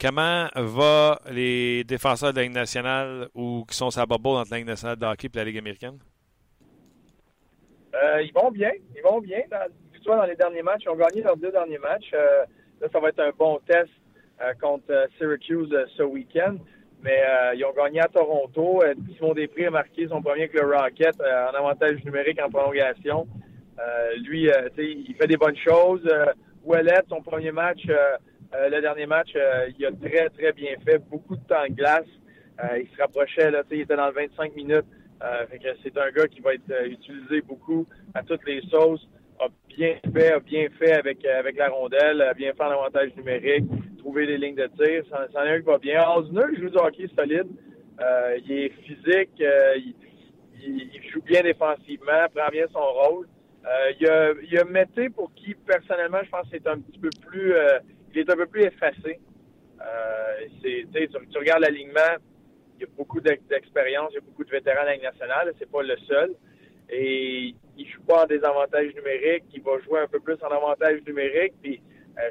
[0.00, 4.56] Comment va les défenseurs de la Ligue nationale ou qui sont sa bubble entre la
[4.56, 5.98] Ligue nationale de hockey et la Ligue américaine?
[7.94, 8.70] Euh, ils vont bien.
[8.96, 9.42] Ils vont bien.
[9.50, 12.10] Dans, dans les derniers matchs, ils ont gagné leurs deux derniers matchs.
[12.14, 12.46] Euh,
[12.80, 13.90] là, ça va être un bon test
[14.40, 16.56] euh, contre Syracuse ce week-end.
[17.04, 17.22] Mais
[17.54, 18.82] ils ont gagné à Toronto.
[19.16, 23.26] Simon Després a marqué son premier avec le Rocket en avantage numérique en prolongation.
[24.26, 24.48] lui,
[24.78, 26.08] il fait des bonnes choses.
[26.64, 29.36] Ouellet, son premier match, le dernier match,
[29.78, 30.98] il a très, très bien fait.
[31.10, 32.06] Beaucoup de temps de glace.
[32.78, 34.86] il se rapprochait, il était dans le 25 minutes.
[35.22, 35.46] Euh,
[35.82, 39.08] c'est un gars qui va être euh, utilisé beaucoup à toutes les sauces.
[39.40, 42.70] A bien fait, a bien fait avec, euh, avec la rondelle, a bien fait en
[42.70, 43.64] avantage numérique,
[44.04, 45.02] trouver les lignes de tir.
[45.10, 46.06] C'en est un qui va bien.
[46.10, 47.48] Osner, joue du hockey solide.
[48.44, 49.42] il est physique,
[50.60, 53.26] il, joue bien défensivement, prend bien son rôle.
[53.98, 57.10] il, y a, il Mété pour qui, personnellement, je pense que c'est un petit peu
[57.26, 57.54] plus.
[58.12, 59.18] il est un peu plus effacé.
[60.62, 62.14] tu, regardes l'alignement,
[62.76, 65.52] il y a beaucoup d'expérience, il y a beaucoup de vétérans à la Ligue nationale,
[65.58, 66.34] c'est pas le seul.
[66.90, 71.00] Et il joue pas en désavantage numérique, il va jouer un peu plus en avantage
[71.06, 71.80] numérique, puis
[72.18, 72.30] euh,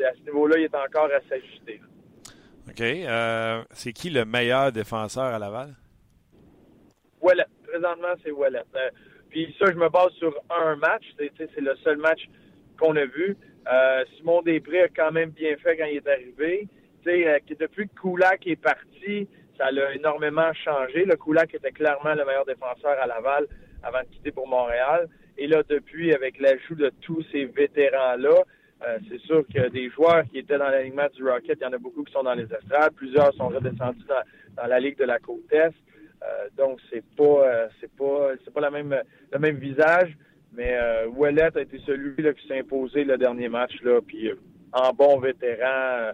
[0.00, 1.80] à ce niveau-là, il est encore à s'ajuster.
[2.68, 2.80] OK.
[2.80, 5.74] Euh, c'est qui le meilleur défenseur à Laval?
[7.20, 7.46] Wallet.
[7.66, 8.62] Présentement, c'est Wallet.
[8.74, 8.90] Euh,
[9.30, 11.04] puis ça, je me base sur un match.
[11.18, 12.28] C'est le seul match
[12.78, 13.36] qu'on a vu.
[14.16, 16.68] Simon Després a quand même bien fait quand il est arrivé.
[17.04, 21.04] depuis que Koulak est parti, ça a énormément changé.
[21.04, 23.46] Le Koulak était clairement le meilleur défenseur à Laval
[23.82, 25.08] avant de quitter pour Montréal.
[25.38, 28.42] Et là, depuis, avec l'ajout de tous ces vétérans-là,
[28.86, 31.72] euh, c'est sûr que des joueurs qui étaient dans l'alignement du Rocket, il y en
[31.72, 32.92] a beaucoup qui sont dans les estrades.
[32.94, 34.04] Plusieurs sont redescendus
[34.56, 35.74] dans, la Ligue de la Côte-Est.
[36.22, 38.96] Euh, donc, c'est pas, euh, c'est pas, c'est pas la même,
[39.32, 40.16] le même visage.
[40.54, 40.76] Mais
[41.16, 43.72] Ouellet a été celui là, qui s'est imposé le dernier match.
[43.82, 44.30] Là, puis,
[44.72, 46.12] en bon vétéran,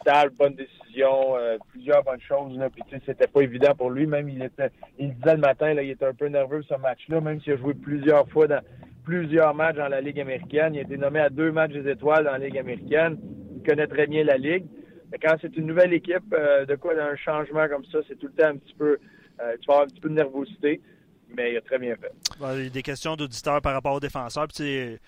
[0.00, 1.36] stable, bonne décision,
[1.70, 2.58] plusieurs bonnes choses.
[2.58, 2.68] Là.
[2.68, 4.08] Puis c'était pas évident pour lui.
[4.08, 7.20] Même il était, il disait le matin, là, il était un peu nerveux ce match-là,
[7.20, 8.60] même s'il a joué plusieurs fois dans
[9.04, 10.74] plusieurs matchs dans la Ligue américaine.
[10.74, 13.18] Il a été nommé à deux matchs des étoiles dans la Ligue américaine.
[13.56, 14.64] Il connaît très bien la Ligue.
[15.12, 18.28] Mais quand c'est une nouvelle équipe, euh, de quoi un changement comme ça, c'est tout
[18.28, 18.98] le temps un petit peu,
[19.38, 20.80] tu vas avoir un petit peu de nervosité,
[21.36, 22.12] mais il a très bien fait.
[22.40, 24.46] il y a des questions d'auditeurs par rapport aux défenseurs.
[24.46, 24.98] Puis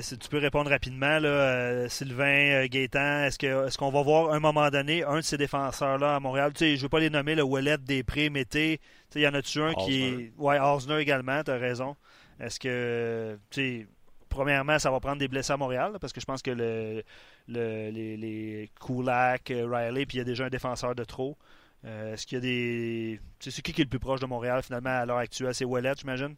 [0.00, 4.02] si tu peux répondre rapidement, là, euh, Sylvain, euh, Gaétan, est-ce que est-ce qu'on va
[4.02, 6.52] voir à un moment donné un de ces défenseurs-là à Montréal?
[6.54, 8.80] Tu sais, je ne veux pas les nommer, le Wallet, Després, Mété.
[9.14, 10.32] Il y en a-tu un qui est.
[10.38, 11.96] Ouais, Osner également, tu as raison.
[12.40, 13.86] Est-ce que tu sais,
[14.28, 17.02] premièrement, ça va prendre des blessés à Montréal, parce que je pense que le,
[17.48, 21.36] le les, les Kulak, euh, Riley, puis il y a déjà un défenseur de trop.
[21.84, 23.20] est-ce qu'il y a des.
[23.40, 25.54] C'est qui qui est le plus proche de Montréal finalement à l'heure actuelle?
[25.54, 26.34] C'est Wallet, j'imagine?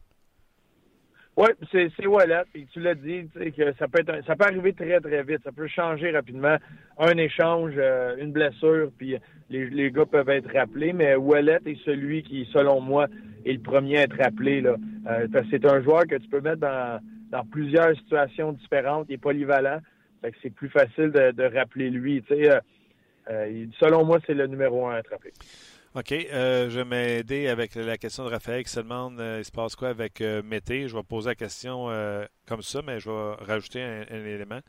[1.37, 2.45] Oui, c'est, Wallet.
[2.53, 5.41] Puis tu l'as dit, que ça peut être ça peut arriver très, très vite.
[5.45, 6.57] Ça peut changer rapidement.
[6.99, 9.19] Un échange, euh, une blessure, puis
[9.51, 10.95] les, les gars peuvent être rappelés.
[10.95, 13.07] Mais Wallet est celui qui, selon moi,
[13.47, 14.61] est le premier à être rappelé.
[14.61, 14.77] Là.
[15.09, 17.01] Euh, c'est un joueur que tu peux mettre dans,
[17.51, 19.07] plusieurs situations différentes.
[19.09, 19.81] Il est polyvalent.
[20.43, 22.25] C'est plus facile de, rappeler lui.
[22.29, 22.51] Sais,
[23.31, 25.33] euh, selon moi, c'est le numéro un à être rappelé.
[25.95, 26.13] OK.
[26.13, 29.77] Euh, je vais m'aider avec la question de Raphaël qui se demande il se passe
[29.77, 30.89] quoi avec Mété?
[30.89, 31.89] Je vais poser la question
[32.47, 34.61] comme ça, mais je vais rajouter un, élément.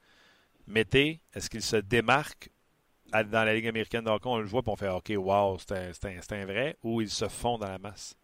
[0.68, 2.50] Mété, est-ce qu'il se démarque
[3.12, 6.46] dans la Ligue américaine de On le voit et on fait OK, wow, c'est un,
[6.46, 8.16] vrai, ou il se fond dans la masse?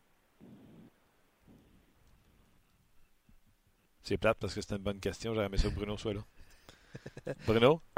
[4.03, 5.33] C'est plate parce que c'est une bonne question.
[5.33, 6.19] J'aimerais ça que Bruno soit là.
[7.47, 7.81] Bruno?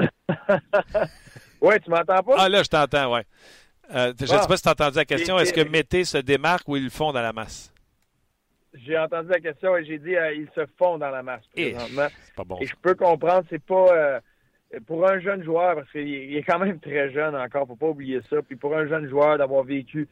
[1.60, 2.34] oui, tu m'entends pas?
[2.38, 3.20] Ah là, je t'entends, oui.
[3.94, 5.38] Euh, je ne sais pas si tu as entendu la question.
[5.38, 7.72] Est-ce que Mété se démarque ou ils le font dans la masse?
[8.74, 12.08] J'ai entendu la question et j'ai dit euh, ils se font dans la masse présentement.
[12.36, 12.58] Pas bon.
[12.60, 14.20] Et je peux comprendre, c'est pas euh,
[14.86, 18.20] pour un jeune joueur, parce qu'il est quand même très jeune encore, faut pas oublier
[18.30, 18.36] ça.
[18.42, 20.08] Puis pour un jeune joueur d'avoir vécu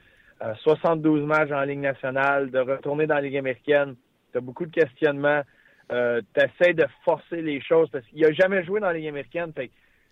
[0.63, 3.95] 72 matchs en Ligue nationale, de retourner dans la Ligue américaine,
[4.33, 5.43] tu as beaucoup de questionnements.
[5.93, 9.09] Euh, tu essaies de forcer les choses parce qu'il n'a jamais joué dans la Ligue
[9.09, 9.53] américaine.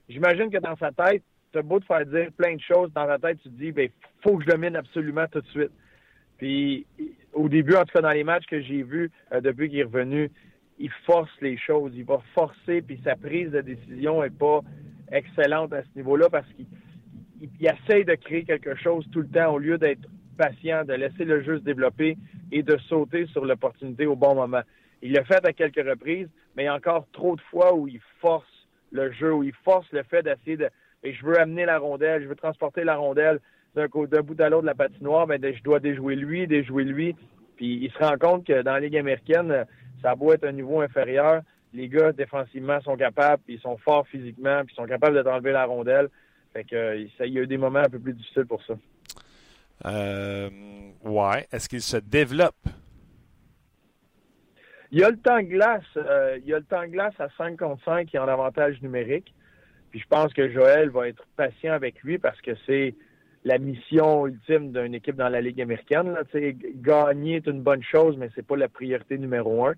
[0.09, 3.07] j'imagine que dans sa tête, tu as beau te faire dire plein de choses, dans
[3.07, 3.89] ta tête, tu te dis, ben,
[4.23, 5.73] faut que je domine absolument tout de suite.
[6.39, 6.87] Puis,
[7.33, 9.85] au début, en tout cas, dans les matchs que j'ai vus euh, depuis qu'il est
[9.85, 10.31] revenu,
[10.79, 11.93] il force les choses.
[11.95, 14.61] Il va forcer, puis sa prise de décision n'est pas
[15.11, 16.67] excellente à ce niveau-là parce qu'il
[17.41, 21.25] il, essaie de créer quelque chose tout le temps au lieu d'être patient, de laisser
[21.25, 22.17] le jeu se développer
[22.51, 24.63] et de sauter sur l'opportunité au bon moment.
[25.03, 27.89] Il l'a fait à quelques reprises, mais il y a encore trop de fois où
[27.89, 28.47] il force
[28.93, 30.69] le jeu, où il force le fait d'essayer de.
[31.03, 33.41] Et je veux amener la rondelle, je veux transporter la rondelle
[33.75, 37.17] d'un bout à l'autre de la patinoire, ben, je dois déjouer lui, déjouer lui.
[37.57, 39.67] Puis il se rend compte que dans la Ligue américaine,
[40.03, 41.43] ça a beau être un niveau inférieur,
[41.73, 45.53] les gars défensivement sont capables, ils sont forts physiquement, puis ils sont capables de t'enlever
[45.53, 46.09] la rondelle.
[46.53, 48.75] Fait que ça, il y a eu des moments un peu plus difficiles pour ça.
[49.87, 50.51] Euh,
[51.03, 51.47] ouais.
[51.51, 52.69] Est-ce qu'il se développe?
[54.93, 57.15] Il y a le temps de glace, euh, il y a le temps de glace
[57.19, 59.35] à 5 contre 5 qui a un avantage numérique.
[59.91, 62.95] Puis je pense que Joël va être patient avec lui parce que c'est
[63.45, 66.15] la mission ultime d'une équipe dans la Ligue américaine.
[66.77, 69.75] Gagner est une bonne chose, mais c'est pas la priorité numéro un.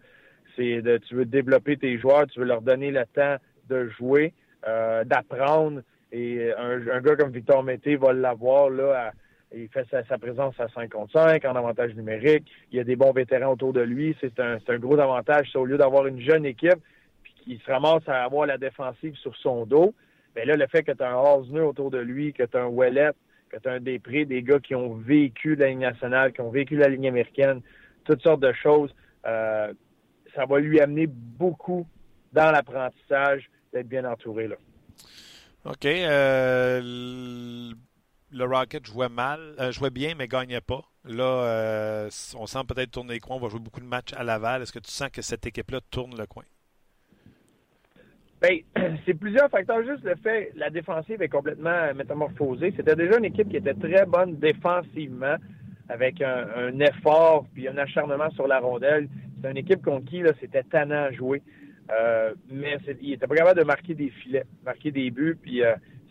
[0.57, 3.37] C'est de tu veux développer tes joueurs, tu veux leur donner le temps
[3.69, 4.35] de jouer,
[4.67, 5.83] euh, d'apprendre.
[6.11, 9.13] Et un, un, gars comme Victor Mété va l'avoir là à
[9.57, 12.51] il fait sa, présence à 5 contre 5 en avantage numérique.
[12.71, 14.17] Il y a des bons vétérans autour de lui.
[14.21, 15.55] C'est un, gros avantage.
[15.55, 16.79] au lieu d'avoir une jeune équipe
[17.23, 19.95] puis qui se ramasse à avoir la défensive sur son dos,
[20.35, 22.63] bien là, le fait que tu as un Osner autour de lui, que tu as
[22.63, 23.13] un Ouellet,
[23.49, 26.51] que tu as un Després, des gars qui ont vécu la Ligue nationale, qui ont
[26.51, 27.61] vécu la Ligue américaine,
[28.05, 28.95] toutes sortes de choses,
[29.27, 29.73] euh,
[30.35, 31.87] ça va lui amener beaucoup
[32.33, 34.49] dans l'apprentissage d'être bien entouré.
[34.49, 34.57] Là.
[35.65, 35.87] OK.
[35.87, 37.73] Euh,
[38.35, 40.83] le Rocket jouait mal, euh, jouait bien, mais gagnait pas.
[41.05, 43.37] Là, euh, on sent peut-être tourner les coins.
[43.37, 44.63] On va jouer beaucoup de matchs à Laval.
[44.63, 46.43] Est-ce que tu sens que cette équipe-là tourne le coin?
[48.43, 48.59] Bien,
[49.07, 49.83] c'est plusieurs facteurs.
[49.85, 52.75] Juste le fait, la défensive est complètement métamorphosée.
[52.77, 55.37] C'était déjà une équipe qui était très bonne défensivement,
[55.89, 59.09] avec un, effort puis un acharnement sur la rondelle.
[59.41, 61.41] C'est une équipe contre qui c'était tannant à jouer.
[61.93, 65.63] Euh, mais il était pas capable de marquer des filets, marquer des buts, puis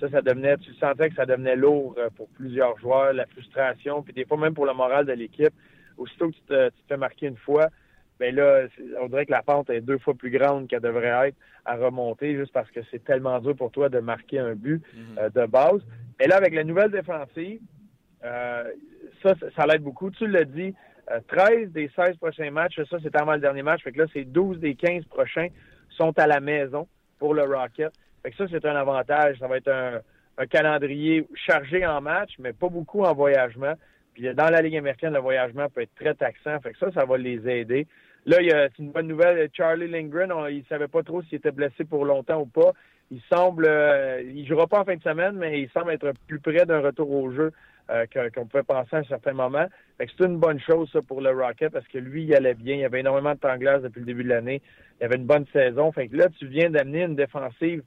[0.03, 4.03] ça, ça devenait, tu sentais que ça devenait lourd euh, pour plusieurs joueurs, la frustration,
[4.03, 5.53] puis des fois même pour le moral de l'équipe.
[5.97, 7.67] Aussitôt que tu te, fais marquer une fois,
[8.19, 8.65] ben là,
[8.99, 12.35] on dirait que la pente est deux fois plus grande qu'elle devrait être à remonter,
[12.35, 15.19] juste parce que c'est tellement dur pour toi de marquer un but mhm.
[15.19, 15.81] euh, de base.
[16.19, 17.61] Et là, avec la nouvelle défensive,
[18.25, 18.63] euh,
[19.21, 20.09] ça, ça, l'aide beaucoup.
[20.11, 20.73] Tu l'as dit,
[21.27, 24.23] 13 des 16 prochains matchs, ça c'est avant le dernier match, fait que là, c'est
[24.23, 25.47] 12 des 15 prochains
[25.89, 26.87] sont à la maison
[27.19, 27.93] pour le Rocket.
[28.23, 29.37] Fait que ça, c'est un avantage.
[29.39, 30.01] Ça va être un,
[30.47, 33.73] calendrier chargé en match, mais pas beaucoup en voyagement.
[34.13, 36.59] Puis dans la Ligue américaine, le voyagement peut être très taxant.
[36.61, 37.85] Fait que ça, ça va les aider.
[38.25, 39.49] Là, il y a une bonne nouvelle.
[39.53, 42.71] Charlie Lindgren, il ne savait pas trop s'il était blessé pour longtemps ou pas.
[43.11, 46.39] Il semble, euh, il jouera pas en fin de semaine, mais il semble être plus
[46.39, 47.51] près d'un retour au jeu
[47.91, 49.67] euh, qu'on pouvait penser à un certain moment.
[49.99, 52.75] C'est une bonne chose ça, pour le Rocket parce que lui, il allait bien.
[52.75, 54.61] Il avait énormément de temps depuis le début de l'année.
[54.99, 55.91] Il avait une bonne saison.
[55.91, 57.83] Fait que là, tu viens d'amener une défensive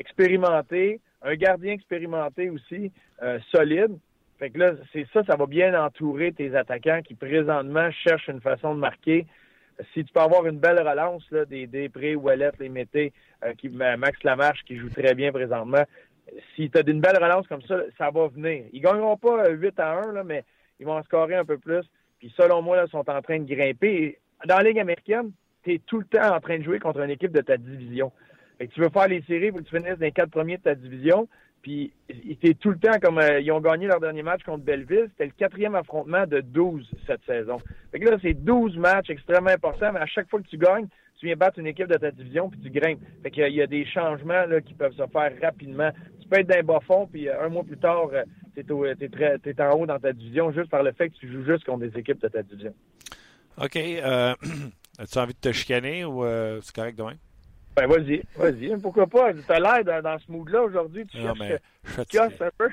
[0.00, 2.90] expérimenté, un gardien expérimenté aussi,
[3.22, 3.96] euh, solide.
[4.38, 8.40] Fait que là, c'est ça, ça va bien entourer tes attaquants qui présentement cherchent une
[8.40, 9.26] façon de marquer.
[9.92, 13.12] Si tu peux avoir une belle relance, là, des Després, Ouellet, les Mété,
[13.44, 15.84] euh, qui, Max Lamarche qui joue très bien présentement,
[16.56, 18.64] si tu as une belle relance comme ça, ça va venir.
[18.72, 20.44] Ils gagneront pas 8 à 1, là, mais
[20.78, 21.84] ils vont en scorer un peu plus.
[22.18, 24.18] Puis selon moi, là, ils sont en train de grimper.
[24.46, 25.32] dans la Ligue américaine,
[25.62, 28.12] tu es tout le temps en train de jouer contre une équipe de ta division
[28.68, 30.74] tu veux faire les séries, faut que tu finisses dans les quatre premiers de ta
[30.74, 31.28] division.
[31.62, 35.08] Puis, était tout le temps comme euh, ils ont gagné leur dernier match contre Belleville.
[35.10, 37.58] C'était le quatrième affrontement de 12 cette saison.
[37.92, 40.86] Fait que là, c'est 12 matchs extrêmement importants, mais à chaque fois que tu gagnes,
[41.18, 43.00] tu viens battre une équipe de ta division, puis tu grimpes.
[43.22, 45.90] Fait qu'il y a- il y a des changements là, qui peuvent se faire rapidement.
[46.22, 48.64] Tu peux être d'un bas fond, puis euh, un mois plus tard, euh, t'es,
[49.52, 51.80] t'es en haut dans ta division juste par le fait que tu joues juste contre
[51.86, 52.72] des équipes de ta division.
[53.62, 53.76] OK.
[53.76, 54.34] euh,
[54.98, 57.16] As-tu envie de te chicaner ou euh, c'est correct demain?
[57.76, 58.76] Ben, vas-y, vas-y.
[58.80, 59.30] Pourquoi pas?
[59.46, 61.06] T'as l'air dans, dans ce mood-là aujourd'hui.
[61.06, 62.18] Tu Non, cherches mais je suis fatigué.
[62.18, 62.68] gosse un peu.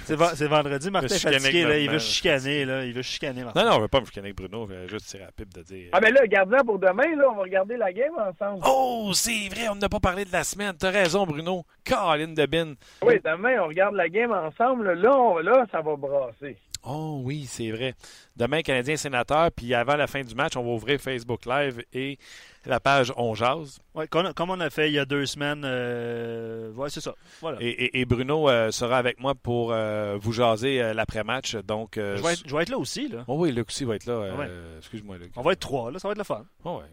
[0.00, 3.42] C'est c'est vendredi, Martin est chicaner fatigué, là, il veut chicaner, là, il veut chicaner,
[3.44, 3.62] Martin.
[3.64, 4.66] Non, non, on ne veut pas me chicaner avec Bruno.
[4.68, 5.88] Je vais juste tirer rapide de dire.
[5.92, 7.24] Ah, mais là, garde-en pour demain, là.
[7.30, 8.62] On va regarder la game ensemble.
[8.64, 10.74] Oh, c'est vrai, on n'a pas parlé de la semaine.
[10.78, 11.64] T'as raison, Bruno.
[11.84, 12.74] Caroline de Bin.
[13.02, 14.92] Oui, demain, on regarde la game ensemble.
[14.92, 16.56] Là, on- là ça va brasser.
[16.88, 17.94] Oh oui, c'est vrai.
[18.36, 22.16] Demain, Canadien sénateur, puis avant la fin du match, on va ouvrir Facebook Live et
[22.64, 23.80] la page On Jase.
[23.94, 25.62] Ouais, comme, on a fait il y a deux semaines.
[25.64, 26.70] Euh...
[26.72, 27.14] Ouais, c'est ça.
[27.40, 27.58] Voilà.
[27.60, 31.56] Et, et- et Bruno euh, sera avec moi pour euh, vous jaser euh, l'après-match.
[31.56, 33.08] Donc, euh, je, vais être, je vais être là aussi.
[33.08, 33.24] Là.
[33.26, 34.18] Oh oui, Luc aussi va être là.
[34.20, 34.48] ouais.
[34.78, 35.32] Excuse-moi, Luc.
[35.36, 36.44] On va être trois, là, ça va être le fun.
[36.64, 36.84] Oh ouais,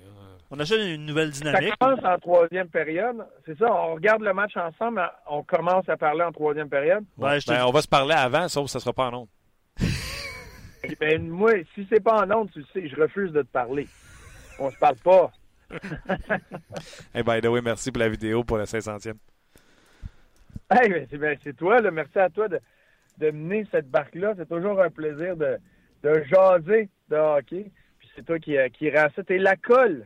[0.52, 1.74] On a déjà une nouvelle Ça dynamique.
[1.80, 3.18] commence en troisième période.
[3.46, 5.02] C'est ça, on regarde le match ensemble.
[5.30, 7.04] On commence à parler en troisième période?
[7.16, 9.28] Te Ben, on va se parler avant, sauf que ça ne sera pas en ondes.
[10.84, 13.48] Et Ben, moi, si c'est pas en ondes, tu le sais, je refuse de te
[13.48, 13.88] parler.
[14.60, 15.32] On se parle pas.
[17.16, 19.14] Hey, by the way, merci pour la vidéo pour la 500e.
[20.70, 21.90] Hey, ben, c'est, ben, c'est toi, là.
[21.92, 22.60] Merci à toi de,
[23.18, 24.34] de mener cette barque-là.
[24.38, 25.58] C'est toujours un plaisir de,
[26.04, 27.72] de jaser de hockey.
[28.00, 29.24] Puis c'est toi qui, euh, qui rend ça.
[29.24, 30.06] T'es la colle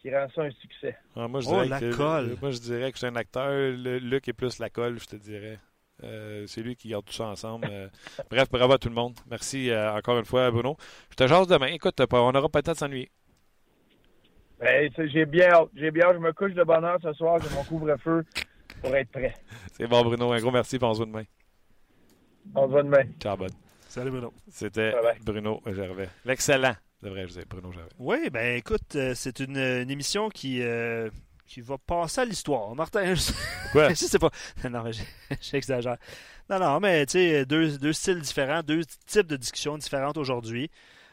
[0.00, 0.96] qui rend ça un succès.
[1.16, 2.36] Ah, moi, je Oh, dirais la que, colle.
[2.40, 3.50] Moi, je dirais que je suis un acteur.
[3.50, 5.58] Le- Luc est plus la colle, je te dirais.
[6.04, 7.68] Euh, c'est lui qui garde tout ça ensemble.
[7.70, 7.88] Euh,
[8.30, 9.14] bref, bravo à tout le monde.
[9.30, 10.76] Merci euh, encore une fois, Bruno.
[11.10, 11.68] Je te jase demain.
[11.68, 13.10] Écoute, on aura pas le temps de s'ennuyer.
[14.60, 15.68] Ben, j'ai bien hâte.
[15.74, 16.14] J'ai bien hâte.
[16.14, 17.38] Je me couche de bonne heure ce soir.
[17.42, 18.24] J'ai mon couvre-feu
[18.82, 19.34] pour être prêt.
[19.72, 20.32] C'est bon, Bruno.
[20.32, 20.78] Un gros merci.
[20.78, 21.24] puis on se voit demain.
[22.54, 23.04] On se voit demain.
[23.20, 23.52] Ciao, bud.
[23.88, 24.32] Salut, Bruno.
[24.50, 24.92] C'était.
[25.24, 26.08] Bruno Gervais.
[26.24, 27.88] L'excellent, devrais-je dire, Bruno Gervais.
[27.98, 31.08] Oui, ben écoute, euh, c'est une, une émission qui, euh,
[31.46, 32.74] qui va passer à l'histoire.
[32.74, 33.32] Martin, je,
[33.72, 33.88] Quoi?
[33.90, 34.30] je sais pas.
[34.70, 34.90] Non, mais
[35.40, 35.96] j'exagère.
[36.50, 40.70] Non, non, mais tu sais, deux, deux styles différents, deux types de discussions différentes aujourd'hui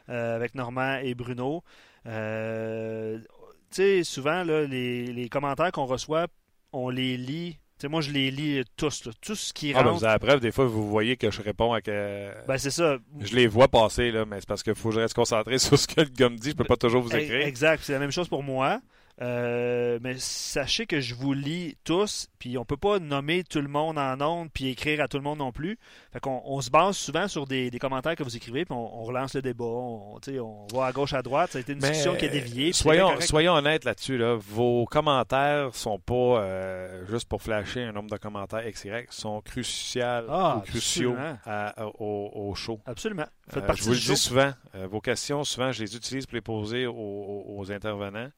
[0.09, 1.63] euh, avec Normand et Bruno.
[2.05, 3.25] Euh, tu
[3.71, 6.27] sais, souvent, là, les, les commentaires qu'on reçoit,
[6.71, 7.57] on les lit.
[7.79, 9.05] Tu sais, moi, je les lis tous.
[9.05, 9.11] là.
[9.21, 11.41] Tout ce qui Ah, ben, vous avez la preuve, des fois, vous voyez que je
[11.41, 12.31] réponds à que.
[12.47, 12.97] Ben, c'est ça.
[13.19, 15.77] je les vois passer, là, mais c'est parce qu'il faut que je reste concentré sur
[15.77, 16.51] ce que le gars me dit.
[16.51, 17.47] Je peux pas toujours vous écrire.
[17.47, 18.79] Exact, c'est la même chose pour moi.
[19.21, 23.67] Euh, mais sachez que je vous lis tous, puis on peut pas nommer tout le
[23.67, 25.77] monde en ondes puis écrire à tout le monde non plus.
[26.11, 29.01] Fait qu'on on se base souvent sur des, des commentaires que vous écrivez, puis on,
[29.01, 31.51] on relance le débat, on, on va à gauche à droite.
[31.51, 32.73] Ça a été une Mais, discussion qui a dévié.
[32.73, 34.17] Soyons, honnêtes là-dessus.
[34.17, 34.35] Là.
[34.35, 40.01] Vos commentaires sont pas euh, juste pour flasher un nombre de commentaires XY, sont cruciaux,
[40.27, 42.79] Ah, ou cruciaux à- à- au, au show.
[42.87, 43.25] Absolument.
[43.55, 46.41] Euh, je vous le dis souvent, euh, vos questions, souvent, je les utilise pour les
[46.41, 48.29] poser aux, aux- aux intervenants.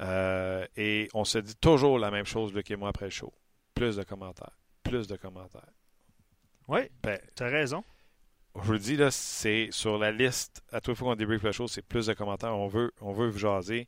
[0.00, 3.32] Euh, et on se dit toujours la même chose, Luc et moi, après le show.
[3.74, 4.58] Plus de commentaires.
[4.82, 5.72] Plus de commentaires.
[6.68, 7.84] Oui, Ben, tu as raison.
[8.56, 11.52] je vous le dis, là, c'est sur la liste, à toute fois qu'on débrief le
[11.52, 12.56] show, c'est plus de commentaires.
[12.56, 13.86] On veut, on veut vous jaser.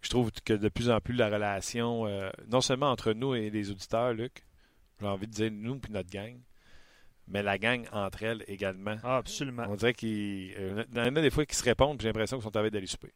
[0.00, 3.50] Je trouve que de plus en plus la relation, euh, non seulement entre nous et
[3.50, 4.44] les auditeurs, Luc,
[5.00, 6.38] j'ai envie de dire nous puis notre gang,
[7.28, 8.96] mais la gang entre elles également.
[9.04, 9.64] Ah, absolument.
[9.68, 12.36] On dirait qu'il euh, y en a des fois qui se répondent, puis j'ai l'impression
[12.36, 13.12] qu'ils sont en train d'aller souper.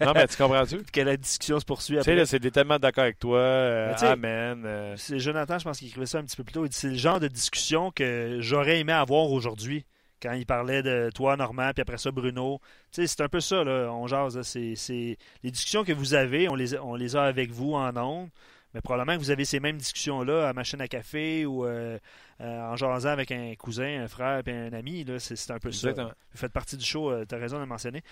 [0.00, 0.82] Non, mais tu comprends-tu?
[0.92, 2.16] Que la discussion se poursuit Tu sais, après.
[2.16, 3.38] là, c'est tellement d'accord avec toi.
[3.38, 4.62] euh, amen.
[4.64, 6.64] euh, C'est Jonathan, je pense qu'il écrivait ça un petit peu plus tôt.
[6.64, 9.84] Il dit c'est le genre de discussion que j'aurais aimé avoir aujourd'hui.
[10.22, 12.58] Quand il parlait de toi, Normand, puis après ça, Bruno.
[12.92, 14.40] Tu sais, c'est un peu ça, là, on jase.
[14.42, 17.94] C'est, Les discussions que vous avez, on les, a- on les a avec vous en
[17.96, 18.28] ondes.
[18.74, 21.96] Mais probablement que vous avez ces mêmes discussions-là à machine à café ou euh,
[22.40, 25.04] euh, en jasant avec un cousin, un frère puis un ami.
[25.04, 25.88] Là, c'est, un peu ça.
[26.32, 28.02] Vous faites partie du show, tu as raison de le mentionner.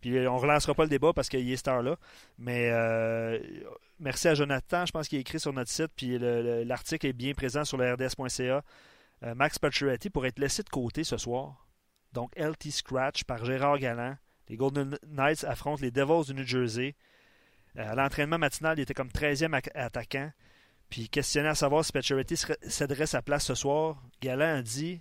[0.00, 1.96] Puis euh, on relancera pas le débat parce qu'il est cette heure-là.
[2.38, 3.38] Mais euh,
[4.00, 5.92] merci à Jonathan, je pense qu'il est écrit sur notre site.
[5.96, 8.62] Puis le- le- l'article est bien présent sur le rds.ca.
[9.24, 11.66] Euh, Max Pacioretty pourrait être laissé de côté ce soir.
[12.12, 14.16] Donc LT Scratch par Gérard Galland.
[14.48, 16.94] Les Golden Knights affrontent les Devils du New Jersey.
[17.78, 20.30] Euh, à l'entraînement matinal, il était comme 13e ac- attaquant.
[20.90, 25.00] Puis questionné à savoir si Pacioretty céderait sa place ce soir, Galland a dit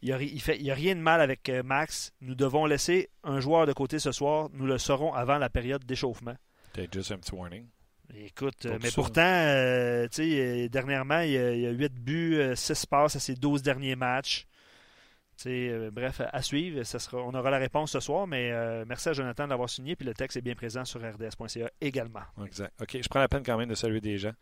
[0.00, 2.12] il n'y a, rien de mal avec euh, Max.
[2.20, 4.48] Nous devons laisser un joueur de côté ce soir.
[4.52, 6.34] Nous le saurons avant la période d'échauffement.
[6.72, 7.66] T'as juste un petit warning.
[8.14, 8.94] Écoute, euh, Pour mais ça.
[8.94, 13.20] pourtant, euh, euh, dernièrement, il y, a, il y a 8 buts, 6 passes à
[13.20, 14.46] ses 12 derniers matchs.
[15.50, 16.82] Euh, bref, à, suivre.
[16.84, 19.70] Ça sera, on aura la réponse ce soir, mais euh, merci à Jonathan de l'avoir
[19.70, 19.96] signé.
[19.96, 22.22] Puis le texte est bien présent sur rds.ca également.
[22.44, 22.72] Exact.
[22.80, 24.32] OK, je prends la peine quand même de saluer des gens,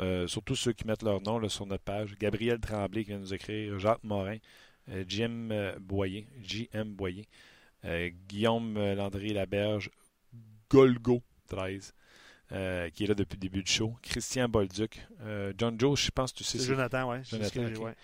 [0.00, 2.16] euh, surtout ceux qui mettent leur nom là, sur notre page.
[2.18, 4.38] Gabriel Tremblay qui vient nous écrire, Jacques Morin,
[5.06, 5.50] Jim
[5.80, 7.26] Boyer, JM Boyer,
[8.28, 9.90] Guillaume Landry Laberge,
[10.70, 11.94] Golgo, 13,
[12.52, 13.94] euh, qui est là depuis le début du show.
[14.02, 15.06] Christian Bolduc.
[15.22, 16.58] Euh, John Joe, je pense que tu sais.
[16.58, 17.18] C'est Jonathan, oui.
[17.24, 17.78] Jonathan, ok.
[17.78, 17.94] Ouais, ouais.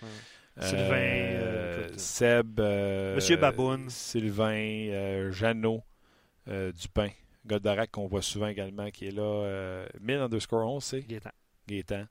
[0.57, 2.59] Euh, Sylvain, euh, écoute, Seb.
[2.59, 3.89] euh, Monsieur Baboun.
[3.89, 4.53] Sylvain.
[4.89, 5.83] euh, Jeannot
[6.47, 7.09] euh, Dupin.
[7.45, 9.21] Goldorak qu'on voit souvent également, qui est là.
[9.23, 11.01] Euh, 1000 underscore 11, c'est?
[11.01, 11.29] Gaétan.
[11.67, 12.05] Gaétan.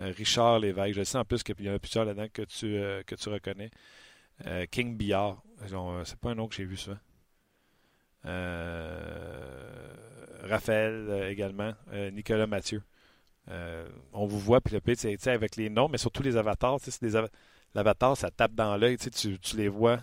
[0.00, 0.94] Euh, Richard Lévesque.
[0.96, 3.28] Je sais en plus qu'il y en a plusieurs là-dedans que tu, euh, que tu
[3.28, 3.70] reconnais.
[4.46, 5.40] Euh, King Billard.
[6.04, 6.98] C'est pas un nom que j'ai vu souvent.
[8.26, 9.94] Euh,
[10.42, 11.72] Raphaël euh, également.
[11.92, 12.82] Euh, Nicolas Mathieu.
[13.50, 14.96] Euh, on vous voit, puis le pire,
[15.26, 16.78] avec les noms, mais surtout les avatars.
[16.80, 17.28] c'est des ava-
[17.74, 18.96] L'avatar, ça tape dans l'œil.
[18.98, 19.98] Tu, sais, tu, tu les vois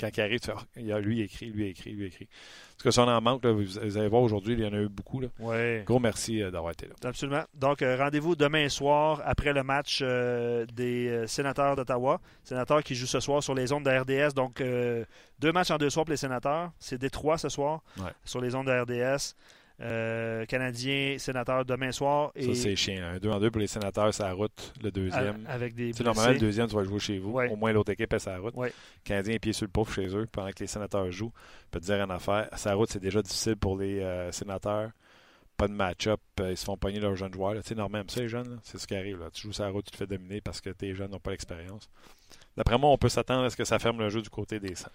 [0.00, 0.40] quand ils arrivent.
[0.40, 2.28] Tu Ah, il y a lui écrit, lui écrit, lui écrit.
[2.76, 4.72] Parce que si on en manque, là, vous, vous allez voir aujourd'hui, il y en
[4.72, 5.18] a eu beaucoup.
[5.20, 5.26] Là.
[5.40, 5.82] Ouais.
[5.84, 6.94] Gros merci euh, d'avoir été là.
[7.02, 7.42] Absolument.
[7.54, 12.20] Donc, euh, rendez-vous demain soir après le match euh, des sénateurs d'Ottawa.
[12.44, 14.32] Sénateurs qui jouent ce soir sur les ondes de RDS.
[14.34, 14.62] Donc,
[15.40, 16.70] deux matchs en deux soirs pour les sénateurs.
[16.78, 18.12] C'est Détroit ce soir Ouais.
[18.24, 19.34] sur les ondes de RDS.
[19.80, 22.32] Euh, Canadiens, sénateurs demain soir.
[22.34, 23.02] Et Ça, c'est chiant.
[23.14, 24.72] Un 2 en 2 pour les sénateurs, c'est la route.
[24.82, 25.44] Le deuxième.
[25.46, 27.30] a- avec des normalement, le deuxième, tu vas jouer chez vous.
[27.30, 27.48] Ouais.
[27.48, 28.54] Au moins, l'autre équipe est la route.
[28.56, 28.72] Ouais.
[29.04, 31.32] Canadien pied sur le pauvre chez eux pendant que les sénateurs jouent.
[31.66, 32.48] Je peux te dire une affaire.
[32.56, 34.90] Sa route, c'est déjà difficile pour les euh, sénateurs.
[35.58, 36.20] Pas de match-up.
[36.40, 37.54] euh, ils se font pogner leurs jeunes joueurs.
[37.56, 39.18] Tu sais, normalement, ça, les jeunes, c'est ce qui arrive.
[39.18, 39.26] Là.
[39.32, 41.32] Tu joues sur la route, tu te fais dominer parce que tes jeunes n'ont pas
[41.32, 41.90] l'expérience.
[42.56, 44.74] D'après moi, on peut s'attendre à ce que ça ferme le jeu du côté des
[44.74, 44.88] 100.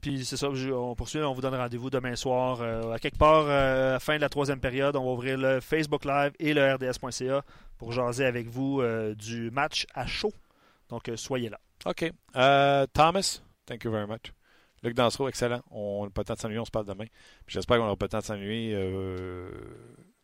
[0.00, 2.60] Puis c'est ça, on poursuit, on vous donne rendez-vous demain soir.
[2.60, 6.04] euh, à quelque part, euh, fin de la troisième période, on va ouvrir le Facebook
[6.04, 7.42] Live et le RDS.ca
[7.78, 10.32] pour jaser avec vous euh, du match à chaud.
[10.88, 11.58] Donc, soyez là.
[11.86, 12.12] OK.
[12.92, 14.32] Thomas, thank you very much.
[14.84, 15.60] Luc Dansereau, excellent.
[15.70, 17.06] On n'a pas le temps de s'ennuyer, on se parle demain.
[17.48, 19.48] J'espère qu'on n'aura pas le temps de s'ennuyer, euh,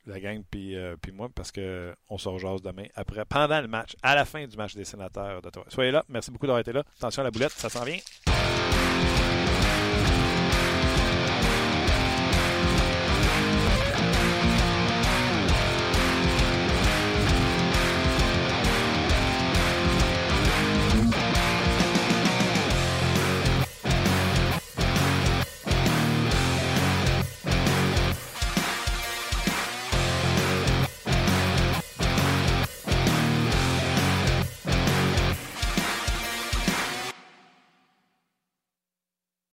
[0.06, 4.14] la gang, puis, euh, moi, parce qu'on se rejase demain, après, pendant le match, à
[4.14, 5.64] la fin du match des sénateurs d'Ottawa.
[5.68, 6.04] Soyez là.
[6.08, 6.84] Merci beaucoup d'avoir été là.
[6.98, 7.98] Attention à la boulette, ça s'en vient.